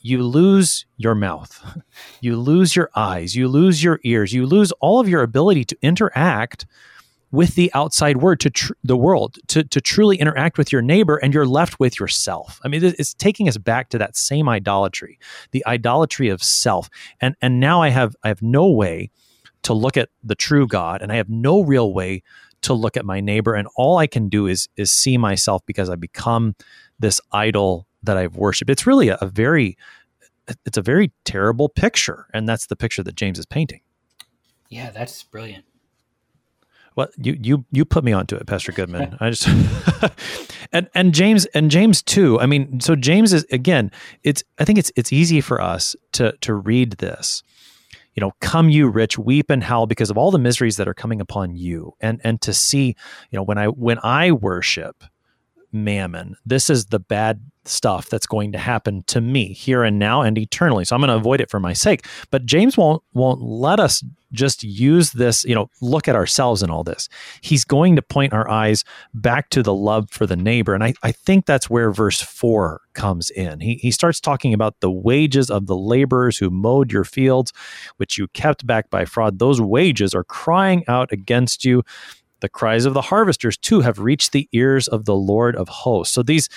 you, 0.00 0.22
lose 0.22 0.86
your 0.96 1.14
mouth, 1.14 1.62
you 2.20 2.36
lose 2.36 2.74
your 2.74 2.90
eyes, 2.94 3.34
you 3.34 3.48
lose 3.48 3.82
your 3.82 4.00
ears, 4.04 4.32
you 4.32 4.46
lose 4.46 4.72
all 4.80 5.00
of 5.00 5.08
your 5.08 5.22
ability 5.22 5.64
to 5.64 5.76
interact 5.82 6.66
with 7.32 7.54
the 7.56 7.70
outside 7.74 8.18
world 8.18 8.40
to 8.40 8.50
tr- 8.50 8.72
the 8.84 8.96
world 8.96 9.36
to, 9.48 9.64
to 9.64 9.80
truly 9.80 10.16
interact 10.16 10.56
with 10.58 10.72
your 10.72 10.80
neighbor 10.80 11.16
and 11.16 11.34
you're 11.34 11.46
left 11.46 11.80
with 11.80 11.98
yourself. 11.98 12.60
I 12.64 12.68
mean 12.68 12.84
it's 12.84 13.14
taking 13.14 13.48
us 13.48 13.58
back 13.58 13.88
to 13.90 13.98
that 13.98 14.16
same 14.16 14.48
idolatry 14.48 15.18
the 15.50 15.66
idolatry 15.66 16.28
of 16.28 16.42
self. 16.42 16.88
And 17.20 17.34
and 17.42 17.58
now 17.60 17.82
i 17.82 17.88
have 17.88 18.14
i 18.22 18.28
have 18.28 18.42
no 18.42 18.70
way 18.70 19.10
to 19.62 19.74
look 19.74 19.96
at 19.96 20.08
the 20.22 20.36
true 20.36 20.66
god 20.66 21.02
and 21.02 21.10
i 21.10 21.16
have 21.16 21.28
no 21.28 21.62
real 21.62 21.92
way 21.92 22.22
to 22.62 22.72
look 22.72 22.96
at 22.96 23.04
my 23.04 23.20
neighbor 23.20 23.54
and 23.54 23.68
all 23.76 23.98
i 23.98 24.06
can 24.06 24.28
do 24.28 24.46
is 24.46 24.68
is 24.76 24.92
see 24.92 25.18
myself 25.18 25.62
because 25.66 25.90
i 25.90 25.96
become 25.96 26.54
this 26.98 27.20
idol 27.32 27.86
that 28.06 28.16
I've 28.16 28.36
worshipped. 28.36 28.70
It's 28.70 28.86
really 28.86 29.08
a, 29.08 29.18
a 29.20 29.26
very 29.26 29.76
it's 30.64 30.78
a 30.78 30.82
very 30.82 31.12
terrible 31.24 31.68
picture, 31.68 32.26
and 32.32 32.48
that's 32.48 32.66
the 32.66 32.76
picture 32.76 33.02
that 33.02 33.16
James 33.16 33.38
is 33.38 33.46
painting. 33.46 33.80
Yeah, 34.68 34.90
that's 34.90 35.22
brilliant. 35.22 35.64
Well, 36.94 37.08
you 37.18 37.36
you 37.40 37.64
you 37.70 37.84
put 37.84 38.04
me 38.04 38.12
onto 38.12 38.36
it, 38.36 38.46
Pastor 38.46 38.72
Goodman. 38.72 39.16
I 39.20 39.30
just 39.30 39.48
and 40.72 40.88
and 40.94 41.12
James 41.12 41.44
and 41.46 41.70
James 41.70 42.02
too. 42.02 42.40
I 42.40 42.46
mean, 42.46 42.80
so 42.80 42.96
James 42.96 43.32
is 43.32 43.44
again. 43.52 43.90
It's 44.22 44.42
I 44.58 44.64
think 44.64 44.78
it's 44.78 44.90
it's 44.96 45.12
easy 45.12 45.40
for 45.40 45.60
us 45.60 45.94
to 46.12 46.32
to 46.40 46.54
read 46.54 46.92
this. 46.92 47.42
You 48.14 48.22
know, 48.22 48.32
come 48.40 48.70
you 48.70 48.88
rich, 48.88 49.18
weep 49.18 49.50
and 49.50 49.62
howl 49.62 49.86
because 49.86 50.08
of 50.08 50.16
all 50.16 50.30
the 50.30 50.38
miseries 50.38 50.78
that 50.78 50.88
are 50.88 50.94
coming 50.94 51.20
upon 51.20 51.54
you, 51.54 51.92
and 52.00 52.18
and 52.24 52.40
to 52.40 52.54
see, 52.54 52.96
you 53.30 53.36
know, 53.36 53.42
when 53.42 53.58
I 53.58 53.66
when 53.66 53.98
I 54.02 54.32
worship 54.32 55.04
mammon, 55.72 56.36
this 56.44 56.70
is 56.70 56.86
the 56.86 56.98
bad 56.98 57.40
stuff 57.64 58.08
that's 58.08 58.26
going 58.26 58.52
to 58.52 58.58
happen 58.58 59.02
to 59.08 59.20
me 59.20 59.52
here 59.52 59.82
and 59.82 59.98
now 59.98 60.22
and 60.22 60.38
eternally. 60.38 60.84
So 60.84 60.94
I'm 60.94 61.00
going 61.00 61.08
to 61.08 61.16
avoid 61.16 61.40
it 61.40 61.50
for 61.50 61.60
my 61.60 61.72
sake. 61.72 62.06
But 62.30 62.46
James 62.46 62.76
won't 62.76 63.02
won't 63.12 63.42
let 63.42 63.80
us 63.80 64.04
just 64.32 64.62
use 64.62 65.12
this, 65.12 65.44
you 65.44 65.54
know, 65.54 65.70
look 65.80 66.08
at 66.08 66.16
ourselves 66.16 66.62
in 66.62 66.70
all 66.70 66.84
this. 66.84 67.08
He's 67.40 67.64
going 67.64 67.96
to 67.96 68.02
point 68.02 68.32
our 68.32 68.48
eyes 68.48 68.84
back 69.14 69.50
to 69.50 69.62
the 69.62 69.74
love 69.74 70.10
for 70.10 70.26
the 70.26 70.36
neighbor. 70.36 70.74
And 70.74 70.84
I, 70.84 70.94
I 71.02 71.12
think 71.12 71.46
that's 71.46 71.70
where 71.70 71.90
verse 71.90 72.20
four 72.20 72.82
comes 72.92 73.30
in. 73.30 73.60
He, 73.60 73.76
he 73.76 73.90
starts 73.90 74.20
talking 74.20 74.52
about 74.52 74.80
the 74.80 74.90
wages 74.90 75.48
of 75.48 75.66
the 75.66 75.76
laborers 75.76 76.38
who 76.38 76.50
mowed 76.50 76.92
your 76.92 77.04
fields, 77.04 77.52
which 77.96 78.18
you 78.18 78.28
kept 78.28 78.66
back 78.66 78.90
by 78.90 79.04
fraud. 79.04 79.38
Those 79.38 79.60
wages 79.60 80.14
are 80.14 80.24
crying 80.24 80.84
out 80.88 81.12
against 81.12 81.64
you. 81.64 81.82
The 82.40 82.48
cries 82.48 82.84
of 82.84 82.94
the 82.94 83.02
harvesters 83.02 83.56
too 83.56 83.80
have 83.80 83.98
reached 83.98 84.32
the 84.32 84.48
ears 84.52 84.88
of 84.88 85.04
the 85.04 85.14
Lord 85.14 85.56
of 85.56 85.68
hosts. 85.68 86.14
So 86.14 86.22
these 86.22 86.48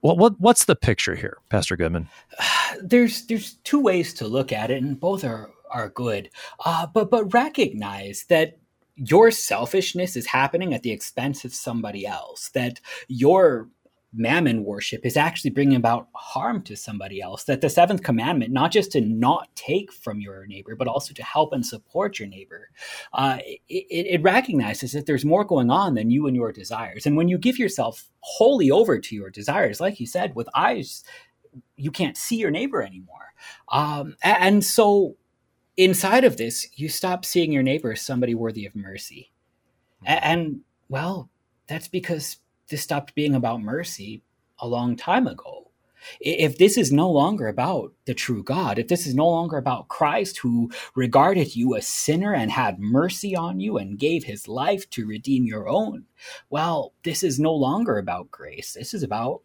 what, 0.00 0.18
what 0.18 0.38
what's 0.38 0.66
the 0.66 0.76
picture 0.76 1.14
here, 1.14 1.38
Pastor 1.48 1.76
Goodman? 1.76 2.08
There's 2.82 3.26
there's 3.26 3.54
two 3.64 3.80
ways 3.80 4.12
to 4.14 4.26
look 4.26 4.52
at 4.52 4.70
it, 4.70 4.82
and 4.82 4.98
both 4.98 5.24
are 5.24 5.50
are 5.70 5.88
good. 5.88 6.28
Uh, 6.64 6.86
but 6.86 7.10
but 7.10 7.32
recognize 7.32 8.24
that 8.28 8.58
your 8.96 9.30
selfishness 9.30 10.16
is 10.16 10.26
happening 10.26 10.74
at 10.74 10.82
the 10.82 10.90
expense 10.90 11.44
of 11.44 11.54
somebody 11.54 12.06
else. 12.06 12.50
That 12.50 12.80
your 13.08 13.68
mammon 14.14 14.64
worship 14.64 15.04
is 15.04 15.16
actually 15.16 15.50
bringing 15.50 15.76
about 15.76 16.08
harm 16.14 16.62
to 16.62 16.76
somebody 16.76 17.20
else. 17.20 17.44
That 17.44 17.60
the 17.60 17.68
seventh 17.68 18.02
commandment, 18.02 18.52
not 18.52 18.72
just 18.72 18.92
to 18.92 19.00
not 19.00 19.54
take 19.54 19.92
from 19.92 20.20
your 20.20 20.46
neighbor, 20.46 20.76
but 20.76 20.88
also 20.88 21.12
to 21.14 21.22
help 21.22 21.52
and 21.52 21.64
support 21.64 22.18
your 22.18 22.28
neighbor, 22.28 22.70
uh, 23.12 23.38
it, 23.68 23.86
it, 23.88 24.22
recognizes 24.22 24.92
that 24.92 25.06
there's 25.06 25.24
more 25.24 25.44
going 25.44 25.70
on 25.70 25.94
than 25.94 26.10
you 26.10 26.26
and 26.26 26.36
your 26.36 26.52
desires. 26.52 27.06
And 27.06 27.16
when 27.16 27.28
you 27.28 27.38
give 27.38 27.58
yourself 27.58 28.08
wholly 28.20 28.70
over 28.70 28.98
to 28.98 29.14
your 29.14 29.30
desires, 29.30 29.80
like 29.80 30.00
you 30.00 30.06
said, 30.06 30.34
with 30.34 30.48
eyes, 30.54 31.04
you 31.76 31.90
can't 31.90 32.16
see 32.16 32.36
your 32.36 32.50
neighbor 32.50 32.82
anymore. 32.82 33.34
Um, 33.70 34.16
and 34.22 34.64
so 34.64 35.16
inside 35.76 36.24
of 36.24 36.36
this, 36.36 36.68
you 36.74 36.88
stop 36.88 37.24
seeing 37.24 37.52
your 37.52 37.62
neighbor 37.62 37.92
as 37.92 38.02
somebody 38.02 38.34
worthy 38.34 38.66
of 38.66 38.74
mercy. 38.74 39.30
And 40.06 40.60
well, 40.88 41.30
that's 41.66 41.88
because 41.88 42.36
this 42.68 42.82
stopped 42.82 43.14
being 43.14 43.34
about 43.34 43.62
mercy 43.62 44.22
a 44.58 44.66
long 44.66 44.96
time 44.96 45.26
ago. 45.26 45.70
If 46.20 46.58
this 46.58 46.76
is 46.76 46.92
no 46.92 47.10
longer 47.10 47.48
about 47.48 47.92
the 48.04 48.14
true 48.14 48.42
God, 48.42 48.78
if 48.78 48.88
this 48.88 49.06
is 49.06 49.14
no 49.14 49.26
longer 49.26 49.56
about 49.56 49.88
Christ 49.88 50.38
who 50.38 50.70
regarded 50.94 51.56
you 51.56 51.74
a 51.74 51.82
sinner 51.82 52.34
and 52.34 52.50
had 52.50 52.78
mercy 52.78 53.34
on 53.34 53.58
you 53.58 53.78
and 53.78 53.98
gave 53.98 54.24
his 54.24 54.46
life 54.46 54.88
to 54.90 55.06
redeem 55.06 55.46
your 55.46 55.66
own, 55.66 56.04
well, 56.50 56.92
this 57.04 57.22
is 57.22 57.40
no 57.40 57.54
longer 57.54 57.96
about 57.96 58.30
grace. 58.30 58.74
This 58.74 58.92
is 58.92 59.02
about 59.02 59.42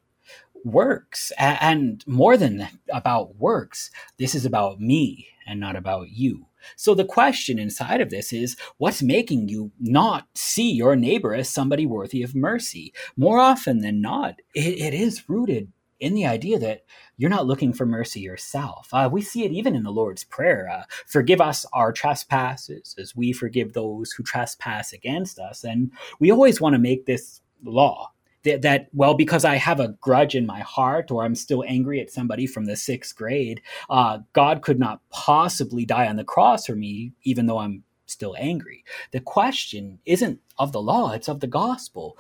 works. 0.65 1.32
And 1.38 2.05
more 2.05 2.36
than 2.36 2.67
about 2.91 3.38
works, 3.38 3.89
this 4.17 4.36
is 4.36 4.45
about 4.45 4.82
me 4.82 5.28
and 5.47 5.59
not 5.59 5.78
about 5.78 6.09
you. 6.09 6.49
So 6.76 6.93
the 6.93 7.05
question 7.05 7.60
inside 7.60 8.01
of 8.01 8.10
this 8.10 8.34
is 8.34 8.55
what's 8.78 9.01
making 9.01 9.49
you 9.49 9.72
not 9.80 10.28
see 10.36 10.72
your 10.72 10.95
neighbor 10.95 11.34
as 11.34 11.49
somebody 11.49 11.86
worthy 11.86 12.24
of 12.24 12.36
mercy? 12.36 12.93
More 13.18 13.39
often 13.39 13.80
than 13.80 14.01
not, 14.01 14.39
it, 14.53 14.80
it 14.80 14.93
is 14.93 15.28
rooted 15.30 15.72
in 15.99 16.14
the 16.14 16.26
idea 16.26 16.57
that 16.60 16.86
you're 17.18 17.30
not 17.30 17.45
looking 17.45 17.74
for 17.74 17.86
mercy 17.86 18.22
yourself. 18.22 18.88
Uh, 18.93 19.10
we 19.12 19.22
see 19.22 19.43
it 19.43 19.51
even 19.51 19.76
in 19.76 19.84
the 19.84 19.91
Lord's 19.91 20.24
Prayer 20.24 20.70
uh, 20.70 20.84
forgive 21.05 21.41
us 21.41 21.66
our 21.74 21.91
trespasses 21.91 22.95
as 22.97 23.16
we 23.16 23.34
forgive 23.34 23.74
those 23.74 24.12
who 24.12 24.24
trespass 24.24 24.93
against 24.93 25.39
us. 25.39 25.64
And 25.64 25.91
we 26.20 26.32
always 26.32 26.62
want 26.62 26.74
to 26.74 26.80
make 26.80 27.05
this 27.05 27.41
law 27.64 28.12
that, 28.44 28.62
that 28.62 28.88
well 28.94 29.14
because 29.14 29.46
i 29.46 29.56
have 29.56 29.80
a 29.80 29.96
grudge 30.02 30.36
in 30.36 30.46
my 30.46 30.60
heart 30.62 31.12
or 31.12 31.24
i'm 31.24 31.36
still 31.36 31.64
angry 31.68 32.00
at 32.00 32.12
somebody 32.12 32.48
from 32.48 32.66
the 32.66 32.76
sixth 32.76 33.16
grade 33.16 33.62
uh, 33.90 34.20
god 34.34 34.62
could 34.62 34.80
not 34.80 35.02
possibly 35.10 35.86
die 35.86 36.08
on 36.08 36.16
the 36.16 36.24
cross 36.24 36.66
for 36.66 36.76
me 36.76 37.14
even 37.24 37.46
though 37.46 37.60
i'm 37.60 37.84
still 38.10 38.36
angry. 38.40 38.84
The 39.12 39.20
question 39.20 40.00
isn't 40.06 40.40
of 40.58 40.72
the 40.72 40.82
law 40.82 41.12
it's 41.12 41.30
of 41.30 41.40
the 41.40 41.48
gospel 41.48 42.18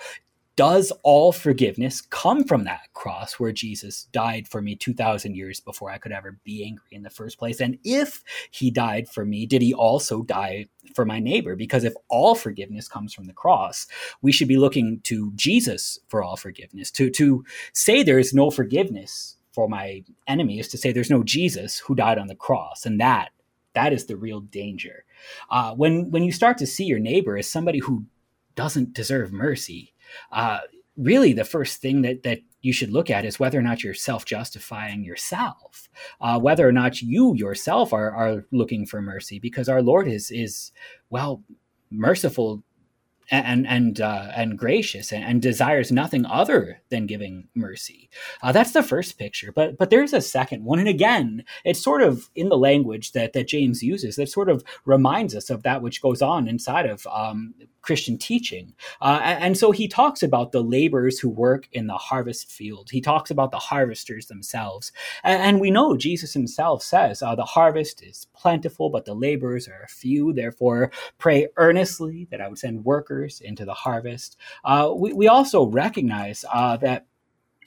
does 0.59 0.91
all 1.03 1.31
forgiveness 1.31 2.01
come 2.01 2.43
from 2.43 2.65
that 2.65 2.91
cross 2.91 3.39
where 3.39 3.53
Jesus 3.53 4.09
died 4.11 4.45
for 4.45 4.61
me 4.61 4.75
2,000 4.75 5.33
years 5.33 5.61
before 5.61 5.89
I 5.89 5.97
could 5.97 6.11
ever 6.11 6.37
be 6.43 6.65
angry 6.65 6.89
in 6.91 7.03
the 7.03 7.09
first 7.09 7.39
place? 7.39 7.61
And 7.61 7.77
if 7.85 8.21
he 8.51 8.69
died 8.69 9.07
for 9.07 9.23
me, 9.23 9.45
did 9.45 9.61
he 9.61 9.73
also 9.73 10.21
die 10.21 10.65
for 10.93 11.05
my 11.05 11.17
neighbor? 11.17 11.55
Because 11.55 11.85
if 11.85 11.93
all 12.09 12.35
forgiveness 12.35 12.89
comes 12.89 13.13
from 13.13 13.23
the 13.23 13.31
cross, 13.31 13.87
we 14.21 14.33
should 14.33 14.49
be 14.49 14.57
looking 14.57 14.99
to 15.03 15.31
Jesus 15.33 15.97
for 16.09 16.21
all 16.21 16.35
forgiveness. 16.35 16.91
To, 16.91 17.09
to 17.11 17.45
say 17.71 18.03
there 18.03 18.19
is 18.19 18.33
no 18.33 18.51
forgiveness 18.51 19.37
for 19.53 19.69
my 19.69 20.03
enemy 20.27 20.59
is 20.59 20.67
to 20.67 20.77
say 20.77 20.91
there's 20.91 21.09
no 21.09 21.23
Jesus 21.23 21.79
who 21.79 21.95
died 21.95 22.17
on 22.17 22.27
the 22.27 22.35
cross. 22.35 22.85
And 22.85 22.99
that 22.99 23.29
that 23.75 23.93
is 23.93 24.07
the 24.07 24.17
real 24.17 24.41
danger. 24.41 25.05
Uh, 25.49 25.73
when 25.73 26.11
when 26.11 26.23
you 26.23 26.33
start 26.33 26.57
to 26.57 26.67
see 26.67 26.83
your 26.83 26.99
neighbor 26.99 27.37
as 27.37 27.47
somebody 27.47 27.79
who 27.79 28.03
doesn't 28.55 28.93
deserve 28.93 29.31
mercy, 29.31 29.93
uh, 30.31 30.59
really 30.97 31.33
the 31.33 31.45
first 31.45 31.81
thing 31.81 32.01
that 32.01 32.23
that 32.23 32.39
you 32.61 32.73
should 32.73 32.91
look 32.91 33.09
at 33.09 33.23
is 33.23 33.39
whether 33.39 33.57
or 33.57 33.61
not 33.61 33.83
you're 33.83 33.93
self-justifying 33.93 35.03
yourself, 35.03 35.87
uh, 36.19 36.37
whether 36.39 36.67
or 36.67 36.73
not 36.73 37.01
you 37.01 37.33
yourself 37.35 37.93
are 37.93 38.11
are 38.11 38.45
looking 38.51 38.85
for 38.85 39.01
mercy, 39.01 39.39
because 39.39 39.69
our 39.69 39.81
Lord 39.81 40.07
is 40.07 40.31
is 40.31 40.71
well 41.09 41.41
merciful 41.91 42.63
and 43.31 43.67
and 43.67 44.01
uh, 44.01 44.31
and 44.35 44.57
gracious 44.57 45.11
and, 45.11 45.23
and, 45.23 45.41
desires 45.41 45.91
nothing 45.91 46.25
other 46.25 46.81
than 46.89 47.05
giving 47.05 47.47
mercy. 47.55 48.09
Uh, 48.41 48.51
that's 48.51 48.71
the 48.71 48.83
first 48.83 49.17
picture, 49.17 49.51
but 49.51 49.77
but 49.77 49.89
there's 49.89 50.13
a 50.13 50.21
second 50.21 50.63
one, 50.63 50.79
and 50.79 50.87
again, 50.87 51.43
it's 51.63 51.81
sort 51.81 52.01
of 52.01 52.29
in 52.35 52.49
the 52.49 52.57
language 52.57 53.11
that 53.11 53.33
that 53.33 53.47
James 53.47 53.83
uses 53.83 54.15
that 54.15 54.29
sort 54.29 54.49
of 54.49 54.63
reminds 54.85 55.35
us 55.35 55.49
of 55.49 55.63
that 55.63 55.81
which 55.81 56.01
goes 56.01 56.21
on 56.21 56.47
inside 56.47 56.85
of 56.85 57.05
um, 57.07 57.53
Christian 57.81 58.17
teaching. 58.17 58.73
Uh, 59.01 59.19
and 59.23 59.57
so 59.57 59.71
he 59.71 59.87
talks 59.87 60.23
about 60.23 60.51
the 60.51 60.63
laborers 60.63 61.19
who 61.19 61.29
work 61.29 61.67
in 61.71 61.87
the 61.87 61.93
harvest 61.93 62.51
field. 62.51 62.89
He 62.91 63.01
talks 63.01 63.31
about 63.31 63.51
the 63.51 63.57
harvesters 63.57 64.27
themselves, 64.27 64.91
and, 65.23 65.41
and 65.41 65.61
we 65.61 65.71
know 65.71 65.97
Jesus 65.97 66.33
himself 66.33 66.83
says 66.83 67.21
uh, 67.21 67.35
the 67.35 67.45
harvest 67.45 68.03
is 68.03 68.27
plentiful, 68.35 68.89
but 68.89 69.05
the 69.05 69.13
laborers 69.13 69.67
are 69.67 69.87
few. 69.89 70.33
Therefore, 70.33 70.91
pray 71.17 71.47
earnestly 71.57 72.27
that 72.31 72.41
I 72.41 72.47
would 72.47 72.57
send 72.57 72.85
workers 72.85 73.18
into 73.41 73.65
the 73.65 73.73
harvest. 73.73 74.37
Uh, 74.63 74.91
we, 74.95 75.13
we 75.13 75.27
also 75.27 75.65
recognize 75.65 76.45
uh, 76.53 76.77
that 76.77 77.05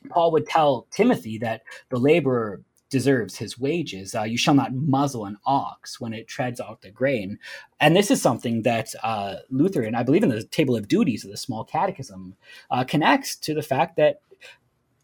Paul 0.08 0.32
would 0.32 0.46
tell 0.46 0.86
Timothy 0.90 1.38
that 1.38 1.62
the 1.90 1.98
laborer 1.98 2.62
deserves 2.90 3.38
his 3.38 3.58
wages. 3.58 4.14
Uh, 4.14 4.24
you 4.24 4.36
shall 4.36 4.54
not 4.54 4.74
muzzle 4.74 5.24
an 5.24 5.38
ox 5.46 5.98
when 5.98 6.12
it 6.12 6.28
treads 6.28 6.60
out 6.60 6.82
the 6.82 6.90
grain. 6.90 7.38
And 7.80 7.96
this 7.96 8.10
is 8.10 8.20
something 8.20 8.62
that 8.62 8.94
uh, 9.02 9.36
Lutheran, 9.48 9.94
I 9.94 10.02
believe 10.02 10.22
in 10.22 10.28
the 10.28 10.42
table 10.44 10.76
of 10.76 10.88
duties 10.88 11.24
of 11.24 11.30
the 11.30 11.36
small 11.38 11.64
catechism, 11.64 12.36
uh, 12.70 12.84
connects 12.84 13.36
to 13.36 13.54
the 13.54 13.62
fact 13.62 13.96
that, 13.96 14.20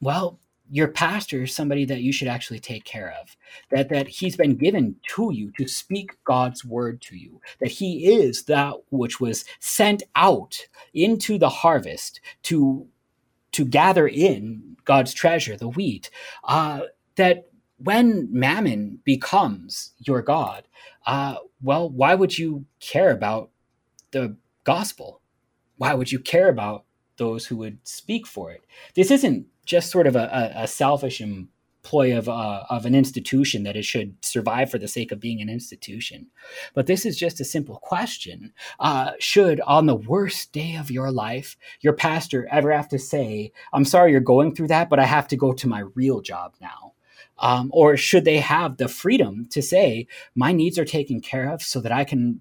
well, 0.01 0.39
your 0.71 0.89
pastor 0.89 1.43
is 1.43 1.55
somebody 1.55 1.85
that 1.85 2.01
you 2.03 2.13
should 2.13 2.29
actually 2.29 2.59
take 2.59 2.85
care 2.85 3.15
of 3.21 3.37
that 3.71 3.89
that 3.89 4.09
he's 4.09 4.37
been 4.37 4.57
given 4.57 4.95
to 5.09 5.31
you 5.33 5.51
to 5.59 5.67
speak 5.67 6.17
god's 6.25 6.65
word 6.65 7.01
to 7.01 7.17
you 7.17 7.41
that 7.61 7.71
he 7.71 8.07
is 8.07 8.45
that 8.45 8.75
which 8.91 9.21
was 9.21 9.45
sent 9.61 10.03
out 10.17 10.59
into 10.95 11.39
the 11.39 11.49
harvest 11.49 12.21
to 12.43 12.87
to 13.53 13.65
gather 13.65 14.07
in 14.07 14.77
god's 14.85 15.13
treasure 15.15 15.57
the 15.57 15.69
wheat 15.69 16.11
uh, 16.45 16.81
that 17.17 17.47
when 17.79 18.29
mammon 18.31 18.99
becomes 19.05 19.93
your 19.99 20.23
god 20.23 20.67
uh, 21.07 21.37
well 21.63 21.89
why 21.91 22.15
would 22.15 22.37
you 22.37 22.65
care 22.81 23.11
about 23.11 23.51
the 24.11 24.37
gospel? 24.65 25.23
Why 25.77 25.95
would 25.95 26.11
you 26.13 26.19
care 26.19 26.49
about 26.49 26.85
those 27.17 27.47
who 27.47 27.57
would 27.57 27.79
speak 27.85 28.27
for 28.27 28.51
it? 28.53 28.63
This 28.95 29.11
isn't 29.11 29.47
just 29.69 29.91
sort 29.91 30.07
of 30.07 30.17
a, 30.17 30.53
a, 30.57 30.67
selfish 30.67 31.21
employ 31.21 32.17
of 32.17 32.27
uh, 32.27 32.65
of 32.71 32.87
an 32.87 32.95
institution 32.95 33.65
that 33.65 33.77
it 33.77 33.85
should 33.85 34.17
survive 34.25 34.71
for 34.71 34.79
the 34.79 34.89
sake 34.89 35.13
of 35.13 35.21
being 35.21 35.43
an 35.43 35.51
institution. 35.51 36.27
But 36.75 36.87
this 36.87 37.05
is 37.05 37.19
just 37.19 37.39
a 37.39 37.45
simple 37.45 37.77
question: 37.77 38.55
uh, 38.81 39.13
Should, 39.21 39.61
on 39.61 39.85
the 39.85 39.95
worst 39.95 40.53
day 40.53 40.75
of 40.77 40.91
your 40.91 41.13
life, 41.13 41.57
your 41.81 41.93
pastor 41.93 42.49
ever 42.51 42.73
have 42.73 42.89
to 42.89 42.99
say, 42.99 43.53
"I'm 43.73 43.85
sorry 43.85 44.11
you're 44.11 44.21
going 44.21 44.55
through 44.55 44.69
that, 44.69 44.89
but 44.89 44.99
I 44.99 45.05
have 45.05 45.29
to 45.29 45.37
go 45.37 45.53
to 45.53 45.69
my 45.69 45.85
real 45.95 46.23
job 46.23 46.55
now"? 46.61 46.95
Um, 47.39 47.71
or 47.73 47.97
should 47.97 48.25
they 48.25 48.39
have 48.39 48.79
the 48.79 48.89
freedom 48.89 49.47
to 49.51 49.61
say, 49.61 50.07
"My 50.35 50.51
needs 50.51 50.79
are 50.79 50.87
taken 50.87 51.21
care 51.21 51.53
of, 51.53 51.63
so 51.63 51.81
that 51.83 51.93
I 51.93 52.05
can 52.05 52.41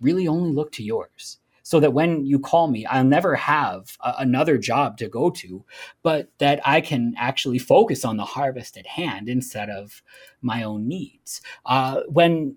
really 0.00 0.28
only 0.28 0.52
look 0.52 0.70
to 0.72 0.84
yours"? 0.84 1.38
So 1.70 1.78
that 1.78 1.92
when 1.92 2.26
you 2.26 2.40
call 2.40 2.66
me, 2.66 2.84
I'll 2.86 3.04
never 3.04 3.36
have 3.36 3.96
a, 4.00 4.14
another 4.18 4.58
job 4.58 4.98
to 4.98 5.08
go 5.08 5.30
to, 5.30 5.64
but 6.02 6.28
that 6.38 6.60
I 6.66 6.80
can 6.80 7.14
actually 7.16 7.60
focus 7.60 8.04
on 8.04 8.16
the 8.16 8.24
harvest 8.24 8.76
at 8.76 8.88
hand 8.88 9.28
instead 9.28 9.70
of 9.70 10.02
my 10.42 10.64
own 10.64 10.88
needs. 10.88 11.42
Uh, 11.64 12.00
when 12.08 12.56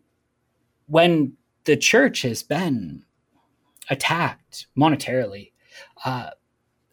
when 0.88 1.34
the 1.66 1.78
church 1.78 2.24
has 2.24 2.42
been 2.42 3.06
attacked 3.92 4.66
monetarily, 4.76 5.52
uh, 6.06 6.32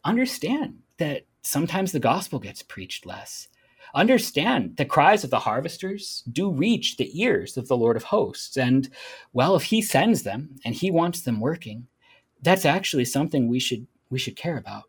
understand 0.05 0.81
that 0.99 1.23
sometimes 1.41 1.91
the 1.91 2.01
gospel 2.01 2.39
gets 2.39 2.63
preached 2.63 3.07
less. 3.07 3.49
Understand 3.95 4.77
the 4.77 4.85
cries 4.85 5.25
of 5.25 5.31
the 5.31 5.39
harvesters 5.39 6.23
do 6.31 6.53
reach 6.53 6.99
the 6.99 7.11
ears 7.19 7.57
of 7.57 7.67
the 7.67 7.79
Lord 7.79 7.97
of 7.97 8.03
hosts. 8.03 8.59
And 8.59 8.91
well, 9.33 9.57
if 9.57 9.63
he 9.63 9.81
sends 9.81 10.23
them 10.23 10.57
and 10.67 10.75
he 10.75 10.91
wants 10.91 11.23
them 11.23 11.41
working, 11.41 11.87
that's 12.43 12.65
actually 12.67 13.05
something 13.05 13.49
we 13.49 13.61
should 13.61 13.87
we 14.11 14.19
should 14.19 14.37
care 14.37 14.57
about. 14.59 14.85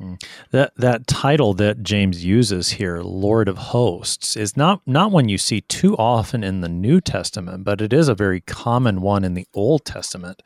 Mm-hmm. 0.00 0.14
That 0.50 0.72
that 0.76 1.06
title 1.06 1.54
that 1.54 1.82
James 1.82 2.24
uses 2.24 2.70
here, 2.70 3.00
Lord 3.02 3.48
of 3.48 3.58
Hosts, 3.58 4.36
is 4.36 4.56
not 4.56 4.82
not 4.86 5.12
one 5.12 5.28
you 5.28 5.38
see 5.38 5.60
too 5.62 5.96
often 5.96 6.42
in 6.44 6.60
the 6.60 6.68
New 6.68 7.00
Testament, 7.00 7.64
but 7.64 7.80
it 7.80 7.92
is 7.92 8.08
a 8.08 8.14
very 8.14 8.40
common 8.40 9.00
one 9.00 9.24
in 9.24 9.34
the 9.34 9.46
Old 9.54 9.84
Testament. 9.84 10.42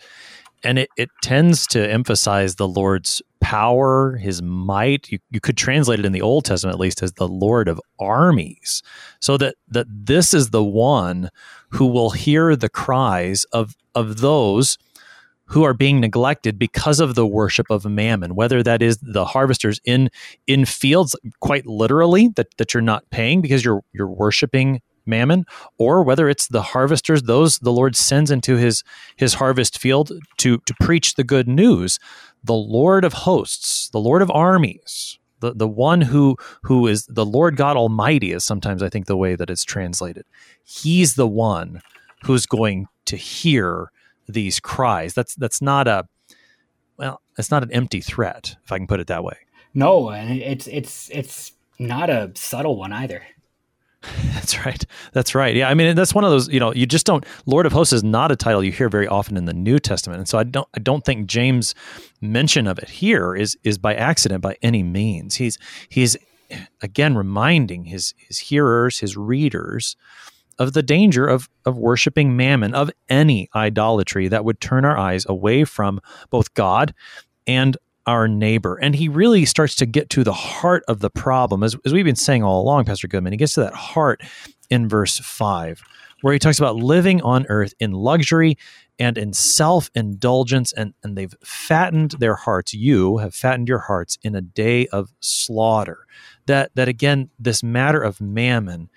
and 0.65 0.79
it, 0.81 0.91
it 0.97 1.11
tends 1.23 1.67
to 1.69 1.91
emphasize 1.91 2.57
the 2.57 2.69
Lord's 2.69 3.23
power, 3.41 4.17
his 4.17 4.43
might. 4.43 5.11
You, 5.11 5.19
you 5.31 5.41
could 5.41 5.57
translate 5.57 6.01
it 6.01 6.05
in 6.05 6.13
the 6.13 6.23
Old 6.23 6.45
Testament 6.45 6.75
at 6.75 6.81
least 6.81 7.03
as 7.03 7.13
the 7.13 7.29
Lord 7.29 7.69
of 7.69 7.81
armies. 8.01 8.83
So 9.21 9.37
that, 9.39 9.57
that 9.69 9.87
this 9.89 10.35
is 10.35 10.51
the 10.51 10.65
one 10.65 11.31
who 11.71 11.87
will 11.87 12.11
hear 12.11 12.57
the 12.57 12.69
cries 12.69 13.45
of, 13.53 13.77
of 13.95 14.19
those 14.21 14.77
who 15.47 15.63
are 15.63 15.75
being 15.75 16.01
neglected 16.01 16.59
because 16.59 17.01
of 17.01 17.15
the 17.15 17.27
worship 17.27 17.67
of 17.71 17.85
mammon, 17.85 18.35
whether 18.35 18.63
that 18.63 18.83
is 18.83 18.99
the 18.99 19.25
harvesters 19.25 19.81
in 19.85 20.11
in 20.47 20.65
fields, 20.65 21.17
quite 21.41 21.67
literally, 21.67 22.29
that, 22.37 22.49
that 22.59 22.75
you're 22.75 22.81
not 22.83 23.09
paying 23.11 23.41
because 23.41 23.65
you're 23.65 23.83
you're 23.93 24.11
worshiping 24.11 24.81
mammon, 25.07 25.45
or 25.79 26.03
whether 26.03 26.29
it's 26.29 26.49
the 26.49 26.63
harvesters, 26.63 27.23
those 27.23 27.59
the 27.61 27.73
Lord 27.73 27.97
sends 27.97 28.31
into 28.31 28.57
his 28.57 28.83
his 29.17 29.35
harvest 29.35 29.79
field 29.79 30.13
to 30.39 30.59
to 30.59 30.75
preach 30.81 31.15
the 31.15 31.25
good 31.25 31.49
news. 31.49 31.99
The 32.43 32.55
Lord 32.55 33.05
of 33.05 33.13
hosts, 33.13 33.89
the 33.91 33.99
Lord 33.99 34.23
of 34.23 34.31
armies, 34.31 35.19
the, 35.41 35.55
the 35.55 35.69
one 35.69 36.01
who 36.01 36.37
who 36.63 36.87
is 36.87 37.07
the 37.07 37.27
Lord 37.27 37.57
God 37.57 37.77
Almighty 37.77 38.33
is 38.33 38.45
sometimes 38.45 38.83
I 38.83 38.89
think 38.89 39.07
the 39.07 39.17
way 39.17 39.37
that 39.37 39.51
it's 39.51 39.65
translated. 39.65 40.25
He's 40.65 41.15
the 41.15 41.29
one 41.29 41.81
who's 42.25 42.47
going 42.47 42.89
to 43.07 43.17
hear 43.17 43.91
these 44.29 44.61
cries. 44.61 45.15
That's 45.15 45.35
that's 45.35 45.63
not 45.63 45.89
a 45.89 46.07
well, 46.97 47.21
it's 47.39 47.51
not 47.51 47.63
an 47.63 47.73
empty 47.73 48.01
threat, 48.01 48.57
if 48.65 48.73
I 48.73 48.79
can 48.79 48.87
put 48.87 49.01
it 49.01 49.07
that 49.09 49.25
way. 49.25 49.37
No, 49.75 50.11
and 50.11 50.41
it's 50.41 50.67
it's 50.67 51.11
it's 51.13 51.53
not 51.79 52.09
a 52.11 52.33
subtle 52.35 52.77
one 52.77 52.93
either. 52.93 53.23
That's 54.35 54.65
right. 54.65 54.85
That's 55.13 55.35
right. 55.35 55.57
Yeah, 55.57 55.69
I 55.69 55.75
mean 55.75 55.97
that's 55.97 56.15
one 56.15 56.23
of 56.23 56.31
those. 56.31 56.49
You 56.49 56.61
know, 56.61 56.73
you 56.73 56.87
just 56.87 57.07
don't. 57.07 57.27
Lord 57.47 57.67
of 57.67 57.73
Hosts 57.73 57.93
is 57.93 58.05
not 58.05 58.31
a 58.31 58.37
title 58.37 58.63
you 58.63 58.71
hear 58.71 58.89
very 58.89 59.09
often 59.09 59.37
in 59.37 59.47
the 59.47 59.55
New 59.55 59.79
Testament, 59.81 60.19
and 60.19 60.29
so 60.29 60.39
I 60.39 60.45
don't. 60.45 60.69
I 60.75 60.79
don't 60.79 61.05
think 61.05 61.27
James' 61.27 61.75
mention 62.21 62.69
of 62.69 62.79
it 62.79 62.89
here 62.89 63.35
is 63.35 63.57
is 63.65 63.79
by 63.79 63.95
accident 63.95 64.43
by 64.43 64.57
any 64.63 64.83
means. 64.85 65.37
He's 65.37 65.59
he's 65.89 66.17
again 66.83 67.17
reminding 67.17 67.87
his 67.87 68.15
his 68.17 68.39
hearers, 68.39 69.01
his 69.01 69.17
readers, 69.17 69.97
of 70.59 70.73
the 70.73 70.83
danger 70.83 71.27
of 71.27 71.49
of 71.65 71.77
worshiping 71.77 72.37
mammon, 72.37 72.75
of 72.75 72.91
any 73.09 73.49
idolatry 73.55 74.29
that 74.29 74.45
would 74.45 74.61
turn 74.61 74.85
our 74.85 74.99
eyes 74.99 75.27
away 75.29 75.65
from 75.65 76.01
both 76.31 76.55
God 76.55 76.95
and 77.47 77.77
our 78.07 78.29
neighbor. 78.29 78.77
And 78.77 78.95
he 78.95 79.09
really 79.09 79.45
starts 79.45 79.75
to 79.77 79.87
get 79.87 80.11
to 80.11 80.23
the 80.23 80.33
heart 80.33 80.85
of 80.87 81.01
the 81.01 81.11
problem. 81.11 81.63
As, 81.63 81.77
as 81.85 81.93
we've 81.93 82.05
been 82.05 82.15
saying 82.17 82.43
all 82.43 82.63
along, 82.63 82.85
Pastor 82.85 83.09
Goodman, 83.09 83.33
he 83.33 83.37
gets 83.37 83.55
to 83.55 83.61
that 83.61 83.75
heart 83.75 84.23
in 84.71 84.89
verse 84.89 85.19
5, 85.19 85.83
where 86.23 86.33
he 86.33 86.39
talks 86.39 86.59
about 86.59 86.77
living 86.77 87.21
on 87.23 87.47
earth 87.49 87.75
in 87.81 87.93
luxury 87.93 88.57
and 88.99 89.19
in 89.19 89.33
self 89.33 89.91
indulgence, 89.95 90.73
and, 90.73 90.95
and 91.03 91.19
they've 91.19 91.35
fattened 91.45 92.13
their 92.13 92.37
hearts. 92.37 92.73
You 92.73 93.19
have 93.19 93.35
fattened 93.35 93.69
your 93.69 93.81
hearts 93.81 94.19
in 94.23 94.35
a 94.35 94.41
day 94.41 94.87
of 94.89 95.13
slaughter. 95.21 96.07
That, 96.47 96.71
that 96.77 96.89
again, 96.89 97.31
this 97.39 97.63
matter 97.63 98.01
of 98.01 98.21
mammon 98.21 98.89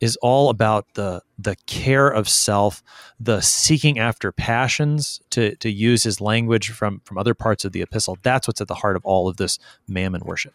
is 0.00 0.16
all 0.22 0.50
about 0.50 0.86
the 0.94 1.22
the 1.38 1.56
care 1.66 2.08
of 2.08 2.28
self, 2.28 2.82
the 3.18 3.40
seeking 3.40 3.98
after 3.98 4.32
passions, 4.32 5.20
to 5.30 5.56
to 5.56 5.70
use 5.70 6.02
his 6.02 6.20
language 6.20 6.70
from 6.70 7.00
from 7.04 7.18
other 7.18 7.34
parts 7.34 7.64
of 7.64 7.72
the 7.72 7.82
epistle. 7.82 8.18
That's 8.22 8.46
what's 8.46 8.60
at 8.60 8.68
the 8.68 8.74
heart 8.74 8.96
of 8.96 9.04
all 9.04 9.28
of 9.28 9.36
this 9.36 9.58
mammon 9.88 10.22
worship. 10.24 10.54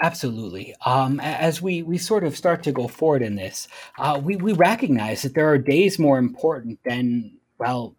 Absolutely. 0.00 0.74
Um, 0.84 1.20
as 1.20 1.60
we, 1.60 1.82
we 1.82 1.98
sort 1.98 2.24
of 2.24 2.36
start 2.36 2.62
to 2.64 2.72
go 2.72 2.86
forward 2.86 3.22
in 3.22 3.36
this, 3.36 3.66
uh, 3.98 4.20
we, 4.22 4.36
we 4.36 4.52
recognize 4.52 5.22
that 5.22 5.34
there 5.34 5.48
are 5.48 5.58
days 5.58 5.98
more 5.98 6.18
important 6.18 6.78
than, 6.84 7.32
well, 7.58 7.96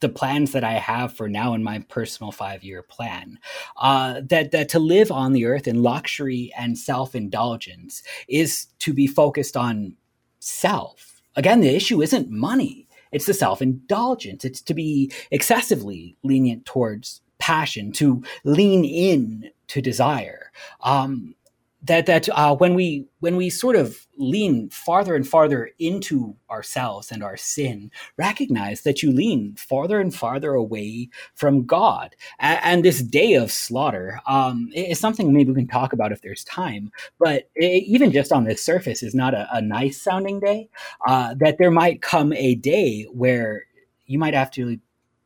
the 0.00 0.08
plans 0.08 0.52
that 0.52 0.64
I 0.64 0.72
have 0.72 1.12
for 1.12 1.28
now 1.28 1.54
in 1.54 1.62
my 1.62 1.80
personal 1.88 2.32
five 2.32 2.64
year 2.64 2.82
plan. 2.82 3.38
Uh, 3.76 4.20
that 4.28 4.50
that 4.50 4.68
to 4.70 4.78
live 4.78 5.10
on 5.10 5.32
the 5.32 5.46
earth 5.46 5.66
in 5.66 5.82
luxury 5.82 6.52
and 6.56 6.76
self 6.76 7.14
indulgence 7.14 8.02
is 8.28 8.66
to 8.80 8.92
be 8.92 9.06
focused 9.06 9.56
on 9.56 9.96
self. 10.40 11.22
Again, 11.36 11.60
the 11.60 11.74
issue 11.74 12.02
isn't 12.02 12.30
money; 12.30 12.88
it's 13.12 13.26
the 13.26 13.34
self 13.34 13.62
indulgence. 13.62 14.44
It's 14.44 14.62
to 14.62 14.74
be 14.74 15.12
excessively 15.30 16.16
lenient 16.22 16.64
towards 16.64 17.20
passion, 17.38 17.92
to 17.92 18.22
lean 18.44 18.84
in 18.84 19.50
to 19.68 19.80
desire. 19.80 20.50
Um, 20.80 21.34
that 21.82 22.06
that 22.06 22.28
uh, 22.30 22.54
when 22.54 22.74
we 22.74 23.06
when 23.20 23.36
we 23.36 23.48
sort 23.48 23.76
of 23.76 24.06
lean 24.16 24.68
farther 24.68 25.14
and 25.14 25.26
farther 25.26 25.70
into 25.78 26.36
ourselves 26.50 27.10
and 27.10 27.22
our 27.22 27.36
sin, 27.36 27.90
recognize 28.18 28.82
that 28.82 29.02
you 29.02 29.10
lean 29.10 29.54
farther 29.56 29.98
and 29.98 30.14
farther 30.14 30.52
away 30.52 31.08
from 31.34 31.64
God. 31.64 32.14
And, 32.38 32.60
and 32.62 32.84
this 32.84 33.02
day 33.02 33.34
of 33.34 33.50
slaughter 33.50 34.20
um, 34.26 34.68
is 34.74 35.00
something 35.00 35.32
maybe 35.32 35.52
we 35.52 35.60
can 35.62 35.68
talk 35.68 35.92
about 35.92 36.12
if 36.12 36.20
there's 36.20 36.44
time. 36.44 36.90
But 37.18 37.48
it, 37.54 37.84
even 37.84 38.12
just 38.12 38.32
on 38.32 38.44
the 38.44 38.56
surface, 38.56 39.02
is 39.02 39.14
not 39.14 39.32
a, 39.34 39.48
a 39.52 39.62
nice 39.62 40.00
sounding 40.00 40.40
day. 40.40 40.68
Uh, 41.06 41.34
that 41.38 41.56
there 41.58 41.70
might 41.70 42.02
come 42.02 42.32
a 42.34 42.54
day 42.56 43.04
where 43.04 43.64
you 44.06 44.18
might 44.18 44.34
have 44.34 44.50
to 44.52 44.78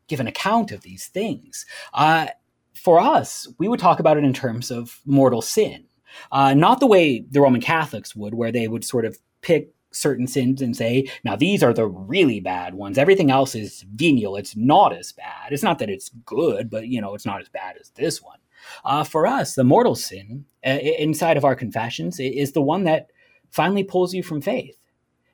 give 0.06 0.20
an 0.20 0.28
account 0.28 0.70
of 0.70 0.82
these 0.82 1.06
things. 1.06 1.66
Uh, 1.94 2.26
for 2.74 3.00
us, 3.00 3.48
we 3.58 3.66
would 3.66 3.80
talk 3.80 3.98
about 3.98 4.18
it 4.18 4.24
in 4.24 4.32
terms 4.32 4.70
of 4.70 5.00
mortal 5.06 5.42
sin 5.42 5.86
uh, 6.32 6.54
not 6.54 6.80
the 6.80 6.86
way 6.86 7.24
the 7.30 7.40
Roman 7.40 7.60
Catholics 7.60 8.14
would, 8.14 8.34
where 8.34 8.52
they 8.52 8.68
would 8.68 8.84
sort 8.84 9.04
of 9.04 9.18
pick 9.40 9.74
certain 9.92 10.26
sins 10.26 10.60
and 10.60 10.76
say, 10.76 11.08
now 11.22 11.36
these 11.36 11.62
are 11.62 11.72
the 11.72 11.86
really 11.86 12.40
bad 12.40 12.74
ones. 12.74 12.98
Everything 12.98 13.30
else 13.30 13.54
is 13.54 13.84
venial. 13.94 14.36
It's 14.36 14.56
not 14.56 14.92
as 14.92 15.12
bad. 15.12 15.52
It's 15.52 15.62
not 15.62 15.78
that 15.78 15.90
it's 15.90 16.10
good, 16.24 16.68
but 16.68 16.88
you 16.88 17.00
know, 17.00 17.14
it's 17.14 17.26
not 17.26 17.40
as 17.40 17.48
bad 17.48 17.76
as 17.80 17.90
this 17.90 18.22
one. 18.22 18.38
Uh, 18.84 19.04
for 19.04 19.26
us, 19.26 19.54
the 19.54 19.64
mortal 19.64 19.94
sin 19.94 20.46
uh, 20.66 20.70
inside 20.70 21.36
of 21.36 21.44
our 21.44 21.54
confessions 21.54 22.18
is 22.18 22.52
the 22.52 22.62
one 22.62 22.84
that 22.84 23.10
finally 23.50 23.84
pulls 23.84 24.14
you 24.14 24.22
from 24.22 24.40
faith. 24.40 24.76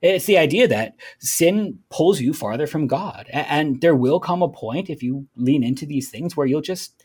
It's 0.03 0.25
the 0.25 0.39
idea 0.39 0.67
that 0.69 0.95
sin 1.19 1.79
pulls 1.91 2.21
you 2.21 2.33
farther 2.33 2.67
from 2.67 2.87
God. 2.87 3.29
And 3.33 3.81
there 3.81 3.95
will 3.95 4.19
come 4.19 4.43
a 4.43 4.49
point 4.49 4.89
if 4.89 5.03
you 5.03 5.27
lean 5.37 5.63
into 5.63 5.85
these 5.85 6.11
things 6.11 6.37
where 6.37 6.47
you'll 6.47 6.63
just 6.63 7.03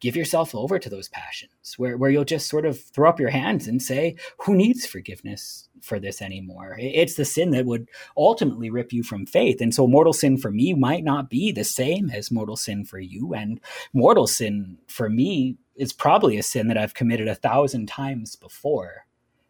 give 0.00 0.16
yourself 0.16 0.54
over 0.54 0.78
to 0.78 0.90
those 0.90 1.08
passions 1.08 1.74
where, 1.76 1.96
where 1.96 2.10
you'll 2.10 2.24
just 2.24 2.48
sort 2.48 2.66
of 2.66 2.80
throw 2.80 3.08
up 3.08 3.20
your 3.20 3.30
hands 3.30 3.66
and 3.66 3.82
say, 3.82 4.16
Who 4.38 4.54
needs 4.54 4.86
forgiveness 4.86 5.68
for 5.80 5.98
this 5.98 6.20
anymore? 6.20 6.76
It's 6.78 7.14
the 7.14 7.24
sin 7.24 7.50
that 7.50 7.66
would 7.66 7.88
ultimately 8.16 8.70
rip 8.70 8.92
you 8.92 9.02
from 9.02 9.26
faith. 9.26 9.60
And 9.60 9.74
so, 9.74 9.86
mortal 9.86 10.12
sin 10.12 10.36
for 10.36 10.50
me 10.50 10.74
might 10.74 11.04
not 11.04 11.30
be 11.30 11.52
the 11.52 11.64
same 11.64 12.10
as 12.10 12.30
mortal 12.30 12.56
sin 12.56 12.84
for 12.84 12.98
you. 12.98 13.34
And 13.34 13.60
mortal 13.92 14.26
sin 14.26 14.78
for 14.88 15.08
me 15.08 15.56
is 15.76 15.92
probably 15.92 16.38
a 16.38 16.42
sin 16.42 16.68
that 16.68 16.78
I've 16.78 16.94
committed 16.94 17.28
a 17.28 17.34
thousand 17.34 17.86
times 17.86 18.36
before, 18.36 19.06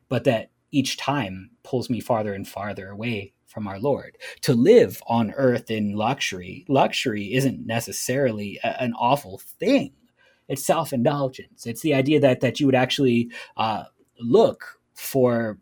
but 0.08 0.24
that 0.24 0.50
each 0.70 0.96
time 0.96 1.50
pulls 1.62 1.90
me 1.90 2.00
farther 2.00 2.34
and 2.34 2.46
farther 2.46 2.88
away 2.88 3.32
from 3.46 3.68
our 3.68 3.78
Lord. 3.78 4.18
To 4.42 4.54
live 4.54 5.00
on 5.06 5.32
earth 5.32 5.70
in 5.70 5.94
luxury, 5.94 6.64
luxury 6.68 7.34
isn't 7.34 7.64
necessarily 7.64 8.58
a, 8.64 8.82
an 8.82 8.92
awful 8.94 9.40
thing 9.60 9.92
it's 10.48 10.64
self 10.64 10.92
indulgence. 10.92 11.66
It's 11.66 11.82
the 11.82 11.94
idea 11.94 12.20
that 12.20 12.40
that 12.40 12.60
you 12.60 12.66
would 12.66 12.74
actually 12.74 13.30
uh, 13.56 13.84
look 14.20 14.78
for 14.94 15.58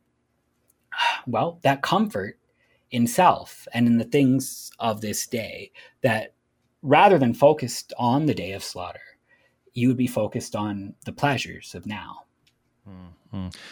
well 1.27 1.59
that 1.63 1.83
comfort 1.83 2.39
in 2.91 3.07
self 3.07 3.67
and 3.73 3.87
in 3.87 3.99
the 3.99 4.05
things 4.05 4.71
of 4.79 5.01
this 5.01 5.27
day 5.27 5.71
that 6.03 6.35
rather 6.83 7.19
than 7.19 7.33
focused 7.33 7.93
on 7.99 8.27
the 8.27 8.35
day 8.35 8.53
of 8.53 8.63
slaughter 8.63 9.01
you 9.73 9.89
would 9.89 9.97
be 9.97 10.07
focused 10.07 10.55
on 10.55 10.95
the 11.07 11.13
pleasures 11.13 11.75
of 11.75 11.87
now 11.87 12.23
Mm-hmm. 12.89 13.09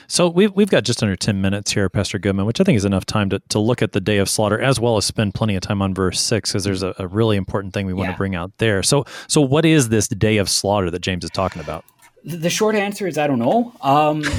So 0.07 0.29
we've 0.29 0.53
we've 0.53 0.71
got 0.71 0.85
just 0.85 1.03
under 1.03 1.17
ten 1.17 1.41
minutes 1.41 1.73
here, 1.73 1.89
Pastor 1.89 2.19
Goodman, 2.19 2.47
which 2.47 2.61
I 2.61 2.65
think 2.65 2.77
is 2.77 2.85
enough 2.85 3.05
time 3.05 3.31
to, 3.31 3.41
to 3.51 3.59
look 3.59 3.83
at 3.83 3.93
the 3.93 4.01
day 4.01 4.19
of 4.19 4.29
slaughter 4.29 4.61
as 4.61 4.81
well 4.81 4.97
as 4.97 5.05
spend 5.05 5.35
plenty 5.35 5.55
of 5.55 5.63
time 5.63 5.83
on 5.83 5.95
verse 5.95 6.21
six, 6.21 6.51
because 6.51 6.65
there's 6.65 6.83
a, 6.83 6.95
a, 6.99 7.07
really 7.07 7.37
important 7.37 7.75
thing 7.75 7.87
we 7.87 7.93
want 7.93 8.09
yeah. 8.09 8.13
to 8.13 8.19
bring 8.19 8.35
out 8.35 8.53
there. 8.59 8.83
So 8.83 9.05
so 9.27 9.41
what 9.41 9.65
is 9.65 9.89
this 9.89 10.09
day 10.09 10.39
of 10.39 10.49
slaughter 10.49 10.91
that 10.91 11.01
James 11.01 11.25
is 11.25 11.31
talking 11.31 11.61
about? 11.61 11.85
The 12.25 12.51
short 12.51 12.75
answer 12.75 13.07
is 13.07 13.19
I 13.19 13.27
don't 13.27 13.39
know. 13.39 13.73
Um, 13.81 14.23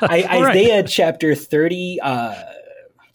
I, 0.00 0.24
Isaiah 0.30 0.80
right. 0.80 0.88
chapter 0.88 1.34
thirty. 1.34 1.98
Uh, 2.02 2.34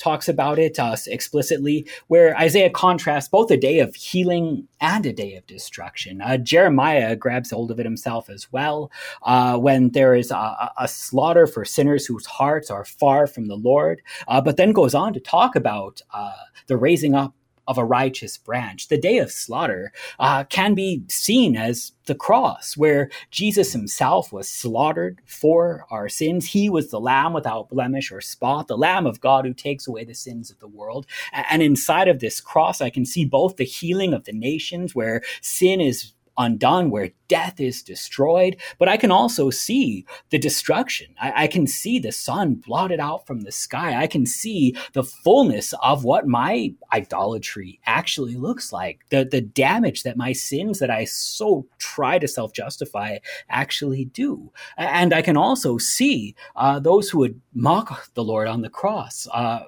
talks 0.01 0.27
about 0.27 0.59
it 0.59 0.79
uh, 0.79 0.95
explicitly, 1.07 1.87
where 2.07 2.35
Isaiah 2.37 2.69
contrasts 2.69 3.29
both 3.29 3.51
a 3.51 3.57
day 3.57 3.79
of 3.79 3.95
healing 3.95 4.67
and 4.79 5.05
a 5.05 5.13
day 5.13 5.35
of 5.35 5.45
destruction. 5.45 6.21
Uh, 6.21 6.37
Jeremiah 6.37 7.15
grabs 7.15 7.51
hold 7.51 7.71
of 7.71 7.79
it 7.79 7.85
himself 7.85 8.29
as 8.29 8.51
well 8.51 8.91
uh, 9.23 9.57
when 9.57 9.89
there 9.91 10.15
is 10.15 10.31
a, 10.31 10.71
a, 10.77 10.87
slaughter 10.87 11.45
for 11.45 11.63
sinners 11.63 12.05
whose 12.05 12.25
hearts 12.25 12.69
are 12.71 12.83
far 12.83 13.27
from 13.27 13.47
the 13.47 13.55
Lord, 13.55 14.01
uh, 14.27 14.41
but 14.41 14.57
then 14.57 14.71
goes 14.71 14.95
on 14.95 15.13
to 15.13 15.19
talk 15.19 15.55
about 15.55 16.01
uh, 16.13 16.33
the 16.67 16.77
raising 16.77 17.13
up 17.13 17.33
of 17.68 17.78
a 17.78 17.86
righteous 17.86 18.38
branch. 18.38 18.88
The 18.88 18.97
day 18.97 19.18
of 19.18 19.32
slaughter 19.32 19.91
uh, 20.20 20.43
can 20.45 20.74
be 20.74 21.03
seen 21.07 21.55
as 21.55 21.93
the 22.05 22.16
cross, 22.16 22.76
where 22.76 23.09
Jesus 23.30 23.72
himself 23.72 24.34
was 24.34 24.49
slaughtered 24.49 25.22
for 25.26 25.86
our 25.89 26.09
sins. 26.09 26.47
He 26.47 26.70
was 26.70 26.89
the 26.89 26.99
lamb 26.99 27.34
without 27.34 27.70
blemish 27.70 28.12
or 28.12 28.22
spot, 28.22 28.68
the 28.68 28.78
lamb 28.78 29.05
of 29.05 29.22
God 29.22 29.45
who 29.45 29.53
takes 29.53 29.88
away 29.88 30.03
the 30.03 30.16
sins 30.16 30.49
of 30.49 30.59
the 30.59 30.68
world. 30.68 31.05
And 31.32 31.62
inside 31.62 32.07
of 32.07 32.20
this 32.20 32.41
cross, 32.41 32.82
I 32.82 32.89
can 32.89 33.05
see 33.05 33.26
both 33.26 33.57
the 33.57 33.64
healing 33.64 34.14
of 34.14 34.26
the 34.26 34.34
nations, 34.34 34.95
where 34.95 35.22
sin 35.41 35.80
is 35.80 36.14
undone, 36.41 36.89
where 36.89 37.11
death 37.27 37.59
is 37.59 37.81
destroyed. 37.81 38.57
But 38.77 38.89
I 38.89 38.97
can 38.97 39.11
also 39.11 39.49
see 39.49 40.05
the 40.31 40.39
destruction. 40.39 41.15
I, 41.19 41.43
I, 41.43 41.47
can 41.47 41.67
see 41.67 41.99
the 41.99 42.11
sun 42.11 42.55
blotted 42.55 42.99
out 42.99 43.25
from 43.25 43.41
the 43.41 43.51
sky. 43.51 44.01
I 44.01 44.07
can 44.07 44.25
see 44.25 44.75
the 44.93 45.03
fullness 45.03 45.73
of 45.81 46.03
what 46.03 46.27
my 46.27 46.73
idolatry 46.91 47.79
actually 47.85 48.35
looks 48.35 48.73
like, 48.73 48.99
the, 49.09 49.23
the 49.23 49.41
damage 49.41 50.03
that 50.03 50.17
my 50.17 50.33
sins 50.33 50.79
that 50.79 50.89
I 50.89 51.05
so 51.05 51.67
try 51.77 52.19
to 52.19 52.27
self 52.27 52.53
justify 52.53 53.19
actually 53.49 54.05
do. 54.05 54.51
And 54.77 55.13
I 55.13 55.21
can 55.21 55.37
also 55.37 55.77
see 55.77 56.35
uh, 56.55 56.79
those 56.79 57.09
who 57.09 57.19
would 57.19 57.39
mock 57.53 58.13
the 58.13 58.23
Lord 58.23 58.47
on 58.47 58.61
the 58.61 58.69
cross. 58.69 59.27
Uh, 59.31 59.61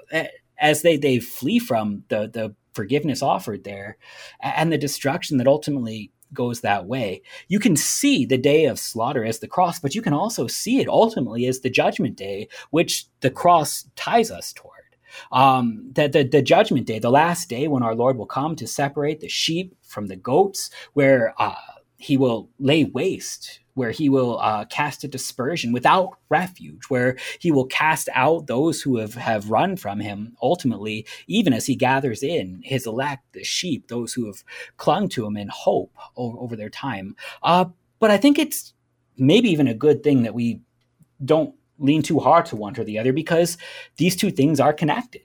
as 0.57 0.81
they, 0.81 0.97
they 0.97 1.19
flee 1.19 1.59
from 1.59 2.03
the, 2.09 2.29
the 2.31 2.55
forgiveness 2.73 3.21
offered 3.21 3.63
there 3.63 3.97
and 4.41 4.71
the 4.71 4.77
destruction 4.77 5.37
that 5.37 5.47
ultimately 5.47 6.11
goes 6.33 6.61
that 6.61 6.85
way. 6.85 7.21
You 7.47 7.59
can 7.59 7.75
see 7.75 8.25
the 8.25 8.37
day 8.37 8.65
of 8.65 8.79
slaughter 8.79 9.23
as 9.23 9.39
the 9.39 9.47
cross, 9.47 9.79
but 9.79 9.95
you 9.95 10.01
can 10.01 10.13
also 10.13 10.47
see 10.47 10.79
it 10.79 10.87
ultimately 10.87 11.45
as 11.47 11.59
the 11.59 11.69
judgment 11.69 12.15
day, 12.15 12.47
which 12.71 13.05
the 13.21 13.29
cross 13.29 13.85
ties 13.95 14.31
us 14.31 14.53
toward. 14.53 14.73
Um, 15.31 15.91
the, 15.93 16.07
the, 16.07 16.23
the 16.23 16.41
judgment 16.41 16.87
day, 16.87 16.99
the 16.99 17.11
last 17.11 17.49
day 17.49 17.67
when 17.67 17.83
our 17.83 17.95
Lord 17.95 18.17
will 18.17 18.25
come 18.25 18.55
to 18.55 18.67
separate 18.67 19.19
the 19.19 19.29
sheep 19.29 19.75
from 19.83 20.07
the 20.07 20.15
goats, 20.15 20.69
where 20.93 21.35
uh, 21.37 21.55
he 21.97 22.17
will 22.17 22.49
lay 22.59 22.83
waste 22.83 23.59
where 23.75 23.91
he 23.91 24.09
will 24.09 24.39
uh, 24.39 24.65
cast 24.65 25.03
a 25.03 25.07
dispersion 25.07 25.71
without 25.71 26.17
refuge, 26.29 26.83
where 26.89 27.17
he 27.39 27.51
will 27.51 27.65
cast 27.65 28.09
out 28.13 28.47
those 28.47 28.81
who 28.81 28.97
have, 28.97 29.15
have 29.15 29.49
run 29.49 29.75
from 29.75 29.99
him, 29.99 30.35
ultimately, 30.41 31.05
even 31.27 31.53
as 31.53 31.65
he 31.65 31.75
gathers 31.75 32.21
in 32.23 32.61
his 32.63 32.85
elect, 32.85 33.23
the 33.33 33.43
sheep, 33.43 33.87
those 33.87 34.13
who 34.13 34.27
have 34.27 34.43
clung 34.77 35.09
to 35.09 35.25
him 35.25 35.37
in 35.37 35.47
hope 35.49 35.95
over, 36.15 36.37
over 36.37 36.55
their 36.55 36.69
time. 36.69 37.15
Uh, 37.41 37.65
but 37.99 38.11
I 38.11 38.17
think 38.17 38.37
it's 38.37 38.73
maybe 39.17 39.49
even 39.49 39.67
a 39.67 39.73
good 39.73 40.03
thing 40.03 40.23
that 40.23 40.33
we 40.33 40.61
don't 41.23 41.55
lean 41.79 42.01
too 42.01 42.19
hard 42.19 42.45
to 42.47 42.55
one 42.55 42.79
or 42.79 42.83
the 42.83 42.99
other 42.99 43.13
because 43.13 43.57
these 43.97 44.15
two 44.15 44.31
things 44.31 44.59
are 44.59 44.73
connected. 44.73 45.21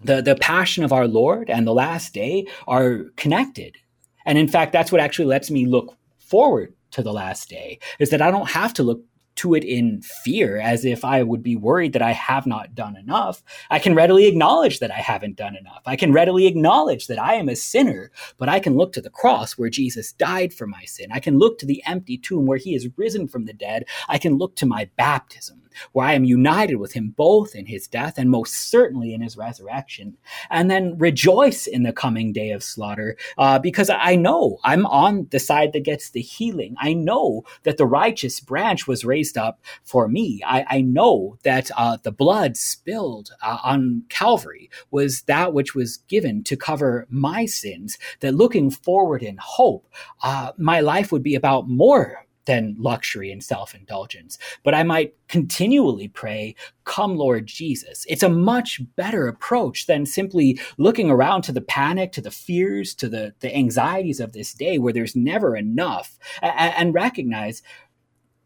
The, 0.00 0.22
the 0.22 0.36
passion 0.36 0.84
of 0.84 0.92
our 0.92 1.08
Lord 1.08 1.50
and 1.50 1.66
the 1.66 1.74
last 1.74 2.14
day 2.14 2.46
are 2.66 3.06
connected. 3.16 3.76
And 4.24 4.38
in 4.38 4.48
fact, 4.48 4.72
that's 4.72 4.92
what 4.92 5.00
actually 5.00 5.24
lets 5.26 5.50
me 5.50 5.66
look 5.66 5.96
forward 6.18 6.74
to 6.92 7.02
the 7.02 7.12
last 7.12 7.48
day 7.48 7.78
is 7.98 8.10
that 8.10 8.22
I 8.22 8.30
don't 8.30 8.50
have 8.50 8.72
to 8.74 8.82
look 8.82 9.02
to 9.38 9.54
it 9.54 9.62
in 9.62 10.02
fear 10.02 10.58
as 10.58 10.84
if 10.84 11.04
I 11.04 11.22
would 11.22 11.44
be 11.44 11.54
worried 11.54 11.92
that 11.92 12.02
I 12.02 12.10
have 12.10 12.44
not 12.44 12.74
done 12.74 12.96
enough. 12.96 13.42
I 13.70 13.78
can 13.78 13.94
readily 13.94 14.26
acknowledge 14.26 14.80
that 14.80 14.90
I 14.90 14.98
haven't 14.98 15.36
done 15.36 15.54
enough. 15.54 15.82
I 15.86 15.94
can 15.94 16.12
readily 16.12 16.48
acknowledge 16.48 17.06
that 17.06 17.22
I 17.22 17.34
am 17.34 17.48
a 17.48 17.54
sinner, 17.54 18.10
but 18.36 18.48
I 18.48 18.58
can 18.58 18.76
look 18.76 18.92
to 18.94 19.00
the 19.00 19.10
cross 19.10 19.52
where 19.52 19.70
Jesus 19.70 20.12
died 20.12 20.52
for 20.52 20.66
my 20.66 20.84
sin. 20.84 21.10
I 21.12 21.20
can 21.20 21.38
look 21.38 21.58
to 21.60 21.66
the 21.66 21.82
empty 21.86 22.18
tomb 22.18 22.46
where 22.46 22.58
he 22.58 22.74
is 22.74 22.88
risen 22.96 23.28
from 23.28 23.44
the 23.44 23.52
dead. 23.52 23.84
I 24.08 24.18
can 24.18 24.38
look 24.38 24.56
to 24.56 24.66
my 24.66 24.90
baptism 24.96 25.62
where 25.92 26.06
I 26.06 26.14
am 26.14 26.24
united 26.24 26.76
with 26.76 26.92
him 26.92 27.14
both 27.16 27.54
in 27.54 27.66
his 27.66 27.86
death 27.86 28.18
and 28.18 28.30
most 28.30 28.70
certainly 28.70 29.14
in 29.14 29.20
his 29.20 29.36
resurrection. 29.36 30.16
And 30.50 30.70
then 30.70 30.96
rejoice 30.98 31.66
in 31.66 31.82
the 31.82 31.92
coming 31.92 32.32
day 32.32 32.50
of 32.50 32.62
slaughter 32.62 33.16
uh, 33.36 33.58
because 33.58 33.90
I 33.90 34.16
know 34.16 34.58
I'm 34.64 34.86
on 34.86 35.28
the 35.30 35.38
side 35.38 35.72
that 35.72 35.84
gets 35.84 36.10
the 36.10 36.20
healing. 36.20 36.76
I 36.78 36.92
know 36.92 37.44
that 37.62 37.76
the 37.76 37.86
righteous 37.86 38.40
branch 38.40 38.86
was 38.86 39.04
raised 39.04 39.38
up 39.38 39.60
for 39.82 40.08
me. 40.08 40.40
I, 40.46 40.64
I 40.68 40.80
know 40.80 41.38
that 41.42 41.70
uh, 41.76 41.98
the 42.02 42.12
blood 42.12 42.56
spilled 42.56 43.30
uh, 43.42 43.58
on 43.62 44.04
Calvary 44.08 44.70
was 44.90 45.22
that 45.22 45.52
which 45.52 45.74
was 45.74 45.98
given 46.08 46.42
to 46.44 46.56
cover 46.56 47.06
my 47.10 47.46
sins, 47.46 47.98
that 48.20 48.34
looking 48.34 48.70
forward 48.70 49.22
in 49.22 49.38
hope, 49.40 49.86
uh, 50.22 50.52
my 50.56 50.80
life 50.80 51.12
would 51.12 51.22
be 51.22 51.34
about 51.34 51.68
more 51.68 52.26
than 52.48 52.74
luxury 52.78 53.30
and 53.30 53.44
self 53.44 53.74
indulgence. 53.74 54.38
But 54.64 54.74
I 54.74 54.82
might 54.82 55.14
continually 55.28 56.08
pray, 56.08 56.56
Come, 56.84 57.16
Lord 57.16 57.46
Jesus. 57.46 58.06
It's 58.08 58.22
a 58.22 58.28
much 58.30 58.80
better 58.96 59.28
approach 59.28 59.86
than 59.86 60.06
simply 60.06 60.58
looking 60.78 61.10
around 61.10 61.42
to 61.42 61.52
the 61.52 61.60
panic, 61.60 62.10
to 62.12 62.22
the 62.22 62.30
fears, 62.30 62.94
to 62.94 63.08
the, 63.08 63.34
the 63.40 63.54
anxieties 63.54 64.18
of 64.18 64.32
this 64.32 64.54
day 64.54 64.78
where 64.78 64.94
there's 64.94 65.14
never 65.14 65.54
enough, 65.54 66.18
and, 66.42 66.74
and 66.74 66.94
recognize 66.94 67.62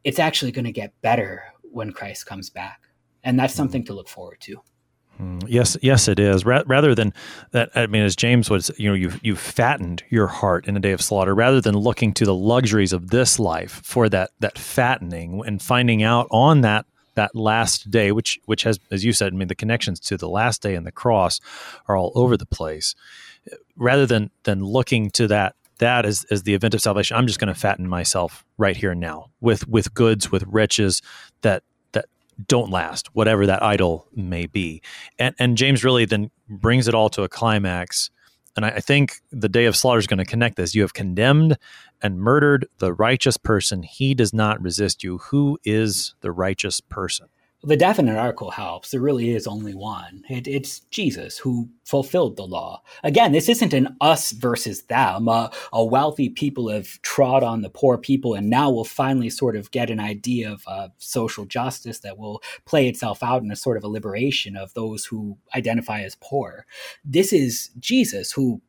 it's 0.02 0.18
actually 0.18 0.50
going 0.50 0.64
to 0.64 0.72
get 0.72 1.00
better 1.00 1.44
when 1.62 1.92
Christ 1.92 2.26
comes 2.26 2.50
back. 2.50 2.80
And 3.22 3.38
that's 3.38 3.52
mm-hmm. 3.52 3.58
something 3.58 3.84
to 3.84 3.94
look 3.94 4.08
forward 4.08 4.40
to. 4.40 4.60
Mm, 5.20 5.44
yes, 5.48 5.76
yes, 5.82 6.08
it 6.08 6.18
is. 6.18 6.44
Rather 6.44 6.94
than 6.94 7.12
that, 7.50 7.70
I 7.74 7.86
mean, 7.86 8.02
as 8.02 8.16
James 8.16 8.48
was, 8.48 8.70
you 8.78 8.88
know, 8.88 8.94
you've 8.94 9.20
you've 9.22 9.38
fattened 9.38 10.02
your 10.08 10.26
heart 10.26 10.66
in 10.66 10.76
a 10.76 10.80
day 10.80 10.92
of 10.92 11.02
slaughter, 11.02 11.34
rather 11.34 11.60
than 11.60 11.76
looking 11.76 12.12
to 12.14 12.24
the 12.24 12.34
luxuries 12.34 12.92
of 12.92 13.10
this 13.10 13.38
life 13.38 13.80
for 13.84 14.08
that 14.08 14.30
that 14.40 14.58
fattening 14.58 15.42
and 15.46 15.60
finding 15.60 16.02
out 16.02 16.26
on 16.30 16.62
that 16.62 16.86
that 17.14 17.34
last 17.34 17.90
day, 17.90 18.10
which 18.10 18.38
which 18.46 18.62
has, 18.62 18.80
as 18.90 19.04
you 19.04 19.12
said, 19.12 19.32
I 19.32 19.36
mean, 19.36 19.48
the 19.48 19.54
connections 19.54 20.00
to 20.00 20.16
the 20.16 20.28
last 20.28 20.62
day 20.62 20.74
and 20.74 20.86
the 20.86 20.92
cross 20.92 21.40
are 21.86 21.96
all 21.96 22.12
over 22.14 22.36
the 22.36 22.46
place. 22.46 22.94
Rather 23.76 24.06
than 24.06 24.30
than 24.44 24.64
looking 24.64 25.10
to 25.10 25.26
that 25.28 25.54
that 25.78 26.06
as, 26.06 26.24
as 26.30 26.44
the 26.44 26.54
event 26.54 26.74
of 26.74 26.80
salvation, 26.80 27.16
I'm 27.16 27.26
just 27.26 27.40
going 27.40 27.52
to 27.52 27.58
fatten 27.58 27.88
myself 27.88 28.44
right 28.56 28.76
here 28.76 28.92
and 28.92 29.00
now 29.00 29.30
with 29.40 29.68
with 29.68 29.92
goods, 29.94 30.30
with 30.30 30.44
riches 30.46 31.02
that 31.42 31.64
don't 32.46 32.70
last, 32.70 33.14
whatever 33.14 33.46
that 33.46 33.62
idol 33.62 34.08
may 34.14 34.46
be. 34.46 34.82
And, 35.18 35.34
and 35.38 35.56
James 35.56 35.84
really 35.84 36.04
then 36.04 36.30
brings 36.48 36.88
it 36.88 36.94
all 36.94 37.08
to 37.10 37.22
a 37.22 37.28
climax. 37.28 38.10
And 38.56 38.64
I, 38.64 38.70
I 38.70 38.80
think 38.80 39.16
the 39.30 39.48
day 39.48 39.66
of 39.66 39.76
slaughter 39.76 39.98
is 39.98 40.06
going 40.06 40.18
to 40.18 40.24
connect 40.24 40.56
this. 40.56 40.74
You 40.74 40.82
have 40.82 40.94
condemned 40.94 41.56
and 42.02 42.18
murdered 42.18 42.66
the 42.78 42.92
righteous 42.92 43.36
person. 43.36 43.82
He 43.82 44.14
does 44.14 44.32
not 44.32 44.60
resist 44.60 45.04
you. 45.04 45.18
Who 45.18 45.58
is 45.64 46.14
the 46.20 46.32
righteous 46.32 46.80
person? 46.80 47.28
The 47.64 47.76
definite 47.76 48.16
article 48.16 48.50
helps. 48.50 48.90
There 48.90 49.00
really 49.00 49.30
is 49.30 49.46
only 49.46 49.74
one. 49.74 50.24
It, 50.28 50.48
it's 50.48 50.80
Jesus 50.90 51.38
who 51.38 51.68
fulfilled 51.84 52.36
the 52.36 52.46
law. 52.46 52.82
Again, 53.04 53.30
this 53.30 53.48
isn't 53.48 53.72
an 53.72 53.96
us 54.00 54.32
versus 54.32 54.82
them. 54.84 55.28
Uh, 55.28 55.48
a 55.72 55.84
wealthy 55.84 56.28
people 56.28 56.68
have 56.68 57.00
trod 57.02 57.44
on 57.44 57.62
the 57.62 57.70
poor 57.70 57.96
people, 57.98 58.34
and 58.34 58.50
now 58.50 58.70
we'll 58.70 58.84
finally 58.84 59.30
sort 59.30 59.54
of 59.54 59.70
get 59.70 59.90
an 59.90 60.00
idea 60.00 60.50
of 60.50 60.64
uh, 60.66 60.88
social 60.98 61.44
justice 61.44 62.00
that 62.00 62.18
will 62.18 62.42
play 62.64 62.88
itself 62.88 63.22
out 63.22 63.42
in 63.42 63.50
a 63.52 63.56
sort 63.56 63.76
of 63.76 63.84
a 63.84 63.88
liberation 63.88 64.56
of 64.56 64.74
those 64.74 65.04
who 65.04 65.38
identify 65.54 66.02
as 66.02 66.16
poor. 66.20 66.66
This 67.04 67.32
is 67.32 67.70
Jesus 67.78 68.32
who 68.32 68.60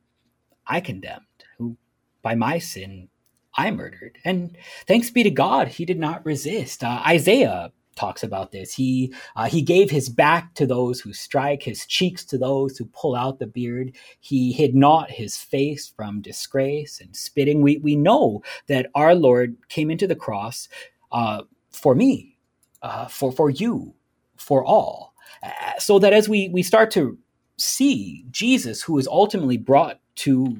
I 0.67 0.81
condemned, 0.81 1.25
who 1.57 1.77
by 2.21 2.35
my 2.35 2.59
sin 2.59 3.09
I 3.55 3.71
murdered. 3.71 4.17
And 4.23 4.55
thanks 4.87 5.09
be 5.09 5.23
to 5.23 5.31
God, 5.31 5.67
he 5.67 5.85
did 5.85 5.99
not 5.99 6.25
resist. 6.25 6.83
Uh, 6.83 7.01
Isaiah 7.07 7.71
talks 7.95 8.23
about 8.23 8.51
this. 8.51 8.73
He 8.73 9.13
uh, 9.35 9.45
he 9.45 9.61
gave 9.61 9.89
his 9.89 10.09
back 10.09 10.53
to 10.55 10.65
those 10.65 10.99
who 10.99 11.13
strike, 11.13 11.63
his 11.63 11.85
cheeks 11.85 12.25
to 12.25 12.37
those 12.37 12.77
who 12.77 12.85
pull 12.85 13.15
out 13.15 13.39
the 13.39 13.47
beard. 13.47 13.95
He 14.19 14.51
hid 14.51 14.75
not 14.75 15.11
his 15.11 15.37
face 15.37 15.87
from 15.95 16.21
disgrace 16.21 17.01
and 17.01 17.15
spitting. 17.15 17.61
We 17.61 17.77
we 17.77 17.95
know 17.95 18.43
that 18.67 18.87
our 18.95 19.15
Lord 19.15 19.55
came 19.69 19.91
into 19.91 20.07
the 20.07 20.15
cross 20.15 20.69
uh, 21.11 21.43
for 21.71 21.95
me, 21.95 22.37
uh, 22.81 23.07
for 23.07 23.31
for 23.31 23.49
you, 23.49 23.93
for 24.35 24.63
all, 24.65 25.13
uh, 25.41 25.79
so 25.79 25.99
that 25.99 26.13
as 26.13 26.27
we 26.27 26.49
we 26.49 26.63
start 26.63 26.91
to 26.91 27.17
see 27.57 28.25
Jesus, 28.31 28.81
who 28.81 28.97
is 28.97 29.07
ultimately 29.07 29.57
brought 29.57 29.99
to 30.15 30.57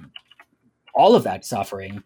all 0.95 1.15
of 1.15 1.23
that 1.23 1.45
suffering 1.45 2.03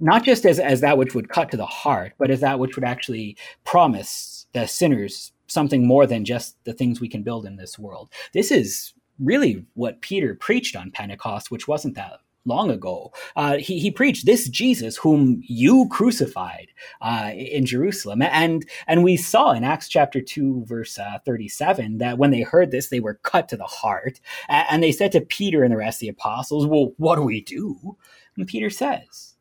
not 0.00 0.24
just 0.24 0.44
as, 0.44 0.58
as 0.58 0.80
that 0.80 0.98
which 0.98 1.14
would 1.14 1.28
cut 1.28 1.50
to 1.50 1.56
the 1.56 1.66
heart, 1.66 2.12
but 2.18 2.30
as 2.30 2.40
that 2.40 2.58
which 2.58 2.76
would 2.76 2.84
actually 2.84 3.36
promise 3.64 4.46
the 4.52 4.66
sinners 4.66 5.32
something 5.46 5.86
more 5.86 6.06
than 6.06 6.24
just 6.24 6.62
the 6.64 6.72
things 6.72 7.00
we 7.00 7.08
can 7.08 7.22
build 7.22 7.46
in 7.46 7.56
this 7.56 7.78
world. 7.78 8.10
This 8.32 8.50
is 8.50 8.94
really 9.18 9.64
what 9.74 10.00
Peter 10.00 10.34
preached 10.34 10.76
on 10.76 10.90
Pentecost, 10.90 11.50
which 11.50 11.66
wasn't 11.66 11.94
that 11.96 12.20
long 12.44 12.70
ago. 12.70 13.12
Uh, 13.36 13.58
he, 13.58 13.78
he 13.78 13.90
preached 13.90 14.24
this 14.24 14.48
Jesus 14.48 14.96
whom 14.96 15.42
you 15.46 15.86
crucified 15.90 16.68
uh, 17.00 17.30
in 17.34 17.66
Jerusalem. 17.66 18.22
And, 18.22 18.66
and 18.86 19.04
we 19.04 19.16
saw 19.16 19.52
in 19.52 19.64
Acts 19.64 19.88
chapter 19.88 20.20
2, 20.20 20.64
verse 20.66 20.98
uh, 20.98 21.18
37, 21.24 21.98
that 21.98 22.18
when 22.18 22.30
they 22.30 22.40
heard 22.40 22.70
this, 22.70 22.88
they 22.88 23.00
were 23.00 23.20
cut 23.22 23.48
to 23.48 23.56
the 23.56 23.64
heart. 23.64 24.20
And 24.48 24.82
they 24.82 24.92
said 24.92 25.12
to 25.12 25.20
Peter 25.20 25.62
and 25.62 25.72
the 25.72 25.76
rest 25.76 25.96
of 25.96 26.00
the 26.00 26.08
apostles, 26.08 26.66
Well, 26.66 26.92
what 26.96 27.16
do 27.16 27.22
we 27.22 27.42
do? 27.42 27.96
And 28.36 28.46
Peter 28.46 28.70
says, 28.70 29.34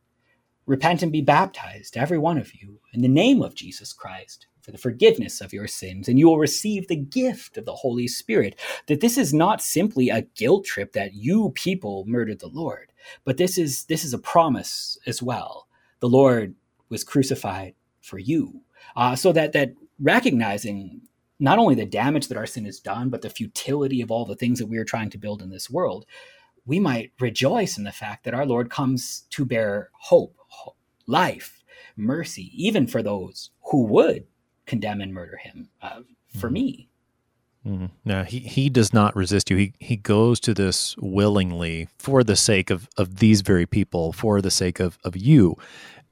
Repent 0.67 1.01
and 1.01 1.11
be 1.11 1.21
baptized, 1.21 1.97
every 1.97 2.19
one 2.19 2.37
of 2.37 2.53
you, 2.53 2.79
in 2.93 3.01
the 3.01 3.07
name 3.07 3.41
of 3.41 3.55
Jesus 3.55 3.91
Christ 3.93 4.45
for 4.67 4.73
the 4.73 4.77
forgiveness 4.77 5.39
of 5.39 5.53
your 5.53 5.65
sins, 5.65 6.09
and 6.09 6.19
you 6.19 6.27
will 6.27 6.37
receive 6.37 6.89
the 6.89 6.97
gift 6.97 7.57
of 7.57 7.63
the 7.63 7.73
Holy 7.73 8.05
Spirit. 8.05 8.59
That 8.87 8.99
this 8.99 9.17
is 9.17 9.33
not 9.33 9.61
simply 9.61 10.09
a 10.09 10.23
guilt 10.35 10.65
trip 10.65 10.91
that 10.91 11.13
you 11.13 11.51
people 11.55 12.03
murdered 12.05 12.41
the 12.41 12.49
Lord, 12.49 12.91
but 13.23 13.37
this 13.37 13.57
is 13.57 13.85
this 13.85 14.03
is 14.03 14.13
a 14.13 14.19
promise 14.19 14.97
as 15.07 15.23
well. 15.23 15.69
The 16.01 16.09
Lord 16.09 16.53
was 16.89 17.05
crucified 17.05 17.75
for 18.01 18.19
you, 18.19 18.59
uh, 18.97 19.15
so 19.15 19.31
that 19.31 19.53
that 19.53 19.71
recognizing 20.01 20.99
not 21.39 21.59
only 21.59 21.75
the 21.75 21.85
damage 21.85 22.27
that 22.27 22.37
our 22.37 22.45
sin 22.45 22.65
has 22.65 22.81
done, 22.81 23.07
but 23.09 23.21
the 23.21 23.29
futility 23.29 24.01
of 24.01 24.11
all 24.11 24.25
the 24.25 24.35
things 24.35 24.59
that 24.59 24.65
we 24.65 24.77
are 24.77 24.83
trying 24.83 25.09
to 25.11 25.17
build 25.17 25.41
in 25.41 25.49
this 25.49 25.69
world, 25.69 26.05
we 26.67 26.79
might 26.79 27.13
rejoice 27.19 27.77
in 27.77 27.85
the 27.85 27.91
fact 27.91 28.25
that 28.25 28.33
our 28.33 28.45
Lord 28.45 28.69
comes 28.69 29.25
to 29.31 29.45
bear 29.45 29.89
hope, 29.93 30.35
life, 31.07 31.63
mercy, 31.95 32.51
even 32.53 32.85
for 32.85 33.01
those 33.01 33.49
who 33.71 33.85
would 33.85 34.25
condemn 34.65 35.01
and 35.01 35.13
murder 35.13 35.37
him 35.37 35.69
uh, 35.81 36.01
for 36.37 36.47
mm-hmm. 36.47 36.53
me. 36.53 36.89
Mm-hmm. 37.65 37.85
No, 38.05 38.23
he, 38.23 38.39
he 38.39 38.69
does 38.69 38.93
not 38.93 39.15
resist 39.15 39.49
you. 39.49 39.57
He 39.57 39.73
he 39.79 39.97
goes 39.97 40.39
to 40.41 40.53
this 40.53 40.95
willingly 40.97 41.89
for 41.97 42.23
the 42.23 42.35
sake 42.35 42.69
of, 42.69 42.87
of 42.97 43.17
these 43.17 43.41
very 43.41 43.65
people, 43.65 44.13
for 44.13 44.41
the 44.41 44.51
sake 44.51 44.79
of, 44.79 44.97
of 45.03 45.17
you 45.17 45.57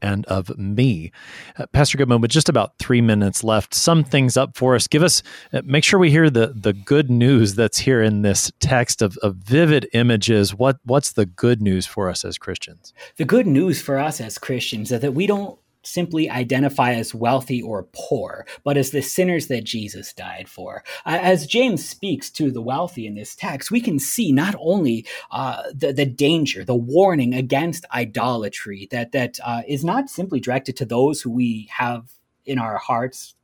and 0.01 0.25
of 0.25 0.57
me. 0.57 1.11
Uh, 1.57 1.65
Pastor 1.67 1.97
Goodman, 1.97 2.21
with 2.21 2.31
just 2.31 2.49
about 2.49 2.77
three 2.79 3.01
minutes 3.01 3.43
left, 3.43 3.73
sum 3.73 4.03
things 4.03 4.37
up 4.37 4.55
for 4.55 4.75
us. 4.75 4.87
Give 4.87 5.03
us, 5.03 5.23
uh, 5.53 5.61
make 5.65 5.83
sure 5.83 5.99
we 5.99 6.11
hear 6.11 6.29
the 6.29 6.53
the 6.55 6.73
good 6.73 7.09
news 7.09 7.55
that's 7.55 7.79
here 7.79 8.01
in 8.01 8.21
this 8.21 8.51
text 8.59 9.01
of, 9.01 9.17
of 9.17 9.35
vivid 9.35 9.87
images. 9.93 10.53
What 10.53 10.77
what's 10.83 11.13
the 11.13 11.25
good 11.25 11.61
news 11.61 11.85
for 11.85 12.09
us 12.09 12.25
as 12.25 12.37
Christians? 12.37 12.93
The 13.17 13.25
good 13.25 13.47
news 13.47 13.81
for 13.81 13.97
us 13.97 14.21
as 14.21 14.37
Christians 14.37 14.91
is 14.91 15.01
that 15.01 15.13
we 15.13 15.27
don't 15.27 15.57
simply 15.85 16.29
identify 16.29 16.93
as 16.93 17.13
wealthy 17.13 17.61
or 17.61 17.87
poor, 17.93 18.45
but 18.63 18.77
as 18.77 18.91
the 18.91 19.01
sinners 19.01 19.47
that 19.47 19.63
Jesus 19.63 20.13
died 20.13 20.49
for. 20.49 20.83
As 21.05 21.47
James 21.47 21.87
speaks 21.87 22.29
to 22.31 22.51
the 22.51 22.61
wealthy 22.61 23.07
in 23.07 23.15
this 23.15 23.35
text, 23.35 23.71
we 23.71 23.81
can 23.81 23.99
see 23.99 24.31
not 24.31 24.55
only 24.59 25.05
uh, 25.31 25.63
the, 25.73 25.93
the 25.93 26.05
danger, 26.05 26.63
the 26.63 26.75
warning 26.75 27.33
against 27.33 27.85
idolatry 27.93 28.87
that, 28.91 29.11
that 29.11 29.39
uh, 29.43 29.61
is 29.67 29.83
not 29.83 30.09
simply 30.09 30.39
directed 30.39 30.75
to 30.77 30.85
those 30.85 31.21
who 31.21 31.31
we 31.31 31.69
have 31.71 32.11
in 32.45 32.59
our 32.59 32.77
hearts 32.77 33.35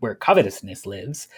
where 0.00 0.14
covetousness 0.14 0.86
lives, 0.86 1.28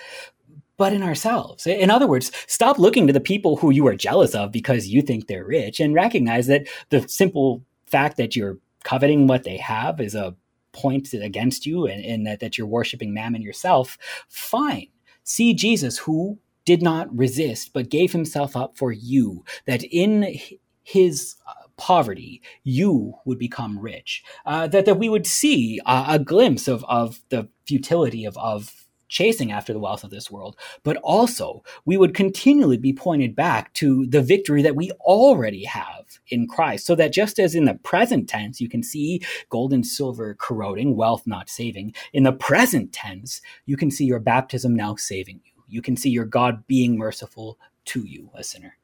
but 0.77 0.93
in 0.93 1.03
ourselves. 1.03 1.67
In 1.67 1.91
other 1.91 2.07
words, 2.07 2.33
stop 2.47 2.79
looking 2.79 3.07
to 3.07 3.13
the 3.13 3.21
people 3.21 3.57
who 3.57 3.71
you 3.71 3.87
are 3.87 3.95
jealous 3.95 4.35
of 4.35 4.51
because 4.51 4.89
you 4.89 5.03
think 5.03 5.27
they're 5.27 5.45
rich 5.45 5.79
and 5.79 5.95
recognize 5.95 6.47
that 6.47 6.69
the 6.89 7.07
simple 7.07 7.63
fact 7.87 8.17
that 8.17 8.35
you're 8.35 8.59
coveting 8.83 9.27
what 9.27 9.45
they 9.45 9.59
have 9.59 10.01
is 10.01 10.15
a 10.15 10.35
point 10.73 11.13
against 11.13 11.67
you 11.67 11.87
and, 11.87 12.05
and 12.05 12.27
that, 12.27 12.41
that 12.41 12.59
you're 12.59 12.67
worshiping 12.67 13.13
mammon 13.13 13.43
yourself, 13.43 13.99
fine. 14.29 14.89
See 15.23 15.55
Jesus 15.55 15.99
who 15.99 16.39
did 16.65 16.83
not 16.83 17.15
resist, 17.17 17.73
but 17.73 17.91
gave 17.91 18.13
himself 18.13 18.57
up 18.57 18.77
for 18.77 18.93
you, 18.93 19.45
that 19.67 19.83
in 19.85 20.39
his 20.83 21.37
uh, 21.47 21.53
poverty, 21.77 22.43
you 22.63 23.15
would 23.25 23.39
become 23.39 23.79
rich. 23.79 24.23
Uh, 24.45 24.67
that, 24.69 24.85
that 24.85 24.99
we 24.99 25.09
would 25.09 25.27
see 25.27 25.81
a, 25.87 26.05
a 26.09 26.19
glimpse 26.19 26.69
of, 26.69 26.85
of 26.85 27.21
the 27.31 27.49
futility 27.67 28.25
of, 28.25 28.37
of 28.37 28.80
chasing 29.11 29.53
after 29.53 29.75
the 29.75 29.79
wealth 29.79 30.05
of 30.05 30.11
this 30.11 30.31
world, 30.31 30.57
but 30.83 30.97
also 30.99 31.63
we 31.85 31.99
would 31.99 32.15
continually 32.15 32.79
be 32.79 32.93
pointed 32.93 33.37
back 33.37 33.75
to 33.75 34.07
the 34.07 34.23
victory 34.23 34.63
that 34.63 34.77
we 34.77 34.91
already 35.03 35.65
have 35.65 36.05
in 36.29 36.47
Christ. 36.47 36.87
So 36.87 36.95
that 36.95 37.13
just 37.13 37.39
as 37.39 37.55
in 37.55 37.67
the 37.67 37.75
present 37.75 38.29
tense, 38.29 38.61
you 38.61 38.69
can 38.69 38.83
see 38.83 39.21
gold 39.51 39.75
and 39.75 39.87
silver 39.87 40.35
corroding, 40.35 40.97
wealth 40.97 41.27
not 41.27 41.51
saving, 41.51 41.95
in 42.13 42.23
the 42.23 42.33
present 42.33 42.93
tense, 42.93 43.43
you 43.67 43.77
can 43.77 43.91
see 43.91 44.05
your 44.05 44.21
baptism 44.21 44.75
now 44.75 44.95
saving 44.95 45.41
you. 45.45 45.63
You 45.69 45.83
can 45.83 45.97
see 45.97 46.11
your 46.11 46.25
God 46.25 46.67
being 46.67 46.97
merciful 46.97 47.59
to 47.87 48.01
you, 48.01 48.31
a 48.35 48.45
sinner. 48.45 48.77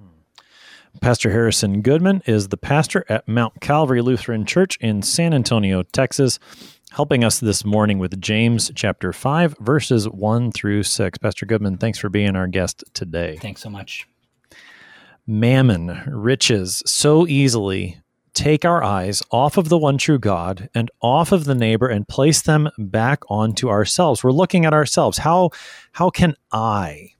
Hmm. 0.00 0.98
Pastor 1.00 1.30
Harrison 1.30 1.80
Goodman 1.80 2.22
is 2.26 2.48
the 2.48 2.56
pastor 2.56 3.04
at 3.08 3.26
Mount 3.28 3.60
Calvary 3.60 4.02
Lutheran 4.02 4.44
Church 4.44 4.76
in 4.80 5.02
San 5.02 5.32
Antonio, 5.32 5.82
Texas 5.82 6.38
helping 6.94 7.24
us 7.24 7.40
this 7.40 7.64
morning 7.64 7.98
with 7.98 8.20
James 8.20 8.70
chapter 8.76 9.12
5, 9.12 9.56
verses 9.58 10.08
1 10.08 10.52
through 10.52 10.84
6. 10.84 11.18
Pastor 11.18 11.44
Goodman, 11.44 11.76
thanks 11.76 11.98
for 11.98 12.08
being 12.08 12.36
our 12.36 12.46
guest 12.46 12.84
today. 12.94 13.36
Thanks 13.42 13.62
so 13.62 13.68
much. 13.68 14.06
Mammon, 15.26 16.04
riches, 16.06 16.84
so 16.86 17.26
easily 17.26 18.00
take 18.32 18.64
our 18.64 18.84
eyes 18.84 19.24
off 19.32 19.56
of 19.56 19.70
the 19.70 19.78
one 19.78 19.98
true 19.98 20.20
God 20.20 20.68
and 20.72 20.88
off 21.02 21.32
of 21.32 21.46
the 21.46 21.54
neighbor 21.56 21.88
and 21.88 22.06
place 22.06 22.42
them 22.42 22.68
back 22.78 23.22
onto 23.28 23.68
ourselves. 23.68 24.22
We're 24.22 24.30
looking 24.30 24.64
at 24.64 24.72
ourselves. 24.72 25.18
How 25.18 25.50
how 25.92 26.10
can 26.10 26.36
I 26.52 27.13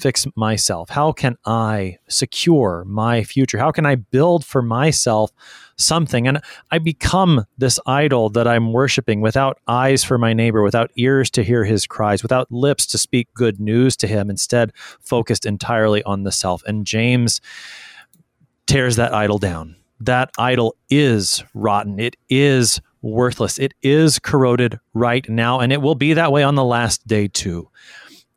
fix 0.00 0.26
myself? 0.34 0.88
How 0.88 1.12
can 1.12 1.36
I 1.44 1.98
secure 2.08 2.84
my 2.86 3.22
future? 3.22 3.58
How 3.58 3.70
can 3.70 3.84
I 3.86 3.96
build 3.96 4.44
for 4.44 4.62
myself 4.62 5.30
something? 5.76 6.26
And 6.26 6.40
I 6.70 6.78
become 6.78 7.44
this 7.58 7.78
idol 7.86 8.30
that 8.30 8.48
I'm 8.48 8.72
worshiping 8.72 9.20
without 9.20 9.58
eyes 9.68 10.02
for 10.02 10.18
my 10.18 10.32
neighbor, 10.32 10.62
without 10.62 10.90
ears 10.96 11.30
to 11.32 11.44
hear 11.44 11.64
his 11.64 11.86
cries, 11.86 12.22
without 12.22 12.50
lips 12.50 12.86
to 12.86 12.98
speak 12.98 13.28
good 13.34 13.60
news 13.60 13.96
to 13.98 14.06
him, 14.06 14.30
instead 14.30 14.72
focused 15.00 15.44
entirely 15.44 16.02
on 16.04 16.22
the 16.22 16.32
self. 16.32 16.62
And 16.64 16.86
James 16.86 17.40
tears 18.66 18.96
that 18.96 19.12
idol 19.12 19.38
down. 19.38 19.76
That 20.00 20.30
idol 20.38 20.76
is 20.88 21.44
rotten. 21.52 22.00
It 22.00 22.16
is 22.30 22.80
worthless. 23.02 23.58
It 23.58 23.74
is 23.82 24.18
corroded 24.18 24.78
right 24.94 25.28
now, 25.28 25.60
and 25.60 25.72
it 25.72 25.82
will 25.82 25.94
be 25.94 26.14
that 26.14 26.32
way 26.32 26.42
on 26.42 26.54
the 26.54 26.64
last 26.64 27.06
day 27.06 27.28
too. 27.28 27.68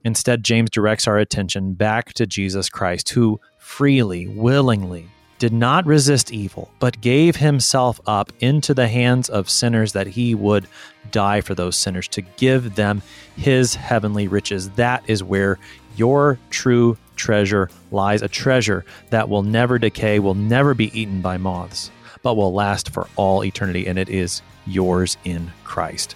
Instead, 0.04 0.44
James 0.44 0.70
directs 0.70 1.08
our 1.08 1.18
attention 1.18 1.74
back 1.74 2.14
to 2.14 2.26
Jesus 2.26 2.70
Christ, 2.70 3.10
who 3.10 3.40
freely, 3.58 4.28
willingly 4.28 5.08
did 5.40 5.54
not 5.54 5.86
resist 5.86 6.32
evil, 6.32 6.72
but 6.80 7.02
gave 7.02 7.36
himself 7.36 8.00
up 8.06 8.32
into 8.40 8.74
the 8.74 8.88
hands 8.88 9.30
of 9.30 9.50
sinners 9.50 9.94
that 9.94 10.08
he 10.08 10.36
would 10.36 10.68
die 11.12 11.42
for 11.42 11.56
those 11.56 11.76
sinners 11.76 12.08
to 12.08 12.22
give 12.22 12.76
them 12.76 13.02
his 13.36 13.76
heavenly 13.76 14.28
riches. 14.28 14.70
That 14.72 15.04
is 15.08 15.24
where 15.24 15.60
your 15.96 16.40
true 16.50 16.98
treasure 17.16 17.70
lies 17.92 18.22
a 18.22 18.28
treasure 18.28 18.86
that 19.10 19.30
will 19.30 19.44
never 19.44 19.78
decay, 19.78 20.20
will 20.20 20.34
never 20.34 20.74
be 20.74 20.98
eaten 20.98 21.22
by 21.22 21.38
moths, 21.38 21.92
but 22.22 22.36
will 22.36 22.54
last 22.54 22.90
for 22.90 23.08
all 23.16 23.44
eternity, 23.44 23.86
and 23.86 24.00
it 24.00 24.10
is 24.10 24.42
yours 24.66 25.18
in 25.26 25.52
Christ. 25.64 26.16